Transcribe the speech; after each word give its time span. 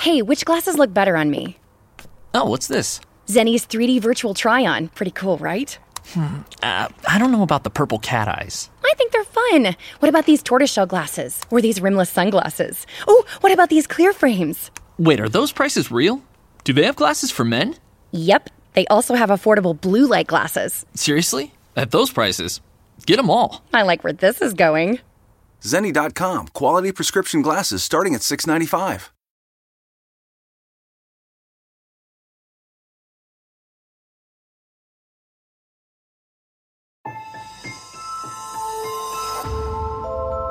Hey, 0.00 0.22
which 0.22 0.46
glasses 0.46 0.78
look 0.78 0.94
better 0.94 1.14
on 1.14 1.30
me? 1.30 1.58
Oh, 2.32 2.46
what's 2.46 2.68
this? 2.68 3.02
Zenny's 3.26 3.66
3D 3.66 4.00
virtual 4.00 4.32
try 4.32 4.64
on. 4.64 4.88
Pretty 4.88 5.10
cool, 5.10 5.36
right? 5.36 5.78
Uh, 6.16 6.88
I 7.06 7.18
don't 7.18 7.30
know 7.30 7.42
about 7.42 7.64
the 7.64 7.70
purple 7.70 7.98
cat 7.98 8.26
eyes. 8.26 8.70
I 8.82 8.94
think 8.96 9.12
they're 9.12 9.24
fun. 9.24 9.76
What 9.98 10.08
about 10.08 10.24
these 10.24 10.42
tortoiseshell 10.42 10.86
glasses? 10.86 11.42
Or 11.50 11.60
these 11.60 11.82
rimless 11.82 12.08
sunglasses? 12.08 12.86
Oh, 13.06 13.26
what 13.42 13.52
about 13.52 13.68
these 13.68 13.86
clear 13.86 14.14
frames? 14.14 14.70
Wait, 14.98 15.20
are 15.20 15.28
those 15.28 15.52
prices 15.52 15.90
real? 15.90 16.22
Do 16.64 16.72
they 16.72 16.84
have 16.86 16.96
glasses 16.96 17.30
for 17.30 17.44
men? 17.44 17.76
Yep, 18.12 18.48
they 18.72 18.86
also 18.86 19.14
have 19.16 19.28
affordable 19.28 19.78
blue 19.78 20.06
light 20.06 20.28
glasses. 20.28 20.86
Seriously? 20.94 21.52
At 21.76 21.90
those 21.90 22.10
prices? 22.10 22.62
Get 23.04 23.18
them 23.18 23.28
all. 23.28 23.62
I 23.74 23.82
like 23.82 24.02
where 24.02 24.14
this 24.14 24.40
is 24.40 24.54
going. 24.54 25.00
Zenni.com, 25.60 26.48
quality 26.48 26.90
prescription 26.90 27.42
glasses 27.42 27.84
starting 27.84 28.14
at 28.14 28.22
695. 28.22 29.12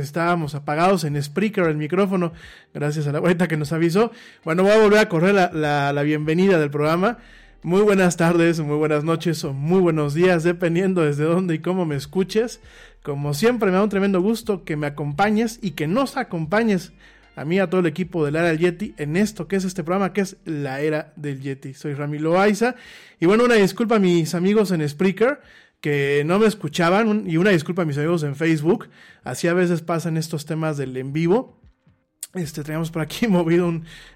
Estábamos 0.00 0.54
apagados 0.54 1.04
en 1.04 1.20
Spreaker 1.22 1.64
el 1.64 1.76
micrófono, 1.76 2.32
gracias 2.74 3.06
a 3.06 3.12
la 3.12 3.20
vuelta 3.20 3.46
que 3.46 3.56
nos 3.56 3.72
avisó. 3.72 4.10
Bueno, 4.44 4.64
voy 4.64 4.72
a 4.72 4.78
volver 4.78 4.98
a 4.98 5.08
correr 5.08 5.34
la, 5.34 5.50
la, 5.52 5.92
la 5.92 6.02
bienvenida 6.02 6.58
del 6.58 6.70
programa. 6.70 7.18
Muy 7.62 7.82
buenas 7.82 8.16
tardes, 8.16 8.60
muy 8.60 8.76
buenas 8.76 9.04
noches 9.04 9.42
o 9.44 9.52
muy 9.52 9.80
buenos 9.80 10.14
días, 10.14 10.44
dependiendo 10.44 11.02
desde 11.02 11.24
dónde 11.24 11.54
y 11.54 11.58
cómo 11.60 11.84
me 11.84 11.96
escuches. 11.96 12.60
Como 13.02 13.34
siempre, 13.34 13.70
me 13.70 13.76
da 13.76 13.84
un 13.84 13.88
tremendo 13.88 14.20
gusto 14.20 14.64
que 14.64 14.76
me 14.76 14.86
acompañes 14.86 15.58
y 15.62 15.72
que 15.72 15.86
nos 15.86 16.16
acompañes 16.16 16.92
a 17.36 17.44
mí, 17.44 17.58
a 17.58 17.68
todo 17.68 17.80
el 17.82 17.86
equipo 17.86 18.24
del 18.24 18.36
Era 18.36 18.48
del 18.48 18.58
Yeti, 18.58 18.94
en 18.96 19.16
esto 19.16 19.46
que 19.46 19.56
es 19.56 19.64
este 19.64 19.84
programa, 19.84 20.12
que 20.12 20.22
es 20.22 20.38
la 20.44 20.80
Era 20.80 21.12
del 21.16 21.40
Yeti. 21.40 21.74
Soy 21.74 21.94
Ramiro 21.94 22.40
Aiza. 22.40 22.76
Y 23.20 23.26
bueno, 23.26 23.44
una 23.44 23.56
disculpa 23.56 23.96
a 23.96 24.00
mis 24.00 24.34
amigos 24.34 24.70
en 24.70 24.88
Spreaker 24.88 25.40
que 25.80 26.22
no 26.26 26.38
me 26.38 26.46
escuchaban 26.46 27.28
y 27.28 27.36
una 27.36 27.50
disculpa 27.50 27.82
a 27.82 27.84
mis 27.84 27.98
amigos 27.98 28.22
en 28.22 28.36
Facebook. 28.36 28.88
Así 29.24 29.48
a 29.48 29.54
veces 29.54 29.82
pasan 29.82 30.16
estos 30.16 30.46
temas 30.46 30.76
del 30.76 30.96
en 30.96 31.12
vivo. 31.12 31.60
Este, 32.36 32.62
teníamos 32.62 32.90
por 32.90 33.02
aquí 33.02 33.26
movido 33.28 33.72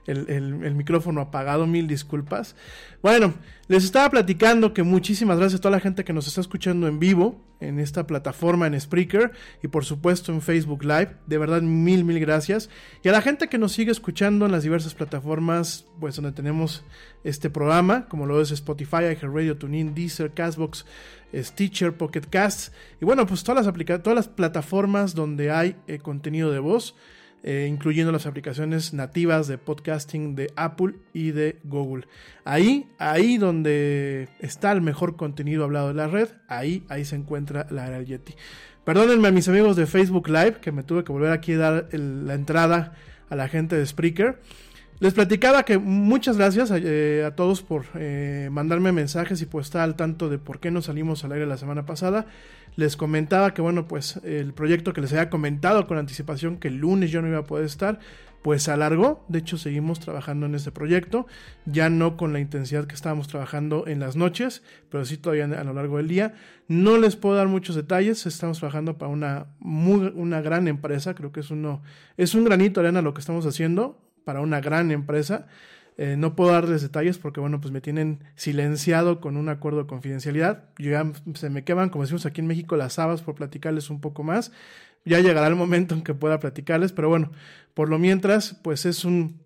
el, 0.06 0.74
micrófono 0.74 1.20
apagado, 1.20 1.66
mil 1.66 1.86
disculpas. 1.86 2.54
Bueno, 3.02 3.34
les 3.68 3.84
estaba 3.84 4.10
platicando 4.10 4.74
que 4.74 4.82
muchísimas 4.82 5.38
gracias 5.38 5.58
a 5.58 5.62
toda 5.62 5.76
la 5.76 5.80
gente 5.80 6.04
que 6.04 6.12
nos 6.12 6.26
está 6.26 6.40
escuchando 6.40 6.86
en 6.86 6.98
vivo 6.98 7.40
en 7.60 7.78
esta 7.78 8.06
plataforma 8.06 8.66
en 8.66 8.78
Spreaker 8.78 9.32
y 9.62 9.68
por 9.68 9.84
supuesto 9.84 10.32
en 10.32 10.42
Facebook 10.42 10.82
Live. 10.82 11.16
De 11.26 11.38
verdad, 11.38 11.62
mil, 11.62 12.04
mil 12.04 12.18
gracias. 12.20 12.70
Y 13.02 13.08
a 13.08 13.12
la 13.12 13.22
gente 13.22 13.48
que 13.48 13.58
nos 13.58 13.72
sigue 13.72 13.92
escuchando 13.92 14.46
en 14.46 14.52
las 14.52 14.62
diversas 14.62 14.94
plataformas, 14.94 15.86
pues 15.98 16.16
donde 16.16 16.32
tenemos 16.32 16.84
este 17.24 17.50
programa, 17.50 18.06
como 18.08 18.26
lo 18.26 18.40
es 18.40 18.50
Spotify, 18.50 19.02
iHeartRadio, 19.02 19.58
TuneIn, 19.58 19.94
Deezer, 19.94 20.32
Castbox, 20.32 20.86
Stitcher, 21.34 21.92
Pocket 21.96 22.22
Casts. 22.28 22.72
Y 23.00 23.04
bueno, 23.04 23.26
pues 23.26 23.44
todas 23.44 23.64
las, 23.64 24.02
todas 24.02 24.16
las 24.16 24.28
plataformas 24.28 25.14
donde 25.14 25.50
hay 25.50 25.76
eh, 25.86 25.98
contenido 25.98 26.50
de 26.50 26.58
voz. 26.58 26.94
Eh, 27.42 27.66
incluyendo 27.70 28.12
las 28.12 28.26
aplicaciones 28.26 28.92
nativas 28.92 29.48
de 29.48 29.56
podcasting 29.56 30.34
de 30.34 30.52
Apple 30.56 30.96
y 31.14 31.30
de 31.30 31.58
Google. 31.64 32.06
Ahí, 32.44 32.90
ahí 32.98 33.38
donde 33.38 34.28
está 34.40 34.72
el 34.72 34.82
mejor 34.82 35.16
contenido 35.16 35.64
hablado 35.64 35.88
de 35.88 35.94
la 35.94 36.06
red, 36.06 36.28
ahí, 36.48 36.84
ahí 36.90 37.06
se 37.06 37.16
encuentra 37.16 37.66
la 37.70 37.86
era 37.86 38.02
Yeti. 38.02 38.34
Perdónenme 38.84 39.28
a 39.28 39.30
mis 39.30 39.48
amigos 39.48 39.74
de 39.76 39.86
Facebook 39.86 40.28
Live, 40.28 40.56
que 40.60 40.70
me 40.70 40.82
tuve 40.82 41.02
que 41.02 41.12
volver 41.12 41.32
aquí 41.32 41.52
a 41.52 41.58
dar 41.58 41.88
la 41.92 42.34
entrada 42.34 42.92
a 43.30 43.36
la 43.36 43.48
gente 43.48 43.74
de 43.74 43.86
Spreaker. 43.86 44.38
Les 45.00 45.14
platicaba 45.14 45.62
que 45.62 45.78
muchas 45.78 46.36
gracias 46.36 46.70
a, 46.70 46.76
eh, 46.76 47.24
a 47.24 47.34
todos 47.34 47.62
por 47.62 47.86
eh, 47.94 48.50
mandarme 48.52 48.92
mensajes 48.92 49.40
y 49.40 49.46
pues 49.46 49.68
estar 49.68 49.80
al 49.80 49.96
tanto 49.96 50.28
de 50.28 50.36
por 50.36 50.60
qué 50.60 50.70
no 50.70 50.82
salimos 50.82 51.24
al 51.24 51.32
aire 51.32 51.46
la 51.46 51.56
semana 51.56 51.86
pasada. 51.86 52.26
Les 52.76 52.98
comentaba 52.98 53.54
que 53.54 53.62
bueno, 53.62 53.88
pues 53.88 54.20
el 54.24 54.52
proyecto 54.52 54.92
que 54.92 55.00
les 55.00 55.10
había 55.12 55.30
comentado 55.30 55.86
con 55.86 55.96
anticipación 55.96 56.58
que 56.58 56.68
el 56.68 56.76
lunes 56.76 57.10
yo 57.10 57.22
no 57.22 57.28
iba 57.28 57.38
a 57.38 57.46
poder 57.46 57.64
estar, 57.64 57.98
pues 58.42 58.68
alargó. 58.68 59.24
De 59.28 59.38
hecho, 59.38 59.56
seguimos 59.56 60.00
trabajando 60.00 60.44
en 60.44 60.54
este 60.54 60.70
proyecto, 60.70 61.26
ya 61.64 61.88
no 61.88 62.18
con 62.18 62.34
la 62.34 62.40
intensidad 62.40 62.84
que 62.86 62.94
estábamos 62.94 63.26
trabajando 63.26 63.86
en 63.86 64.00
las 64.00 64.16
noches, 64.16 64.62
pero 64.90 65.06
sí 65.06 65.16
todavía 65.16 65.46
a 65.46 65.64
lo 65.64 65.72
largo 65.72 65.96
del 65.96 66.08
día. 66.08 66.34
No 66.68 66.98
les 66.98 67.16
puedo 67.16 67.36
dar 67.36 67.48
muchos 67.48 67.74
detalles, 67.74 68.26
estamos 68.26 68.58
trabajando 68.58 68.98
para 68.98 69.10
una, 69.10 69.46
muy, 69.60 70.12
una 70.14 70.42
gran 70.42 70.68
empresa, 70.68 71.14
creo 71.14 71.32
que 71.32 71.40
es, 71.40 71.50
uno, 71.50 71.80
es 72.18 72.34
un 72.34 72.44
granito 72.44 72.82
de 72.82 72.92
lo 73.00 73.14
que 73.14 73.20
estamos 73.20 73.46
haciendo 73.46 73.98
para 74.30 74.42
una 74.42 74.60
gran 74.60 74.92
empresa. 74.92 75.48
Eh, 75.96 76.14
no 76.16 76.36
puedo 76.36 76.52
darles 76.52 76.82
detalles 76.82 77.18
porque, 77.18 77.40
bueno, 77.40 77.60
pues 77.60 77.72
me 77.72 77.80
tienen 77.80 78.22
silenciado 78.36 79.20
con 79.20 79.36
un 79.36 79.48
acuerdo 79.48 79.80
de 79.80 79.86
confidencialidad. 79.88 80.68
Yo 80.78 80.92
ya 80.92 81.12
se 81.34 81.50
me 81.50 81.64
queman, 81.64 81.90
como 81.90 82.04
decimos 82.04 82.26
aquí 82.26 82.40
en 82.40 82.46
México, 82.46 82.76
las 82.76 83.00
habas 83.00 83.22
por 83.22 83.34
platicarles 83.34 83.90
un 83.90 84.00
poco 84.00 84.22
más. 84.22 84.52
Ya 85.04 85.18
llegará 85.18 85.48
el 85.48 85.56
momento 85.56 85.96
en 85.96 86.02
que 86.02 86.14
pueda 86.14 86.38
platicarles, 86.38 86.92
pero 86.92 87.08
bueno, 87.08 87.32
por 87.74 87.88
lo 87.88 87.98
mientras, 87.98 88.54
pues 88.62 88.86
es 88.86 89.04
un, 89.04 89.40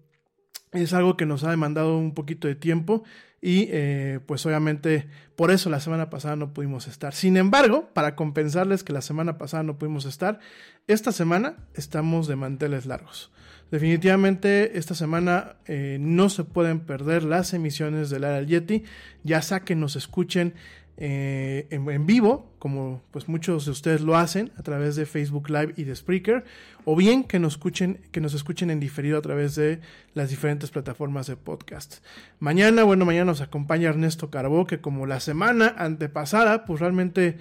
es 0.73 0.93
algo 0.93 1.17
que 1.17 1.25
nos 1.25 1.45
ha 1.45 1.51
demandado 1.51 1.97
un 1.97 2.13
poquito 2.13 2.47
de 2.47 2.55
tiempo 2.55 3.05
y 3.41 3.69
eh, 3.71 4.21
pues 4.27 4.45
obviamente 4.45 5.09
por 5.35 5.51
eso 5.51 5.71
la 5.71 5.81
semana 5.81 6.11
pasada 6.11 6.37
no 6.37 6.53
pudimos 6.53 6.89
estar. 6.89 7.15
Sin 7.15 7.39
embargo, 7.39 7.89
para 7.95 8.17
compensarles 8.17 8.85
que 8.85 8.93
la 8.93 9.01
semana 9.01 9.39
pasada 9.39 9.63
no 9.63 9.79
pudimos 9.79 10.05
estar, 10.05 10.41
esta 10.89 11.11
semana 11.11 11.57
estamos 11.73 12.29
de 12.29 12.37
manteles 12.37 12.85
largos. 12.85 13.33
Definitivamente 13.75 14.79
esta 14.79 14.95
semana 14.95 15.57
eh, 15.67 15.99
no 16.01 16.29
se 16.29 16.45
pueden 16.45 16.79
perder 16.79 17.25
las 17.25 17.55
emisiones 17.55 18.09
del 18.09 18.23
Área 18.23 18.41
Yeti, 18.47 18.85
ya 19.25 19.43
sea 19.43 19.65
que 19.65 19.75
nos 19.75 19.97
escuchen 19.97 20.55
eh, 20.97 21.67
en, 21.71 21.91
en, 21.91 22.07
vivo, 22.07 22.55
como 22.61 23.03
pues 23.11 23.27
muchos 23.27 23.65
de 23.65 23.73
ustedes 23.73 24.01
lo 24.01 24.17
hacen 24.17 24.53
a 24.57 24.63
través 24.63 24.95
de 24.95 25.07
Facebook 25.07 25.51
Live 25.51 25.75
y 25.77 25.83
de 25.83 25.97
Spreaker, 25.97 26.45
o 26.85 26.95
bien 26.95 27.25
que 27.25 27.41
nos 27.41 27.55
escuchen, 27.55 27.99
que 28.13 28.21
nos 28.21 28.35
escuchen 28.35 28.71
en 28.71 28.79
diferido 28.79 29.19
a 29.19 29.23
través 29.23 29.57
de 29.57 29.81
las 30.15 30.31
diferentes 30.31 30.71
plataformas 30.71 31.27
de 31.27 31.35
podcast. 31.35 31.97
Mañana, 32.39 32.85
bueno, 32.85 33.05
mañana 33.05 33.25
nos 33.25 33.41
acompaña 33.41 33.89
Ernesto 33.89 34.31
Carbó, 34.31 34.69
que 34.69 34.81
como 34.81 35.05
la 35.05 35.19
semana 35.19 35.75
antepasada, 35.79 36.65
pues 36.65 36.79
realmente 36.79 37.39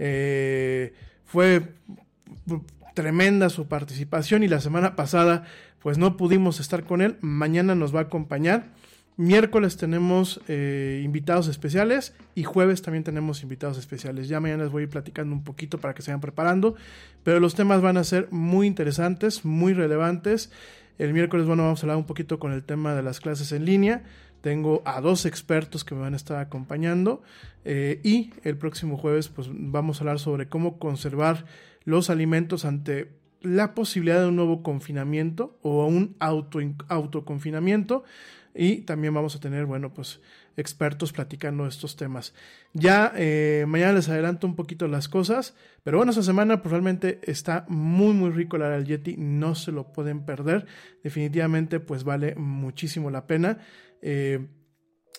eh, 0.00 0.94
fue 1.26 1.62
tremenda 2.96 3.50
su 3.50 3.68
participación 3.68 4.42
y 4.42 4.48
la 4.48 4.58
semana 4.58 4.96
pasada 4.96 5.44
pues 5.86 5.98
no 5.98 6.16
pudimos 6.16 6.58
estar 6.58 6.82
con 6.82 7.00
él. 7.00 7.16
Mañana 7.20 7.76
nos 7.76 7.94
va 7.94 8.00
a 8.00 8.02
acompañar. 8.02 8.72
Miércoles 9.16 9.76
tenemos 9.76 10.40
eh, 10.48 11.00
invitados 11.04 11.46
especiales 11.46 12.12
y 12.34 12.42
jueves 12.42 12.82
también 12.82 13.04
tenemos 13.04 13.44
invitados 13.44 13.78
especiales. 13.78 14.26
Ya 14.26 14.40
mañana 14.40 14.64
les 14.64 14.72
voy 14.72 14.80
a 14.80 14.82
ir 14.86 14.90
platicando 14.90 15.32
un 15.32 15.44
poquito 15.44 15.78
para 15.78 15.94
que 15.94 16.02
se 16.02 16.10
vayan 16.10 16.20
preparando, 16.20 16.74
pero 17.22 17.38
los 17.38 17.54
temas 17.54 17.82
van 17.82 17.98
a 17.98 18.02
ser 18.02 18.26
muy 18.32 18.66
interesantes, 18.66 19.44
muy 19.44 19.74
relevantes. 19.74 20.50
El 20.98 21.12
miércoles, 21.12 21.46
bueno, 21.46 21.62
vamos 21.62 21.78
a 21.78 21.82
hablar 21.84 21.98
un 21.98 22.06
poquito 22.06 22.40
con 22.40 22.50
el 22.50 22.64
tema 22.64 22.96
de 22.96 23.04
las 23.04 23.20
clases 23.20 23.52
en 23.52 23.64
línea. 23.64 24.02
Tengo 24.40 24.82
a 24.86 25.00
dos 25.00 25.24
expertos 25.24 25.84
que 25.84 25.94
me 25.94 26.00
van 26.00 26.14
a 26.14 26.16
estar 26.16 26.38
acompañando 26.38 27.22
eh, 27.64 28.00
y 28.02 28.32
el 28.42 28.56
próximo 28.56 28.96
jueves 28.96 29.28
pues 29.28 29.48
vamos 29.52 29.98
a 29.98 30.00
hablar 30.00 30.18
sobre 30.18 30.48
cómo 30.48 30.80
conservar 30.80 31.44
los 31.84 32.10
alimentos 32.10 32.64
ante 32.64 33.24
la 33.46 33.74
posibilidad 33.74 34.20
de 34.20 34.28
un 34.28 34.36
nuevo 34.36 34.62
confinamiento 34.62 35.58
o 35.62 35.86
un 35.86 36.16
auto, 36.18 36.60
autoconfinamiento 36.88 38.04
y 38.54 38.78
también 38.82 39.14
vamos 39.14 39.36
a 39.36 39.40
tener, 39.40 39.66
bueno, 39.66 39.92
pues 39.92 40.20
expertos 40.56 41.12
platicando 41.12 41.66
estos 41.66 41.96
temas. 41.96 42.34
Ya 42.72 43.12
eh, 43.14 43.64
mañana 43.68 43.92
les 43.92 44.08
adelanto 44.08 44.46
un 44.46 44.56
poquito 44.56 44.88
las 44.88 45.08
cosas, 45.08 45.54
pero 45.82 45.98
bueno, 45.98 46.10
esta 46.10 46.22
semana 46.22 46.62
pues 46.62 46.70
realmente 46.70 47.20
está 47.24 47.66
muy 47.68 48.14
muy 48.14 48.30
rico 48.30 48.56
la 48.56 48.70
del 48.70 48.86
Yeti, 48.86 49.16
no 49.18 49.54
se 49.54 49.72
lo 49.72 49.92
pueden 49.92 50.24
perder, 50.24 50.66
definitivamente 51.02 51.78
pues 51.80 52.04
vale 52.04 52.34
muchísimo 52.36 53.10
la 53.10 53.26
pena. 53.26 53.58
Eh, 54.00 54.46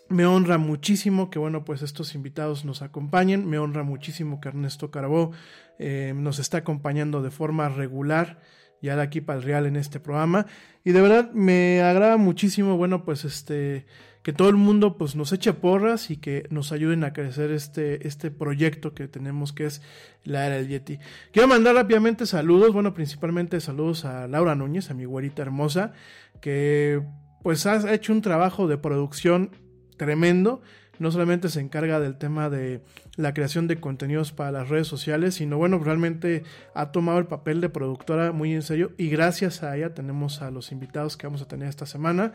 me 0.10 0.26
honra 0.26 0.58
muchísimo 0.58 1.30
que, 1.30 1.38
bueno, 1.38 1.66
pues 1.66 1.82
estos 1.82 2.16
invitados 2.16 2.64
nos 2.64 2.82
acompañen. 2.82 3.46
Me 3.46 3.60
honra 3.60 3.84
muchísimo 3.84 4.40
que 4.40 4.48
Ernesto 4.48 4.90
Carbó 4.90 5.32
eh, 5.80 6.14
nos 6.16 6.40
está 6.40 6.60
acompañando 6.60 7.22
de 7.22 7.32
forma 7.32 7.70
regular 7.70 8.40
ya 8.82 8.96
de 8.96 9.02
aquí 9.02 9.22
para 9.22 9.40
el 9.40 9.46
Real 9.46 9.66
en 9.66 9.76
este 9.76 10.00
programa. 10.00 10.46
Y 10.84 10.92
de 10.92 11.02
verdad 11.02 11.32
me 11.32 11.82
agrada 11.82 12.18
muchísimo, 12.18 12.78
bueno, 12.78 13.06
pues 13.06 13.26
este, 13.26 13.86
que 14.24 14.34
todo 14.34 14.50
el 14.50 14.56
mundo 14.56 14.98
pues 14.98 15.16
nos 15.16 15.32
eche 15.32 15.54
porras 15.54 16.12
y 16.12 16.18
que 16.18 16.48
nos 16.50 16.72
ayuden 16.72 17.04
a 17.04 17.14
crecer 17.14 17.52
este, 17.52 18.08
este 18.08 18.32
proyecto 18.32 18.94
que 18.94 19.08
tenemos 19.08 19.54
que 19.54 19.66
es 19.66 19.82
la 20.24 20.46
era 20.46 20.56
del 20.56 20.68
Yeti. 20.68 21.00
Quiero 21.32 21.48
mandar 21.48 21.76
rápidamente 21.76 22.26
saludos, 22.26 22.74
bueno, 22.74 22.94
principalmente 22.94 23.60
saludos 23.60 24.06
a 24.06 24.28
Laura 24.28 24.56
Núñez, 24.56 24.92
a 24.92 24.94
mi 24.94 25.06
güerita 25.06 25.42
hermosa, 25.42 25.94
que 26.42 27.02
pues 27.42 27.66
ha 27.66 27.94
hecho 27.94 28.14
un 28.14 28.22
trabajo 28.22 28.68
de 28.68 28.78
producción 28.78 29.52
tremendo. 29.98 30.62
No 31.00 31.12
solamente 31.12 31.50
se 31.50 31.60
encarga 31.60 32.00
del 32.00 32.18
tema 32.18 32.50
de 32.50 32.82
la 33.16 33.34
creación 33.34 33.68
de 33.68 33.80
contenidos 33.80 34.32
para 34.32 34.52
las 34.52 34.70
redes 34.70 34.88
sociales, 34.88 35.36
sino 35.36 35.58
bueno, 35.58 35.80
realmente 35.80 36.44
ha 36.74 36.92
tomado 36.92 37.20
el 37.20 37.26
papel 37.26 37.62
de 37.62 37.70
productora 37.70 38.32
muy 38.32 38.54
en 38.54 38.62
serio 38.62 38.92
y 38.98 39.10
gracias 39.10 39.64
a 39.64 39.76
ella 39.76 39.94
tenemos 39.94 40.42
a 40.42 40.52
los 40.52 40.72
invitados 40.72 41.18
que 41.18 41.28
vamos 41.28 41.42
a 41.42 41.48
tener 41.48 41.70
esta 41.70 41.86
semana. 41.86 42.34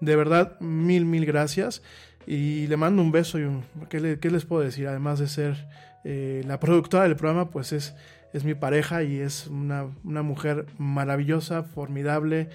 De 0.00 0.16
verdad, 0.16 0.58
mil, 0.60 1.04
mil 1.04 1.24
gracias. 1.26 1.82
Y 2.26 2.66
le 2.68 2.76
mando 2.76 3.02
un 3.02 3.12
beso 3.12 3.38
y 3.38 3.42
un... 3.42 3.64
¿Qué, 3.88 4.00
le, 4.00 4.18
qué 4.18 4.30
les 4.30 4.44
puedo 4.44 4.62
decir? 4.62 4.86
Además 4.86 5.18
de 5.18 5.28
ser 5.28 5.66
eh, 6.04 6.42
la 6.46 6.60
productora 6.60 7.04
del 7.04 7.16
programa, 7.16 7.50
pues 7.50 7.72
es, 7.72 7.94
es 8.32 8.44
mi 8.44 8.54
pareja 8.54 9.02
y 9.02 9.18
es 9.18 9.46
una, 9.48 9.86
una 10.04 10.22
mujer 10.22 10.66
maravillosa, 10.78 11.64
formidable. 11.64 12.48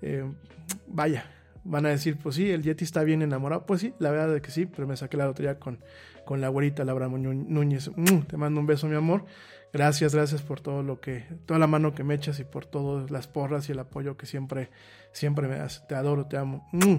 Eh, 0.00 0.24
vaya, 0.88 1.24
van 1.64 1.86
a 1.86 1.90
decir, 1.90 2.16
pues 2.16 2.36
sí, 2.36 2.50
el 2.50 2.62
Yeti 2.62 2.84
está 2.84 3.04
bien 3.04 3.22
enamorado. 3.22 3.66
Pues 3.66 3.80
sí, 3.80 3.94
la 3.98 4.10
verdad 4.10 4.34
es 4.34 4.42
que 4.42 4.50
sí, 4.50 4.66
pero 4.66 4.86
me 4.86 4.96
saqué 4.96 5.16
la 5.16 5.26
lotería 5.26 5.58
con, 5.58 5.78
con 6.24 6.40
la 6.40 6.48
abuelita 6.48 6.84
Laura 6.84 7.08
Núñez. 7.08 7.90
Mm, 7.94 8.22
te 8.22 8.36
mando 8.36 8.60
un 8.60 8.66
beso, 8.66 8.88
mi 8.88 8.96
amor. 8.96 9.24
Gracias, 9.72 10.14
gracias 10.14 10.42
por 10.42 10.60
todo 10.60 10.82
lo 10.82 11.00
que, 11.00 11.24
toda 11.46 11.58
la 11.58 11.66
mano 11.66 11.94
que 11.94 12.04
me 12.04 12.14
echas 12.14 12.38
y 12.40 12.44
por 12.44 12.66
todas 12.66 13.10
las 13.10 13.26
porras 13.26 13.68
y 13.68 13.72
el 13.72 13.78
apoyo 13.78 14.18
que 14.18 14.26
siempre, 14.26 14.68
siempre 15.12 15.48
me 15.48 15.56
das. 15.56 15.86
Te 15.88 15.94
adoro, 15.94 16.26
te 16.26 16.36
amo. 16.36 16.68
Mm. 16.72 16.96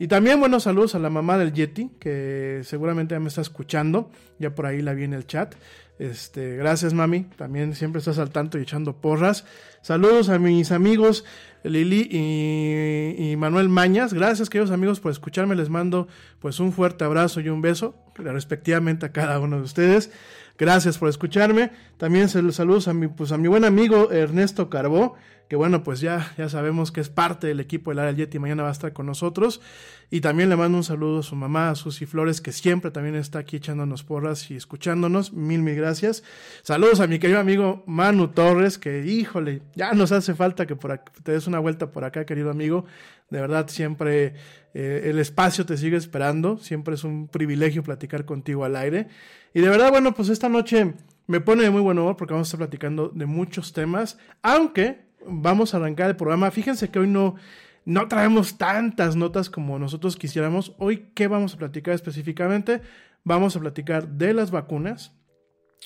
Y 0.00 0.08
también 0.08 0.40
buenos 0.40 0.64
saludos 0.64 0.94
a 0.94 0.98
la 0.98 1.10
mamá 1.10 1.38
del 1.38 1.52
Yeti, 1.52 1.90
que 2.00 2.62
seguramente 2.64 3.14
ya 3.14 3.20
me 3.20 3.28
está 3.28 3.40
escuchando. 3.40 4.10
Ya 4.38 4.54
por 4.54 4.66
ahí 4.66 4.82
la 4.82 4.94
vi 4.94 5.04
en 5.04 5.12
el 5.12 5.26
chat. 5.26 5.54
Este, 5.98 6.56
gracias 6.56 6.94
mami, 6.94 7.24
también 7.36 7.74
siempre 7.74 7.98
estás 7.98 8.18
al 8.18 8.30
tanto 8.30 8.58
y 8.58 8.62
echando 8.62 9.00
porras. 9.00 9.44
Saludos 9.82 10.28
a 10.28 10.38
mis 10.38 10.70
amigos 10.70 11.24
Lili 11.64 12.08
y, 12.10 13.36
Manuel 13.36 13.68
Mañas. 13.68 14.12
Gracias 14.14 14.48
queridos 14.50 14.70
amigos 14.70 15.00
por 15.00 15.12
escucharme. 15.12 15.54
Les 15.54 15.68
mando 15.68 16.08
pues 16.38 16.60
un 16.60 16.72
fuerte 16.72 17.04
abrazo 17.04 17.40
y 17.40 17.48
un 17.48 17.62
beso 17.62 17.94
respectivamente 18.16 19.06
a 19.06 19.12
cada 19.12 19.40
uno 19.40 19.56
de 19.56 19.62
ustedes. 19.62 20.10
Gracias 20.58 20.98
por 20.98 21.08
escucharme. 21.08 21.70
También 21.96 22.28
saludos 22.28 22.88
a 22.88 22.94
mi, 22.94 23.08
pues 23.08 23.32
a 23.32 23.38
mi 23.38 23.48
buen 23.48 23.64
amigo 23.64 24.10
Ernesto 24.10 24.68
Carbó, 24.68 25.14
que 25.48 25.56
bueno, 25.56 25.82
pues 25.82 26.00
ya, 26.00 26.32
ya 26.36 26.48
sabemos 26.50 26.92
que 26.92 27.00
es 27.00 27.08
parte 27.08 27.46
del 27.46 27.60
equipo 27.60 27.90
del 27.90 28.00
Área 28.00 28.12
Yeti, 28.12 28.38
mañana 28.38 28.64
va 28.64 28.68
a 28.68 28.72
estar 28.72 28.92
con 28.92 29.06
nosotros. 29.06 29.62
Y 30.10 30.20
también 30.20 30.50
le 30.50 30.56
mando 30.56 30.76
un 30.76 30.84
saludo 30.84 31.20
a 31.20 31.22
su 31.22 31.36
mamá, 31.36 31.70
a 31.70 31.74
Susy 31.74 32.04
Flores, 32.04 32.40
que 32.40 32.52
siempre 32.52 32.90
también 32.90 33.14
está 33.14 33.38
aquí 33.38 33.56
echándonos 33.56 34.04
porras 34.04 34.50
y 34.50 34.56
escuchándonos. 34.56 35.32
Mil, 35.32 35.62
mil 35.62 35.74
gracias. 35.74 36.22
Saludos 36.62 37.00
a 37.00 37.06
mi 37.06 37.18
querido 37.18 37.40
amigo 37.40 37.82
Manu 37.86 38.28
Torres, 38.28 38.78
que 38.78 39.06
híjole, 39.06 39.62
ya 39.74 39.92
nos 39.92 40.12
hace 40.12 40.34
falta 40.34 40.66
que 40.66 40.76
por 40.76 40.98
te 41.22 41.32
des 41.32 41.46
una 41.46 41.58
vuelta 41.58 41.90
por 41.92 42.04
acá, 42.04 42.26
querido 42.26 42.50
amigo. 42.50 42.84
De 43.30 43.40
verdad, 43.40 43.68
siempre 43.68 44.34
eh, 44.74 45.02
el 45.04 45.18
espacio 45.18 45.64
te 45.64 45.78
sigue 45.78 45.96
esperando. 45.96 46.58
Siempre 46.58 46.94
es 46.94 47.04
un 47.04 47.28
privilegio 47.28 47.82
platicar 47.82 48.26
contigo 48.26 48.64
al 48.64 48.76
aire. 48.76 49.08
Y 49.54 49.60
de 49.60 49.68
verdad, 49.68 49.90
bueno, 49.90 50.14
pues 50.14 50.28
esta 50.28 50.50
noche 50.50 50.94
me 51.26 51.40
pone 51.40 51.62
de 51.62 51.70
muy 51.70 51.82
buen 51.82 51.98
humor 51.98 52.16
porque 52.16 52.32
vamos 52.32 52.48
a 52.48 52.50
estar 52.50 52.58
platicando 52.58 53.08
de 53.08 53.26
muchos 53.26 53.72
temas, 53.72 54.18
aunque 54.42 55.07
vamos 55.28 55.72
a 55.72 55.76
arrancar 55.76 56.10
el 56.10 56.16
programa. 56.16 56.50
Fíjense 56.50 56.90
que 56.90 56.98
hoy 56.98 57.06
no, 57.06 57.36
no 57.84 58.08
traemos 58.08 58.58
tantas 58.58 59.16
notas 59.16 59.50
como 59.50 59.78
nosotros 59.78 60.16
quisiéramos. 60.16 60.74
Hoy, 60.78 61.10
¿qué 61.14 61.28
vamos 61.28 61.54
a 61.54 61.58
platicar 61.58 61.94
específicamente? 61.94 62.82
Vamos 63.24 63.56
a 63.56 63.60
platicar 63.60 64.08
de 64.08 64.34
las 64.34 64.50
vacunas, 64.50 65.12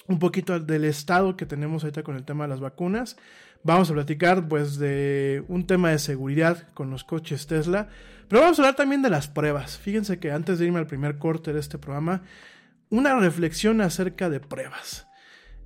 un 0.07 0.19
poquito 0.19 0.59
del 0.59 0.85
estado 0.85 1.37
que 1.37 1.47
tenemos 1.47 1.83
ahorita 1.83 2.03
con 2.03 2.17
el 2.17 2.25
tema 2.25 2.45
de 2.45 2.51
las 2.51 2.61
vacunas. 2.61 3.17
Vamos 3.65 3.91
a 3.91 3.95
platicar 3.95 4.49
pues 4.49 4.79
de 4.79 5.45
un 5.49 5.67
tema 5.67 5.91
de 5.91 5.99
seguridad 5.99 6.69
con 6.75 6.91
los 6.91 7.05
coches 7.05 7.47
Tesla, 7.47 7.89
pero 8.29 8.43
vamos 8.43 8.59
a 8.59 8.63
hablar 8.63 8.77
también 8.77 9.03
de 9.03 9.11
las 9.11 9.29
pruebas. 9.29 9.79
Fíjense 9.79 10.19
que 10.19 10.33
antes 10.33 10.59
de 10.59 10.67
irme 10.67 10.79
al 10.81 10.87
primer 10.87 11.19
corte 11.19 11.53
de 11.53 11.61
este 11.61 11.79
programa, 11.79 12.23
una 12.91 13.19
reflexión 13.19 13.81
acerca 13.81 14.29
de 14.29 14.41
pruebas. 14.41 15.07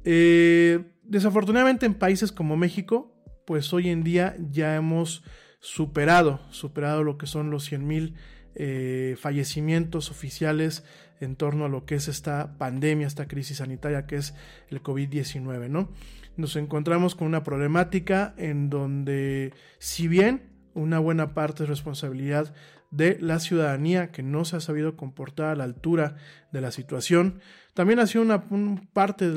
Eh, 0.04 0.85
desafortunadamente 1.02 1.87
en 1.87 1.95
países 1.95 2.33
como 2.33 2.56
México, 2.56 3.16
pues 3.47 3.73
hoy 3.73 3.88
en 3.88 4.03
día 4.03 4.37
ya 4.50 4.76
hemos 4.76 5.23
superado, 5.61 6.41
superado 6.50 7.03
lo 7.03 7.17
que 7.17 7.26
son 7.26 7.50
los 7.50 7.71
100.000 7.71 8.15
eh, 8.55 9.17
fallecimientos 9.19 10.11
oficiales 10.11 10.85
en 11.21 11.37
torno 11.37 11.65
a 11.65 11.69
lo 11.69 11.87
que 11.87 11.95
es 11.95 12.09
esta 12.09 12.59
pandemia, 12.59 13.07
esta 13.07 13.29
crisis 13.29 13.59
sanitaria 13.59 14.07
que 14.07 14.17
es 14.17 14.35
el 14.69 14.83
COVID-19, 14.83 15.69
¿no? 15.69 15.91
Nos 16.37 16.57
encontramos 16.57 17.15
con 17.15 17.26
una 17.26 17.43
problemática 17.43 18.35
en 18.37 18.69
donde, 18.69 19.55
si 19.79 20.09
bien 20.09 20.43
una 20.75 20.99
buena 20.99 21.33
parte 21.33 21.62
es 21.62 21.69
responsabilidad 21.69 22.55
de 22.91 23.19
la 23.21 23.41
ciudadanía 23.41 24.11
que 24.11 24.23
no 24.23 24.45
se 24.45 24.57
ha 24.57 24.61
sabido 24.61 24.97
comportar 24.97 25.47
a 25.47 25.57
la 25.57 25.65
altura 25.65 26.17
de 26.53 26.61
la 26.61 26.71
situación. 26.71 27.41
También 27.75 27.99
ha 27.99 28.07
sido 28.07 28.23
una, 28.23 28.45
parte, 28.93 29.29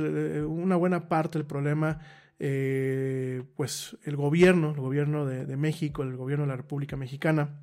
una 0.43 0.75
buena 0.75 1.07
parte 1.09 1.39
del 1.39 1.47
problema, 1.47 1.99
eh, 2.39 3.43
pues 3.55 3.97
el 4.03 4.15
gobierno, 4.15 4.71
el 4.71 4.79
gobierno 4.79 5.25
de, 5.25 5.57
México, 5.57 6.03
el 6.03 6.15
gobierno 6.15 6.45
de 6.45 6.49
la 6.49 6.57
República 6.57 6.95
Mexicana, 6.95 7.61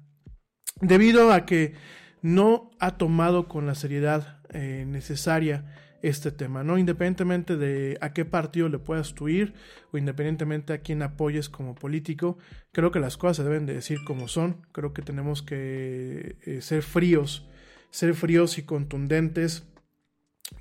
debido 0.80 1.32
a 1.32 1.46
que 1.46 1.74
no 2.20 2.70
ha 2.78 2.98
tomado 2.98 3.48
con 3.48 3.66
la 3.66 3.74
seriedad 3.74 4.40
eh, 4.50 4.84
necesaria 4.86 5.64
este 6.02 6.30
tema, 6.30 6.62
¿no? 6.62 6.78
Independientemente 6.78 7.56
de 7.56 7.96
a 8.00 8.12
qué 8.12 8.24
partido 8.24 8.68
le 8.68 8.78
puedas 8.78 9.14
tú 9.14 9.28
ir 9.28 9.54
o 9.92 9.98
independientemente 9.98 10.72
a 10.72 10.78
quién 10.78 11.02
apoyes 11.02 11.48
como 11.48 11.74
político, 11.74 12.38
creo 12.72 12.90
que 12.90 13.00
las 13.00 13.16
cosas 13.16 13.38
se 13.38 13.44
deben 13.44 13.66
de 13.66 13.74
decir 13.74 13.98
como 14.04 14.28
son, 14.28 14.66
creo 14.72 14.92
que 14.92 15.02
tenemos 15.02 15.42
que 15.42 16.36
eh, 16.44 16.60
ser 16.60 16.82
fríos, 16.82 17.48
ser 17.90 18.14
fríos 18.14 18.58
y 18.58 18.62
contundentes 18.62 19.66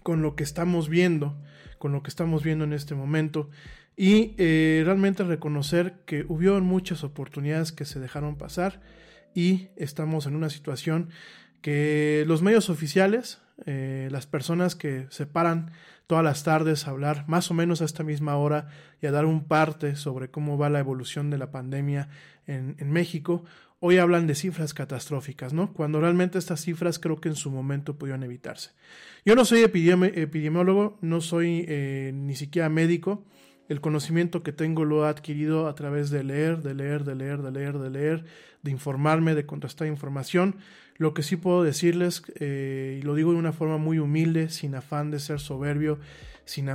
con 0.03 0.21
lo 0.21 0.35
que 0.35 0.43
estamos 0.43 0.89
viendo, 0.89 1.37
con 1.79 1.91
lo 1.91 2.01
que 2.01 2.09
estamos 2.09 2.43
viendo 2.43 2.63
en 2.63 2.73
este 2.73 2.95
momento 2.95 3.49
y 3.97 4.33
eh, 4.37 4.83
realmente 4.85 5.23
reconocer 5.23 6.01
que 6.05 6.25
hubo 6.27 6.59
muchas 6.61 7.03
oportunidades 7.03 7.71
que 7.71 7.85
se 7.85 7.99
dejaron 7.99 8.37
pasar 8.37 8.81
y 9.33 9.69
estamos 9.75 10.25
en 10.25 10.35
una 10.35 10.49
situación 10.49 11.09
que 11.61 12.23
los 12.27 12.41
medios 12.41 12.69
oficiales, 12.69 13.41
eh, 13.65 14.09
las 14.11 14.27
personas 14.27 14.75
que 14.75 15.07
se 15.09 15.25
paran 15.25 15.71
todas 16.07 16.23
las 16.23 16.43
tardes 16.43 16.87
a 16.87 16.91
hablar 16.91 17.25
más 17.27 17.49
o 17.49 17.53
menos 17.53 17.81
a 17.81 17.85
esta 17.85 18.03
misma 18.03 18.37
hora 18.37 18.67
y 19.01 19.07
a 19.07 19.11
dar 19.11 19.25
un 19.25 19.45
parte 19.45 19.95
sobre 19.95 20.29
cómo 20.29 20.57
va 20.57 20.69
la 20.69 20.79
evolución 20.79 21.29
de 21.29 21.37
la 21.37 21.51
pandemia 21.51 22.09
en, 22.47 22.91
México, 22.91 23.43
hoy 23.79 23.97
hablan 23.97 24.27
de 24.27 24.35
cifras 24.35 24.75
catastróficas, 24.75 25.51
¿no? 25.51 25.73
Cuando 25.73 25.99
realmente 25.99 26.37
estas 26.37 26.61
cifras 26.61 26.99
creo 26.99 27.19
que 27.19 27.29
en 27.29 27.35
su 27.35 27.49
momento 27.49 27.97
pudieron 27.97 28.21
evitarse. 28.21 28.71
Yo 29.25 29.35
no 29.35 29.45
soy 29.45 29.61
epidemiólogo, 29.61 30.99
no 31.01 31.21
soy 31.21 31.65
eh, 31.67 32.11
ni 32.13 32.35
siquiera 32.35 32.69
médico, 32.69 33.25
el 33.67 33.81
conocimiento 33.81 34.43
que 34.43 34.51
tengo 34.51 34.85
lo 34.85 35.05
he 35.05 35.09
adquirido 35.09 35.67
a 35.67 35.75
través 35.75 36.09
de 36.09 36.23
leer, 36.23 36.61
de 36.61 36.75
leer, 36.75 37.03
de 37.03 37.15
leer, 37.15 37.41
de 37.41 37.51
leer, 37.51 37.79
de 37.79 37.89
leer, 37.89 38.25
de 38.61 38.71
informarme, 38.71 39.35
de 39.35 39.45
contrastar 39.45 39.87
información. 39.87 40.57
Lo 40.97 41.13
que 41.13 41.23
sí 41.23 41.35
puedo 41.35 41.63
decirles, 41.63 42.23
eh, 42.39 42.99
y 43.01 43.03
lo 43.03 43.15
digo 43.15 43.31
de 43.31 43.39
una 43.39 43.53
forma 43.53 43.77
muy 43.77 43.99
humilde, 43.99 44.49
sin 44.49 44.75
afán 44.75 45.11
de 45.11 45.19
ser 45.19 45.39
soberbio, 45.39 45.99
sin, 46.45 46.69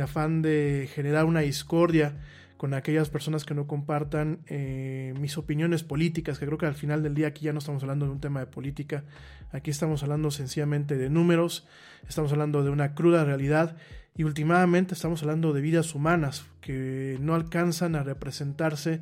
afán 0.00 0.40
de 0.40 0.88
generar 0.94 1.24
una 1.24 1.40
discordia 1.40 2.14
con 2.56 2.72
aquellas 2.72 3.10
personas 3.10 3.44
que 3.44 3.54
no 3.54 3.66
compartan 3.66 4.38
eh, 4.46 5.12
mis 5.20 5.36
opiniones 5.36 5.82
políticas, 5.82 6.38
que 6.38 6.46
creo 6.46 6.56
que 6.56 6.66
al 6.66 6.74
final 6.74 7.02
del 7.02 7.14
día 7.14 7.26
aquí 7.26 7.44
ya 7.44 7.52
no 7.52 7.58
estamos 7.58 7.82
hablando 7.82 8.06
de 8.06 8.12
un 8.12 8.20
tema 8.20 8.40
de 8.40 8.46
política, 8.46 9.04
aquí 9.52 9.70
estamos 9.70 10.02
hablando 10.02 10.30
sencillamente 10.30 10.96
de 10.96 11.10
números, 11.10 11.66
estamos 12.08 12.32
hablando 12.32 12.62
de 12.64 12.70
una 12.70 12.94
cruda 12.94 13.24
realidad 13.24 13.76
y 14.16 14.24
últimamente 14.24 14.94
estamos 14.94 15.22
hablando 15.22 15.52
de 15.52 15.60
vidas 15.60 15.94
humanas 15.94 16.46
que 16.60 17.18
no 17.20 17.34
alcanzan 17.34 17.96
a 17.96 18.02
representarse 18.02 19.00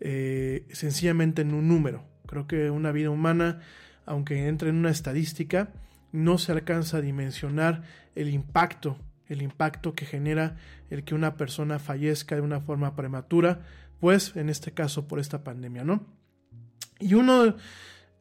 eh, 0.00 0.66
sencillamente 0.72 1.42
en 1.42 1.54
un 1.54 1.68
número. 1.68 2.04
Creo 2.26 2.46
que 2.46 2.70
una 2.70 2.92
vida 2.92 3.10
humana, 3.10 3.60
aunque 4.06 4.48
entre 4.48 4.70
en 4.70 4.76
una 4.76 4.90
estadística, 4.90 5.70
no 6.12 6.38
se 6.38 6.52
alcanza 6.52 6.98
a 6.98 7.00
dimensionar 7.00 7.82
el 8.14 8.28
impacto 8.30 8.96
el 9.30 9.42
impacto 9.42 9.94
que 9.94 10.04
genera 10.04 10.56
el 10.90 11.04
que 11.04 11.14
una 11.14 11.36
persona 11.36 11.78
fallezca 11.78 12.34
de 12.34 12.40
una 12.40 12.60
forma 12.60 12.96
prematura, 12.96 13.60
pues 14.00 14.36
en 14.36 14.50
este 14.50 14.72
caso 14.72 15.06
por 15.06 15.20
esta 15.20 15.44
pandemia, 15.44 15.84
¿no? 15.84 16.04
Y 16.98 17.14
uno 17.14 17.54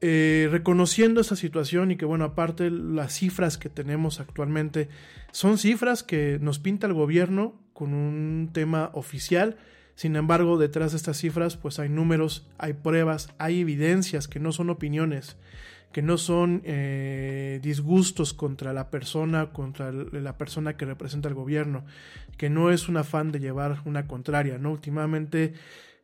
eh, 0.02 0.48
reconociendo 0.52 1.22
esta 1.22 1.36
situación 1.36 1.92
y 1.92 1.98
que 1.98 2.06
bueno, 2.06 2.26
aparte 2.26 2.70
las 2.72 3.14
cifras 3.14 3.58
que 3.58 3.70
tenemos 3.70 4.20
actualmente 4.20 4.88
son 5.32 5.58
cifras 5.58 6.04
que 6.04 6.40
nos 6.42 6.60
pinta 6.60 6.88
el 6.88 6.94
gobierno 6.94 7.60
con 7.74 7.94
un 7.94 8.50
tema 8.54 8.92
oficial, 8.94 9.58
sin 10.00 10.16
embargo, 10.16 10.58
detrás 10.58 10.92
de 10.92 10.98
estas 10.98 11.18
cifras, 11.18 11.58
pues 11.58 11.78
hay 11.78 11.90
números, 11.90 12.48
hay 12.58 12.72
pruebas, 12.72 13.34
hay 13.38 13.60
evidencias 13.60 14.30
que 14.30 14.40
no 14.40 14.54
son 14.54 14.70
opiniones, 14.70 15.36
que 15.92 16.02
no 16.02 16.18
son 16.18 16.62
eh, 16.64 17.60
disgustos 17.62 18.34
contra 18.34 18.72
la 18.72 18.92
persona, 18.92 19.50
contra 19.52 19.92
la 19.92 20.38
persona 20.38 20.78
que 20.78 20.86
representa 20.86 21.28
el 21.28 21.36
gobierno, 21.36 21.84
que 22.38 22.50
no 22.50 22.72
es 22.72 22.88
un 22.88 22.96
afán 22.96 23.34
de 23.34 23.42
llevar 23.42 23.82
una 23.84 24.08
contraria, 24.08 24.58
¿no? 24.58 24.72
Últimamente 24.72 25.54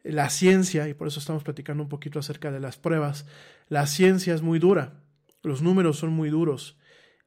la 0.06 0.30
ciencia, 0.30 0.88
y 0.88 0.94
por 0.94 1.08
eso 1.08 1.20
estamos 1.20 1.44
platicando 1.44 1.84
un 1.84 1.90
poquito 1.90 2.20
acerca 2.20 2.52
de 2.52 2.60
las 2.60 2.78
pruebas, 2.78 3.26
la 3.68 3.88
ciencia 3.88 4.34
es 4.34 4.42
muy 4.42 4.60
dura, 4.60 5.02
los 5.44 5.62
números 5.62 5.98
son 5.98 6.12
muy 6.12 6.30
duros, 6.30 6.78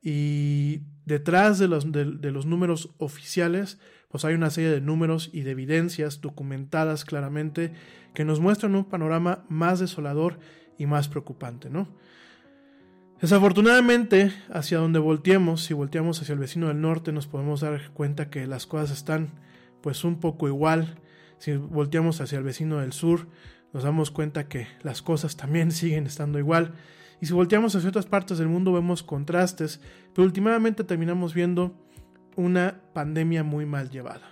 y 0.00 0.82
detrás 1.04 1.58
de 1.58 1.68
los, 1.68 1.90
de 1.92 2.32
los 2.32 2.46
números 2.46 2.94
oficiales, 2.98 3.78
pues 4.08 4.24
hay 4.24 4.34
una 4.34 4.50
serie 4.50 4.70
de 4.70 4.80
números 4.80 5.28
y 5.32 5.42
de 5.42 5.50
evidencias 5.50 6.20
documentadas 6.20 7.04
claramente 7.04 7.72
que 8.14 8.24
nos 8.24 8.40
muestran 8.40 8.74
un 8.74 8.84
panorama 8.84 9.44
más 9.48 9.80
desolador 9.80 10.38
y 10.78 10.86
más 10.86 11.08
preocupante, 11.08 11.68
¿no? 11.68 11.88
Desafortunadamente, 13.20 14.32
hacia 14.48 14.78
donde 14.78 15.00
volteemos, 15.00 15.64
si 15.64 15.74
volteamos 15.74 16.22
hacia 16.22 16.34
el 16.34 16.38
vecino 16.38 16.68
del 16.68 16.80
norte, 16.80 17.10
nos 17.10 17.26
podemos 17.26 17.60
dar 17.60 17.90
cuenta 17.90 18.30
que 18.30 18.46
las 18.46 18.66
cosas 18.66 18.96
están 18.96 19.30
pues 19.82 20.04
un 20.04 20.20
poco 20.20 20.46
igual. 20.46 21.00
Si 21.38 21.56
volteamos 21.56 22.20
hacia 22.20 22.38
el 22.38 22.44
vecino 22.44 22.78
del 22.78 22.92
sur, 22.92 23.28
nos 23.72 23.84
damos 23.84 24.10
cuenta 24.10 24.48
que 24.48 24.66
las 24.82 25.02
cosas 25.02 25.36
también 25.36 25.70
siguen 25.72 26.06
estando 26.06 26.38
igual. 26.38 26.74
Y 27.20 27.26
si 27.26 27.32
volteamos 27.32 27.74
hacia 27.74 27.88
otras 27.88 28.06
partes 28.06 28.38
del 28.38 28.48
mundo 28.48 28.72
vemos 28.72 29.02
contrastes, 29.02 29.80
pero 30.14 30.24
últimamente 30.24 30.84
terminamos 30.84 31.34
viendo 31.34 31.74
una 32.36 32.80
pandemia 32.92 33.42
muy 33.42 33.66
mal 33.66 33.90
llevada. 33.90 34.30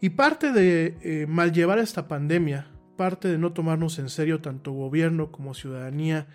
Y 0.00 0.10
parte 0.10 0.52
de 0.52 0.98
eh, 1.02 1.26
mal 1.28 1.52
llevar 1.52 1.78
esta 1.78 2.08
pandemia, 2.08 2.70
parte 2.96 3.28
de 3.28 3.38
no 3.38 3.52
tomarnos 3.52 3.98
en 3.98 4.08
serio 4.08 4.40
tanto 4.40 4.72
gobierno 4.72 5.30
como 5.30 5.54
ciudadanía, 5.54 6.26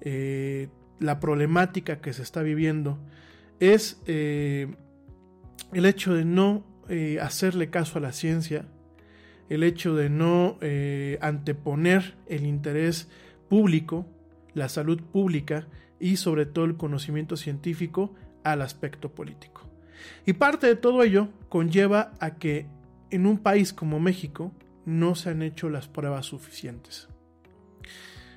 eh, 0.00 0.68
la 0.98 1.20
problemática 1.20 2.00
que 2.00 2.12
se 2.12 2.22
está 2.22 2.42
viviendo, 2.42 2.98
es 3.60 4.02
eh, 4.06 4.74
el 5.72 5.86
hecho 5.86 6.14
de 6.14 6.24
no 6.24 6.66
hacerle 7.20 7.68
caso 7.68 7.98
a 7.98 8.00
la 8.00 8.12
ciencia, 8.12 8.64
el 9.48 9.62
hecho 9.62 9.94
de 9.94 10.10
no 10.10 10.58
anteponer 11.20 12.14
el 12.26 12.46
interés 12.46 13.08
público, 13.48 14.06
la 14.54 14.68
salud 14.68 15.00
pública 15.02 15.66
y 16.00 16.16
sobre 16.16 16.46
todo 16.46 16.64
el 16.64 16.76
conocimiento 16.76 17.36
científico 17.36 18.14
al 18.44 18.62
aspecto 18.62 19.10
político. 19.14 19.68
Y 20.26 20.34
parte 20.34 20.66
de 20.66 20.76
todo 20.76 21.02
ello 21.02 21.28
conlleva 21.48 22.12
a 22.20 22.36
que 22.36 22.66
en 23.10 23.26
un 23.26 23.38
país 23.38 23.72
como 23.72 24.00
México 24.00 24.52
no 24.84 25.14
se 25.14 25.30
han 25.30 25.42
hecho 25.42 25.68
las 25.68 25.88
pruebas 25.88 26.26
suficientes. 26.26 27.08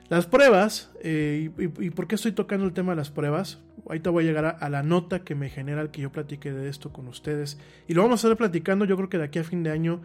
Las 0.10 0.28
pruebas, 0.28 0.91
eh, 1.02 1.52
y, 1.58 1.89
por 1.91 2.08
qué 2.08 2.15
estoy 2.15 2.34
tocando 2.34 2.65
el 2.65 2.74
tema 2.74 2.91
de 2.91 2.97
las 2.97 3.12
pruebas? 3.12 3.60
Ahorita 3.86 4.10
voy 4.10 4.26
a 4.26 4.28
llegar 4.28 4.45
a, 4.45 4.50
a, 4.50 4.69
la 4.69 4.84
nota 4.84 5.24
que 5.24 5.36
me 5.36 5.50
genera 5.50 5.82
el 5.82 5.89
que 5.89 6.02
yo 6.02 6.12
platique 6.12 6.52
de 6.52 6.67
esto 6.67 6.91
con 6.91 7.08
ustedes. 7.08 7.58
Y 7.88 7.93
lo 7.93 8.02
vamos 8.04 8.24
a 8.24 8.28
estar 8.28 8.38
platicando 8.38 8.84
yo 8.84 8.97
creo 8.97 9.08
que 9.08 9.17
de 9.17 9.24
aquí 9.24 9.39
a 9.39 9.45
fin 9.45 9.63
de 9.63 9.71
año 9.71 10.02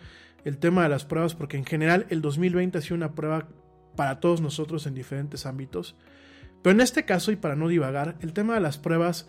el 0.46 0.58
tema 0.58 0.84
de 0.84 0.88
las 0.88 1.04
pruebas, 1.04 1.34
porque 1.34 1.56
en 1.56 1.64
general 1.64 2.06
el 2.08 2.22
2020 2.22 2.78
ha 2.78 2.80
sido 2.80 2.94
una 2.94 3.16
prueba 3.16 3.48
para 3.96 4.20
todos 4.20 4.40
nosotros 4.40 4.86
en 4.86 4.94
diferentes 4.94 5.44
ámbitos. 5.44 5.96
Pero 6.62 6.72
en 6.72 6.80
este 6.80 7.04
caso, 7.04 7.32
y 7.32 7.36
para 7.36 7.56
no 7.56 7.66
divagar, 7.66 8.16
el 8.20 8.32
tema 8.32 8.54
de 8.54 8.60
las 8.60 8.78
pruebas 8.78 9.28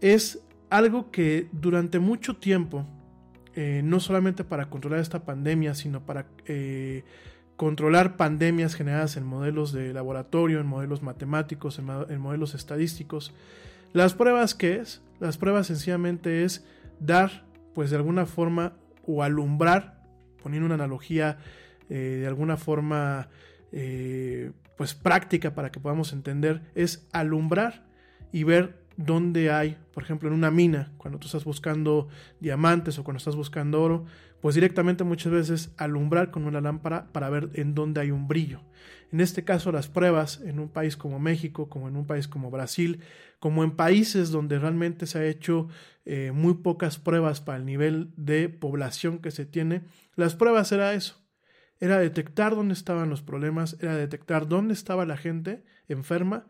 es 0.00 0.42
algo 0.70 1.10
que 1.10 1.48
durante 1.52 1.98
mucho 1.98 2.36
tiempo, 2.36 2.86
eh, 3.54 3.82
no 3.84 4.00
solamente 4.00 4.42
para 4.42 4.70
controlar 4.70 5.00
esta 5.00 5.26
pandemia, 5.26 5.74
sino 5.74 6.06
para 6.06 6.28
eh, 6.46 7.04
controlar 7.56 8.16
pandemias 8.16 8.74
generadas 8.74 9.18
en 9.18 9.26
modelos 9.26 9.70
de 9.70 9.92
laboratorio, 9.92 10.60
en 10.60 10.66
modelos 10.66 11.02
matemáticos, 11.02 11.78
en, 11.78 12.20
modelos 12.20 12.54
estadísticos, 12.54 13.34
las 13.92 14.14
pruebas 14.14 14.54
qué 14.54 14.76
es? 14.76 15.02
Las 15.20 15.36
pruebas 15.36 15.66
sencillamente 15.66 16.44
es 16.44 16.66
dar, 17.00 17.44
pues 17.74 17.90
de 17.90 17.96
alguna 17.96 18.24
forma, 18.24 18.72
o 19.06 19.22
alumbrar, 19.22 19.93
poniendo 20.44 20.66
una 20.66 20.76
analogía 20.76 21.38
eh, 21.90 22.18
de 22.20 22.26
alguna 22.28 22.56
forma, 22.56 23.28
pues 24.76 24.94
práctica 24.94 25.52
para 25.52 25.72
que 25.72 25.80
podamos 25.80 26.12
entender, 26.12 26.62
es 26.76 27.08
alumbrar 27.12 27.86
y 28.30 28.44
ver 28.44 28.84
dónde 28.96 29.50
hay, 29.50 29.76
por 29.92 30.04
ejemplo, 30.04 30.28
en 30.28 30.34
una 30.34 30.52
mina, 30.52 30.92
cuando 30.96 31.18
tú 31.18 31.26
estás 31.26 31.44
buscando 31.44 32.06
diamantes 32.38 32.98
o 32.98 33.04
cuando 33.04 33.18
estás 33.18 33.34
buscando 33.34 33.82
oro, 33.82 34.04
pues 34.44 34.56
directamente 34.56 35.04
muchas 35.04 35.32
veces 35.32 35.70
alumbrar 35.78 36.30
con 36.30 36.44
una 36.44 36.60
lámpara 36.60 37.10
para 37.12 37.30
ver 37.30 37.48
en 37.54 37.74
dónde 37.74 38.02
hay 38.02 38.10
un 38.10 38.28
brillo. 38.28 38.60
En 39.10 39.22
este 39.22 39.42
caso, 39.42 39.72
las 39.72 39.88
pruebas 39.88 40.42
en 40.44 40.58
un 40.58 40.68
país 40.68 40.98
como 40.98 41.18
México, 41.18 41.70
como 41.70 41.88
en 41.88 41.96
un 41.96 42.06
país 42.06 42.28
como 42.28 42.50
Brasil, 42.50 43.00
como 43.38 43.64
en 43.64 43.70
países 43.70 44.30
donde 44.30 44.58
realmente 44.58 45.06
se 45.06 45.18
ha 45.18 45.24
hecho 45.24 45.68
eh, 46.04 46.30
muy 46.34 46.56
pocas 46.56 46.98
pruebas 46.98 47.40
para 47.40 47.56
el 47.56 47.64
nivel 47.64 48.12
de 48.18 48.50
población 48.50 49.18
que 49.20 49.30
se 49.30 49.46
tiene, 49.46 49.80
las 50.14 50.36
pruebas 50.36 50.70
era 50.72 50.92
eso. 50.92 51.26
Era 51.80 51.98
detectar 51.98 52.54
dónde 52.54 52.74
estaban 52.74 53.08
los 53.08 53.22
problemas, 53.22 53.78
era 53.80 53.96
detectar 53.96 54.46
dónde 54.46 54.74
estaba 54.74 55.06
la 55.06 55.16
gente 55.16 55.64
enferma, 55.88 56.48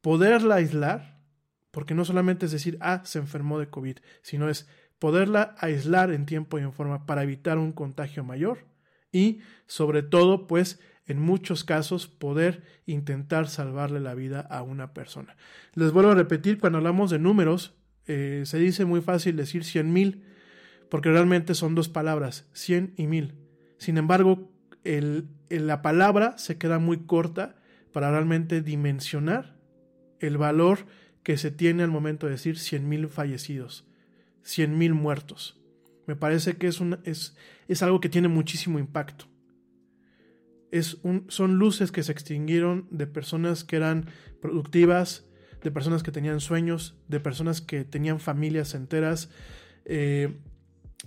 poderla 0.00 0.56
aislar, 0.56 1.20
porque 1.70 1.94
no 1.94 2.04
solamente 2.04 2.46
es 2.46 2.52
decir, 2.52 2.76
ah, 2.80 3.02
se 3.04 3.20
enfermó 3.20 3.60
de 3.60 3.68
COVID, 3.68 3.98
sino 4.22 4.48
es 4.48 4.68
poderla 4.98 5.54
aislar 5.58 6.12
en 6.12 6.26
tiempo 6.26 6.58
y 6.58 6.62
en 6.62 6.72
forma 6.72 7.06
para 7.06 7.22
evitar 7.22 7.58
un 7.58 7.72
contagio 7.72 8.24
mayor 8.24 8.66
y 9.12 9.40
sobre 9.66 10.02
todo, 10.02 10.46
pues, 10.46 10.80
en 11.06 11.20
muchos 11.20 11.64
casos 11.64 12.08
poder 12.08 12.62
intentar 12.84 13.48
salvarle 13.48 14.00
la 14.00 14.14
vida 14.14 14.40
a 14.40 14.62
una 14.62 14.92
persona. 14.92 15.36
Les 15.74 15.92
vuelvo 15.92 16.10
a 16.10 16.16
repetir, 16.16 16.58
cuando 16.58 16.78
hablamos 16.78 17.10
de 17.10 17.18
números, 17.18 17.74
eh, 18.06 18.42
se 18.44 18.58
dice 18.58 18.84
muy 18.84 19.00
fácil 19.00 19.36
decir 19.36 19.64
100 19.64 19.92
mil, 19.92 20.24
porque 20.90 21.10
realmente 21.10 21.54
son 21.54 21.74
dos 21.74 21.88
palabras, 21.88 22.48
100 22.52 22.94
y 22.96 23.06
mil. 23.06 23.34
Sin 23.78 23.98
embargo, 23.98 24.50
la 25.48 25.82
palabra 25.82 26.38
se 26.38 26.58
queda 26.58 26.78
muy 26.78 27.06
corta 27.06 27.56
para 27.92 28.10
realmente 28.10 28.62
dimensionar 28.62 29.56
el 30.20 30.38
valor 30.38 30.80
que 31.22 31.36
se 31.36 31.50
tiene 31.50 31.82
al 31.82 31.90
momento 31.90 32.26
de 32.26 32.32
decir 32.32 32.56
100.000 32.56 33.08
fallecidos, 33.08 33.84
100.000 34.46 34.94
muertos. 34.94 35.60
Me 36.06 36.16
parece 36.16 36.56
que 36.56 36.68
es, 36.68 36.80
un, 36.80 37.00
es, 37.04 37.36
es, 37.68 37.82
algo 37.82 38.00
que 38.00 38.08
tiene 38.08 38.28
muchísimo 38.28 38.78
impacto. 38.78 39.26
Es 40.70 40.98
un, 41.02 41.26
son 41.28 41.56
luces 41.56 41.90
que 41.90 42.02
se 42.02 42.12
extinguieron 42.12 42.86
de 42.90 43.06
personas 43.06 43.64
que 43.64 43.76
eran 43.76 44.06
productivas, 44.40 45.26
de 45.62 45.70
personas 45.70 46.02
que 46.02 46.12
tenían 46.12 46.40
sueños, 46.40 46.96
de 47.08 47.18
personas 47.18 47.60
que 47.60 47.84
tenían 47.84 48.20
familias 48.20 48.74
enteras, 48.74 49.30
eh, 49.84 50.36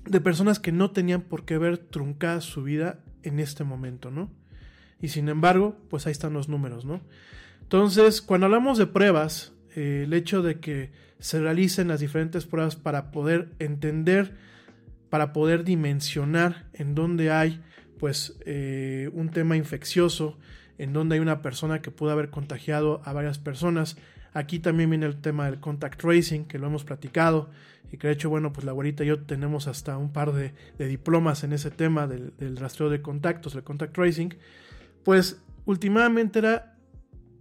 de 0.05 0.21
personas 0.21 0.59
que 0.59 0.71
no 0.71 0.91
tenían 0.91 1.21
por 1.21 1.45
qué 1.45 1.57
ver 1.57 1.77
truncada 1.77 2.41
su 2.41 2.63
vida 2.63 3.03
en 3.23 3.39
este 3.39 3.63
momento, 3.63 4.11
¿no? 4.11 4.31
Y 5.01 5.09
sin 5.09 5.29
embargo, 5.29 5.77
pues 5.89 6.07
ahí 6.07 6.11
están 6.11 6.33
los 6.33 6.49
números, 6.49 6.83
¿no? 6.83 7.01
Entonces, 7.61 8.21
cuando 8.21 8.47
hablamos 8.47 8.77
de 8.77 8.87
pruebas, 8.87 9.53
eh, 9.75 10.03
el 10.05 10.13
hecho 10.13 10.41
de 10.41 10.59
que 10.59 10.91
se 11.19 11.39
realicen 11.39 11.87
las 11.87 11.99
diferentes 11.99 12.45
pruebas 12.45 12.75
para 12.75 13.11
poder 13.11 13.49
entender, 13.59 14.35
para 15.09 15.33
poder 15.33 15.63
dimensionar 15.63 16.67
en 16.73 16.95
dónde 16.95 17.31
hay 17.31 17.61
pues 17.99 18.37
eh, 18.45 19.09
un 19.13 19.29
tema 19.29 19.57
infeccioso, 19.57 20.37
en 20.77 20.93
donde 20.93 21.15
hay 21.15 21.19
una 21.19 21.41
persona 21.41 21.81
que 21.81 21.91
pudo 21.91 22.11
haber 22.11 22.29
contagiado 22.29 23.01
a 23.03 23.11
varias 23.11 23.37
personas. 23.37 23.97
Aquí 24.33 24.59
también 24.59 24.89
viene 24.89 25.05
el 25.05 25.19
tema 25.19 25.45
del 25.45 25.59
contact 25.59 25.99
tracing, 25.99 26.45
que 26.45 26.57
lo 26.57 26.67
hemos 26.67 26.85
platicado, 26.85 27.49
y 27.91 27.97
que 27.97 28.07
de 28.07 28.13
hecho, 28.13 28.29
bueno, 28.29 28.53
pues 28.53 28.63
la 28.63 28.71
abuelita 28.71 29.03
y 29.03 29.07
yo 29.07 29.19
tenemos 29.19 29.67
hasta 29.67 29.97
un 29.97 30.13
par 30.13 30.31
de, 30.31 30.53
diplomas 30.77 31.43
en 31.43 31.51
ese 31.51 31.71
tema 31.71 32.07
del, 32.07 32.33
del, 32.37 32.55
rastreo 32.55 32.89
de 32.89 33.01
contactos, 33.01 33.55
el 33.55 33.63
contact 33.63 33.93
tracing. 33.93 34.35
Pues 35.03 35.41
últimamente 35.65 36.39
era 36.39 36.77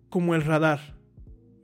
como 0.08 0.34
el 0.34 0.42
radar, 0.42 0.97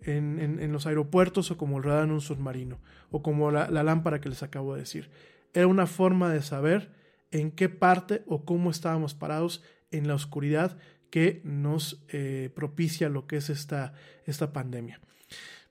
en, 0.05 0.73
los 0.73 0.87
aeropuertos 0.87 1.51
o 1.51 1.57
como 1.57 1.79
el 1.79 1.85
radar 1.85 2.05
en 2.05 2.13
un 2.13 2.21
submarino 2.21 2.79
o 3.11 3.23
como 3.23 3.51
la, 3.51 3.69
lámpara 3.71 4.21
que 4.21 4.29
les 4.29 4.43
acabo 4.43 4.75
de 4.75 4.81
decir. 4.81 5.11
Era 5.53 5.67
una 5.67 5.87
forma 5.87 6.33
de 6.33 6.43
saber 6.43 6.93
en 7.31 7.51
qué 7.51 7.69
parte 7.69 8.23
o 8.27 8.45
cómo 8.45 8.71
estábamos 8.71 9.15
parados 9.15 9.63
en 9.91 10.09
la 10.09 10.15
oscuridad 10.15 10.77
que 11.11 11.41
nos 11.45 12.05
eh, 12.09 12.51
propicia 12.55 13.09
lo 13.09 13.27
que 13.27 13.37
es 13.37 13.51
esta, 13.51 13.95
esta 14.27 14.53
pandemia. 14.53 15.01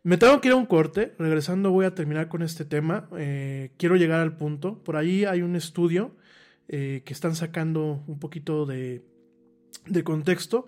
Me 0.04 0.18
tengo 0.18 0.40
que 0.42 0.50
ir 0.50 0.54
a 0.54 0.58
un 0.58 0.66
corte, 0.66 1.14
regresando 1.18 1.72
voy 1.72 1.86
a 1.86 1.96
terminar 1.96 2.28
con 2.28 2.42
este 2.42 2.66
tema, 2.66 3.08
eh, 3.18 3.72
quiero 3.78 3.96
llegar 3.96 4.20
al 4.20 4.36
punto, 4.36 4.84
por 4.84 4.98
ahí 4.98 5.26
hay 5.26 5.42
un 5.42 5.56
estudio 5.56 6.16
eh, 6.68 7.04
que 7.06 7.14
están 7.14 7.36
sacando 7.36 8.04
un 8.08 8.20
poquito 8.20 8.66
de, 8.66 9.06
de 9.86 10.04
contexto 10.04 10.68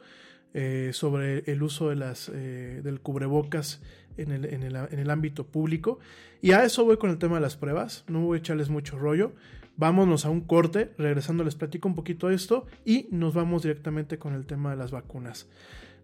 eh, 0.58 0.92
sobre 0.94 1.44
el 1.52 1.62
uso 1.64 1.90
de 1.90 1.98
las, 1.98 2.32
eh, 2.34 2.80
del 2.82 3.02
cubrebocas 3.02 3.82
en 4.16 4.32
el, 4.32 4.46
en, 4.46 4.64
el, 4.64 4.74
en 4.74 5.00
el, 5.00 5.10
ámbito 5.10 5.46
público. 5.46 6.00
Y 6.42 6.54
a 6.54 6.64
eso 6.64 6.86
voy 6.86 6.96
con 6.96 7.10
el 7.10 7.18
tema 7.18 7.36
de 7.36 7.42
las 7.42 7.58
pruebas. 7.58 8.06
No 8.08 8.22
voy 8.22 8.38
a 8.38 8.40
echarles 8.40 8.70
mucho 8.70 8.98
rollo. 8.98 9.34
Vámonos 9.76 10.26
a 10.26 10.30
un 10.30 10.40
corte. 10.40 10.94
Regresando 10.98 11.44
les 11.44 11.56
platico 11.56 11.90
un 11.90 11.96
poquito 11.96 12.30
de 12.30 12.36
esto 12.36 12.68
y 12.86 13.10
nos 13.12 13.34
vamos 13.34 13.64
directamente 13.64 14.18
con 14.18 14.34
el 14.34 14.46
tema 14.46 14.70
de 14.72 14.78
las 14.78 14.92
vacunas. 14.92 15.50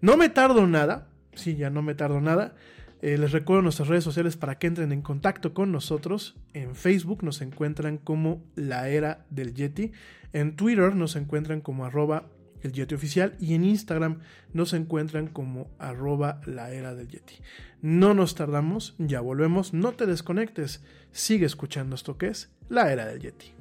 No 0.01 0.17
me 0.17 0.27
tardo 0.27 0.67
nada. 0.67 1.07
Sí, 1.33 1.55
ya 1.55 1.69
no 1.69 1.81
me 1.81 1.95
tardo 1.95 2.19
nada. 2.19 2.53
Eh, 3.01 3.17
les 3.17 3.31
recuerdo 3.31 3.61
nuestras 3.61 3.87
redes 3.87 4.03
sociales 4.03 4.35
para 4.35 4.59
que 4.59 4.67
entren 4.67 4.91
en 4.91 5.01
contacto 5.01 5.53
con 5.53 5.71
nosotros. 5.71 6.35
En 6.53 6.75
Facebook 6.75 7.23
nos 7.23 7.41
encuentran 7.41 7.97
como 7.97 8.43
la 8.55 8.89
era 8.89 9.25
del 9.29 9.53
Yeti. 9.53 9.93
En 10.33 10.57
Twitter 10.57 10.93
nos 10.93 11.15
encuentran 11.15 11.61
como 11.61 11.85
arroba 11.85 12.25
el 12.61 12.73
Yeti 12.73 12.95
oficial 12.95 13.35
y 13.39 13.53
en 13.53 13.63
Instagram 13.63 14.19
nos 14.53 14.73
encuentran 14.73 15.27
como 15.27 15.69
arroba 15.79 16.41
la 16.45 16.71
era 16.71 16.95
del 16.95 17.07
Yeti. 17.07 17.35
No 17.81 18.13
nos 18.13 18.35
tardamos, 18.35 18.95
ya 18.97 19.21
volvemos, 19.21 19.73
no 19.73 19.93
te 19.93 20.05
desconectes, 20.05 20.83
sigue 21.11 21.45
escuchando 21.45 21.95
esto 21.95 22.17
que 22.17 22.27
es 22.27 22.51
la 22.69 22.91
era 22.91 23.05
del 23.05 23.19
Yeti. 23.19 23.60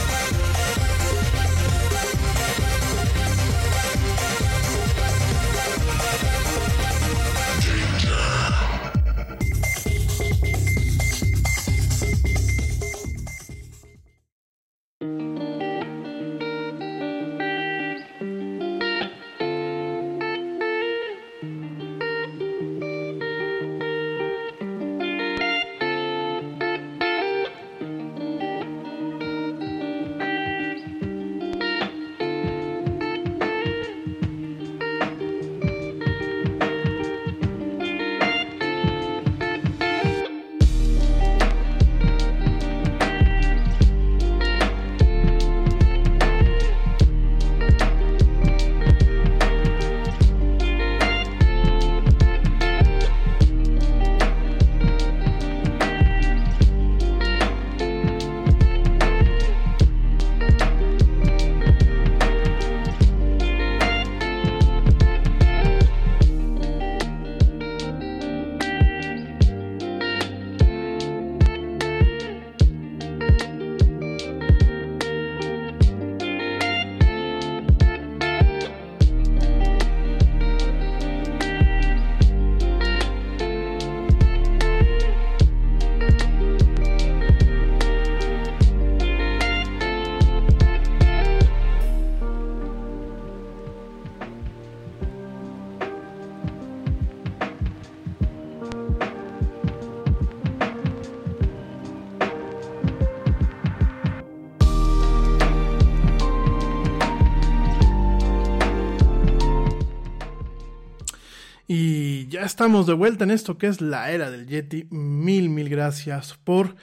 Estamos 112.51 112.85
de 112.85 112.91
vuelta 112.91 113.23
en 113.23 113.31
esto 113.31 113.57
que 113.57 113.67
es 113.67 113.79
la 113.79 114.11
era 114.11 114.29
del 114.29 114.45
Yeti. 114.45 114.85
Mil, 114.89 115.47
mil 115.49 115.69
gracias 115.69 116.37
por 116.43 116.75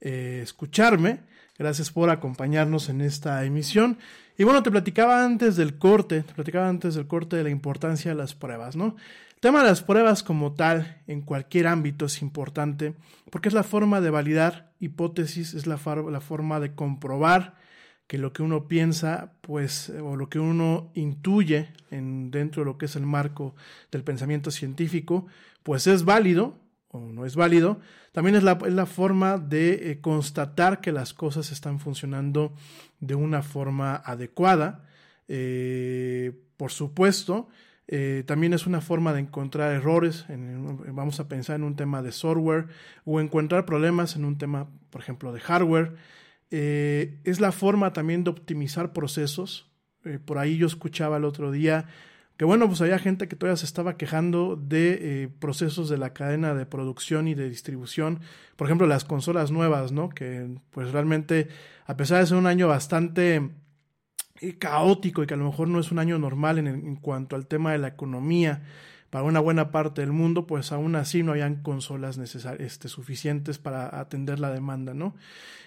eh, 0.00 0.40
escucharme. 0.42 1.20
Gracias 1.56 1.92
por 1.92 2.10
acompañarnos 2.10 2.88
en 2.88 3.00
esta 3.00 3.44
emisión. 3.44 3.98
Y 4.36 4.42
bueno, 4.42 4.64
te 4.64 4.72
platicaba 4.72 5.24
antes 5.24 5.54
del 5.54 5.78
corte, 5.78 6.22
te 6.22 6.34
platicaba 6.34 6.68
antes 6.68 6.96
del 6.96 7.06
corte 7.06 7.36
de 7.36 7.44
la 7.44 7.50
importancia 7.50 8.10
de 8.10 8.16
las 8.16 8.34
pruebas, 8.34 8.74
¿no? 8.74 8.96
El 9.34 9.40
tema 9.40 9.62
de 9.62 9.68
las 9.68 9.82
pruebas 9.82 10.24
como 10.24 10.54
tal, 10.54 11.00
en 11.06 11.20
cualquier 11.22 11.68
ámbito, 11.68 12.06
es 12.06 12.20
importante 12.20 12.94
porque 13.30 13.48
es 13.48 13.54
la 13.54 13.62
forma 13.62 14.00
de 14.00 14.10
validar 14.10 14.72
hipótesis, 14.80 15.54
es 15.54 15.68
la, 15.68 15.78
la 16.10 16.20
forma 16.20 16.58
de 16.58 16.74
comprobar 16.74 17.54
que 18.12 18.18
lo 18.18 18.34
que 18.34 18.42
uno 18.42 18.68
piensa, 18.68 19.32
pues, 19.40 19.88
o 19.88 20.16
lo 20.16 20.28
que 20.28 20.38
uno 20.38 20.90
intuye 20.92 21.70
en, 21.90 22.30
dentro 22.30 22.60
de 22.60 22.66
lo 22.66 22.76
que 22.76 22.84
es 22.84 22.94
el 22.94 23.06
marco 23.06 23.54
del 23.90 24.04
pensamiento 24.04 24.50
científico, 24.50 25.28
pues 25.62 25.86
es 25.86 26.04
válido 26.04 26.58
o 26.88 27.00
no 27.00 27.24
es 27.24 27.36
válido. 27.36 27.80
También 28.12 28.36
es 28.36 28.42
la, 28.42 28.58
es 28.66 28.74
la 28.74 28.84
forma 28.84 29.38
de 29.38 29.92
eh, 29.92 30.00
constatar 30.02 30.82
que 30.82 30.92
las 30.92 31.14
cosas 31.14 31.52
están 31.52 31.80
funcionando 31.80 32.52
de 33.00 33.14
una 33.14 33.42
forma 33.42 33.94
adecuada. 34.04 34.84
Eh, 35.26 36.38
por 36.58 36.70
supuesto, 36.70 37.48
eh, 37.88 38.24
también 38.26 38.52
es 38.52 38.66
una 38.66 38.82
forma 38.82 39.14
de 39.14 39.20
encontrar 39.20 39.72
errores, 39.72 40.26
vamos 40.28 41.18
a 41.18 41.28
pensar 41.28 41.56
en 41.56 41.62
un 41.62 41.76
tema 41.76 42.02
de 42.02 42.12
software, 42.12 42.66
o 43.06 43.22
encontrar 43.22 43.64
problemas 43.64 44.16
en 44.16 44.26
un 44.26 44.36
tema, 44.36 44.68
por 44.90 45.00
ejemplo, 45.00 45.32
de 45.32 45.40
hardware. 45.40 45.94
Eh, 46.54 47.18
es 47.24 47.40
la 47.40 47.50
forma 47.50 47.94
también 47.94 48.24
de 48.24 48.30
optimizar 48.30 48.92
procesos. 48.92 49.72
Eh, 50.04 50.18
por 50.22 50.36
ahí 50.36 50.58
yo 50.58 50.66
escuchaba 50.66 51.16
el 51.16 51.24
otro 51.24 51.50
día 51.50 51.86
que 52.36 52.44
bueno, 52.44 52.66
pues 52.66 52.80
había 52.80 52.98
gente 52.98 53.28
que 53.28 53.36
todavía 53.36 53.56
se 53.56 53.66
estaba 53.66 53.96
quejando 53.96 54.56
de 54.56 54.98
eh, 55.00 55.28
procesos 55.38 55.88
de 55.88 55.96
la 55.96 56.12
cadena 56.12 56.54
de 56.54 56.66
producción 56.66 57.28
y 57.28 57.34
de 57.34 57.48
distribución, 57.48 58.20
por 58.56 58.66
ejemplo 58.66 58.86
las 58.86 59.04
consolas 59.04 59.50
nuevas, 59.50 59.92
¿no? 59.92 60.08
Que 60.08 60.48
pues 60.70 60.90
realmente, 60.92 61.48
a 61.86 61.96
pesar 61.96 62.20
de 62.20 62.26
ser 62.26 62.36
un 62.36 62.46
año 62.46 62.68
bastante 62.68 63.50
caótico 64.58 65.22
y 65.22 65.26
que 65.26 65.34
a 65.34 65.36
lo 65.36 65.44
mejor 65.44 65.68
no 65.68 65.78
es 65.78 65.92
un 65.92 66.00
año 66.00 66.18
normal 66.18 66.58
en, 66.58 66.66
en 66.66 66.96
cuanto 66.96 67.36
al 67.36 67.46
tema 67.46 67.72
de 67.72 67.78
la 67.78 67.88
economía, 67.88 68.62
para 69.12 69.26
una 69.26 69.40
buena 69.40 69.70
parte 69.70 70.00
del 70.00 70.10
mundo, 70.10 70.46
pues 70.46 70.72
aún 70.72 70.96
así 70.96 71.22
no 71.22 71.32
habían 71.32 71.56
consolas 71.56 72.16
este, 72.16 72.88
suficientes 72.88 73.58
para 73.58 74.00
atender 74.00 74.40
la 74.40 74.50
demanda, 74.50 74.94
¿no? 74.94 75.14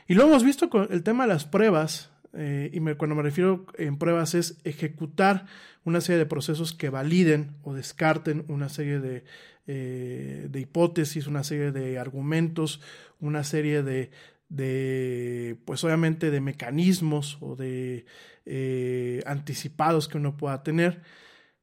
Y 0.07 0.15
lo 0.15 0.23
hemos 0.23 0.43
visto 0.43 0.67
con 0.67 0.87
el 0.89 1.03
tema 1.03 1.27
de 1.27 1.33
las 1.33 1.45
pruebas, 1.45 2.09
eh, 2.33 2.71
y 2.73 2.79
cuando 2.95 3.15
me 3.15 3.21
refiero 3.21 3.67
en 3.77 3.97
pruebas 3.99 4.33
es 4.33 4.57
ejecutar 4.63 5.45
una 5.83 6.01
serie 6.01 6.17
de 6.17 6.25
procesos 6.25 6.73
que 6.73 6.89
validen 6.89 7.51
o 7.61 7.75
descarten 7.75 8.45
una 8.47 8.67
serie 8.67 8.99
de, 8.99 9.23
eh, 9.67 10.47
de 10.49 10.59
hipótesis, 10.59 11.27
una 11.27 11.43
serie 11.43 11.71
de 11.71 11.99
argumentos, 11.99 12.81
una 13.19 13.43
serie 13.43 13.83
de, 13.83 14.09
de 14.49 15.55
pues 15.65 15.83
obviamente 15.83 16.31
de 16.31 16.41
mecanismos 16.41 17.37
o 17.41 17.55
de 17.55 18.07
eh, 18.47 19.21
anticipados 19.27 20.07
que 20.07 20.17
uno 20.17 20.35
pueda 20.35 20.63
tener 20.63 21.03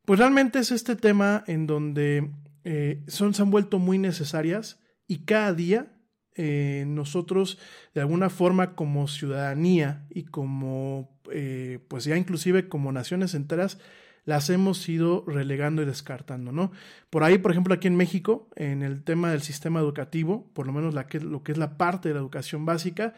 pues 0.05 0.19
realmente 0.19 0.59
es 0.59 0.71
este 0.71 0.97
tema 0.97 1.45
en 1.47 1.67
donde 1.67 2.31
eh, 2.65 3.03
son, 3.09 3.35
se 3.35 3.43
han 3.43 3.51
vuelto 3.51 3.79
muy 3.79 3.99
necesarias 3.99 4.81
y 5.07 5.25
cada 5.25 5.53
día 5.55 5.93
eh, 6.35 6.85
nosotros 6.87 7.59
de 7.95 8.01
alguna 8.01 8.31
forma 8.31 8.75
como 8.75 9.07
ciudadanía 9.07 10.07
y 10.11 10.25
como 10.25 11.21
eh, 11.31 11.79
pues 11.89 12.05
ya 12.05 12.17
inclusive 12.17 12.69
como 12.69 12.91
naciones 12.91 13.35
enteras 13.35 13.79
las 14.25 14.51
hemos 14.51 14.89
ido 14.89 15.25
relegando 15.27 15.83
y 15.83 15.85
descartando, 15.85 16.53
¿no? 16.53 16.71
Por 17.11 17.25
ahí, 17.25 17.39
por 17.39 17.51
ejemplo, 17.51 17.75
aquí 17.75 17.89
en 17.89 17.97
México, 17.97 18.49
en 18.55 18.83
el 18.83 19.03
tema 19.03 19.33
del 19.33 19.43
sistema 19.43 19.81
educativo, 19.81 20.49
por 20.55 20.67
lo 20.67 20.73
menos 20.73 20.95
la 20.95 21.07
que, 21.09 21.19
lo 21.19 21.43
que 21.43 21.53
es 21.53 21.59
la 21.59 21.77
parte 21.77 22.09
de 22.09 22.15
la 22.15 22.21
educación 22.21 22.65
básica, 22.65 23.15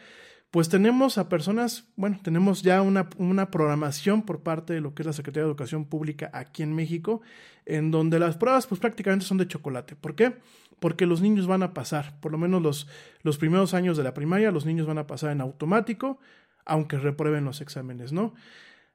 pues 0.55 0.69
tenemos 0.69 1.17
a 1.17 1.27
personas, 1.27 1.83
bueno, 1.97 2.17
tenemos 2.23 2.61
ya 2.61 2.81
una, 2.81 3.09
una, 3.17 3.51
programación 3.51 4.21
por 4.21 4.41
parte 4.41 4.71
de 4.71 4.79
lo 4.79 4.95
que 4.95 5.01
es 5.01 5.05
la 5.05 5.11
Secretaría 5.11 5.43
de 5.43 5.49
Educación 5.49 5.83
Pública 5.83 6.29
aquí 6.31 6.63
en 6.63 6.73
México, 6.73 7.19
en 7.65 7.91
donde 7.91 8.19
las 8.19 8.37
pruebas 8.37 8.65
pues 8.65 8.79
prácticamente 8.79 9.25
son 9.25 9.37
de 9.37 9.49
chocolate. 9.49 9.97
¿Por 9.97 10.15
qué? 10.15 10.37
Porque 10.79 11.07
los 11.07 11.19
niños 11.19 11.45
van 11.45 11.61
a 11.61 11.73
pasar, 11.73 12.17
por 12.21 12.31
lo 12.31 12.37
menos 12.37 12.61
los, 12.61 12.87
los 13.21 13.37
primeros 13.37 13.73
años 13.73 13.97
de 13.97 14.03
la 14.03 14.13
primaria, 14.13 14.49
los 14.49 14.65
niños 14.65 14.87
van 14.87 14.97
a 14.97 15.07
pasar 15.07 15.31
en 15.31 15.41
automático, 15.41 16.19
aunque 16.63 16.99
reprueben 16.99 17.43
los 17.43 17.59
exámenes, 17.59 18.13
¿no? 18.13 18.33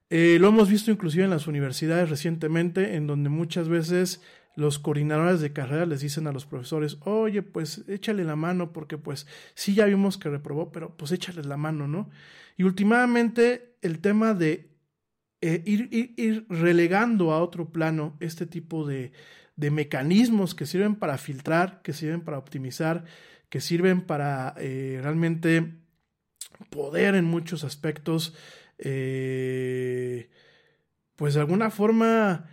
Eh, 0.09 0.39
lo 0.41 0.49
hemos 0.49 0.71
visto 0.71 0.91
inclusive 0.91 1.25
en 1.25 1.31
las 1.31 1.47
universidades 1.47 2.09
recientemente, 2.09 2.97
en 2.97 3.07
donde 3.07 3.29
muchas 3.29 3.69
veces 3.69 4.23
los 4.57 4.79
coordinadores 4.79 5.41
de 5.41 5.53
carrera 5.53 5.87
les 5.87 6.01
dicen 6.01 6.27
a 6.27 6.33
los 6.33 6.47
profesores, 6.47 6.99
oye, 7.03 7.43
pues 7.43 7.85
échale 7.89 8.25
la 8.25 8.37
mano 8.37 8.73
porque 8.73 8.99
pues 8.99 9.27
sí 9.55 9.75
ya 9.75 9.87
vimos 9.87 10.19
que 10.19 10.29
reprobó, 10.29 10.73
pero 10.73 10.97
pues 10.97 11.13
échale 11.13 11.43
la 11.43 11.57
mano, 11.57 11.87
¿no? 11.87 12.11
Y 12.57 12.65
últimamente 12.65 13.77
el 13.81 14.01
tema 14.01 14.35
de 14.35 14.71
eh, 15.41 15.63
ir, 15.65 15.89
ir, 15.91 16.47
relegando 16.51 17.33
a 17.33 17.43
otro 17.43 17.71
plano 17.71 18.17
este 18.21 18.45
tipo 18.45 18.87
de, 18.87 19.13
de, 19.57 19.71
mecanismos 19.71 20.55
que 20.55 20.67
sirven 20.67 20.97
para 20.97 21.17
filtrar, 21.17 21.81
que 21.83 21.95
sirven 21.95 22.21
para 22.21 22.37
optimizar, 22.37 23.05
que 23.49 23.63
sirven 23.63 24.03
para 24.03 24.55
eh, 24.59 25.01
realmente 25.03 25.73
poder 26.69 27.15
en 27.15 27.25
muchos 27.25 27.65
aspectos, 27.65 28.35
eh, 28.79 30.29
pues 31.17 31.35
de 31.35 31.41
alguna 31.41 31.71
forma 31.71 32.51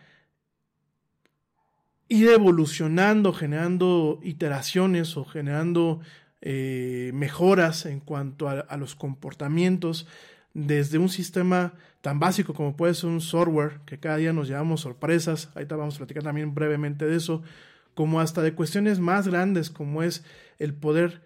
ir 2.09 2.29
evolucionando, 2.29 3.33
generando 3.33 4.19
iteraciones 4.23 5.17
o 5.17 5.25
generando 5.25 5.99
eh, 6.41 7.11
mejoras 7.13 7.85
en 7.85 7.99
cuanto 7.99 8.47
a, 8.47 8.77
los 8.77 8.95
comportamientos 8.95 10.07
desde 10.53 10.97
un 10.97 11.09
sistema 11.09 11.73
tan 12.01 12.19
básico 12.19 12.53
como 12.53 12.75
puede 12.75 12.93
ser 12.93 13.09
un 13.09 13.21
software, 13.21 13.81
que 13.85 13.99
cada 13.99 14.17
día 14.17 14.33
nos 14.33 14.47
llevamos 14.47 14.81
sorpresas, 14.81 15.49
ahorita 15.55 15.75
vamos 15.75 15.95
a 15.95 15.97
platicar 15.99 16.23
también 16.23 16.53
brevemente 16.53 17.05
de 17.05 17.15
eso, 17.15 17.43
como 17.93 18.19
hasta 18.19 18.41
de 18.41 18.53
cuestiones 18.53 18.99
más 18.99 19.27
grandes 19.27 19.69
como 19.69 20.03
es 20.03 20.23
el 20.59 20.73
poder 20.73 21.21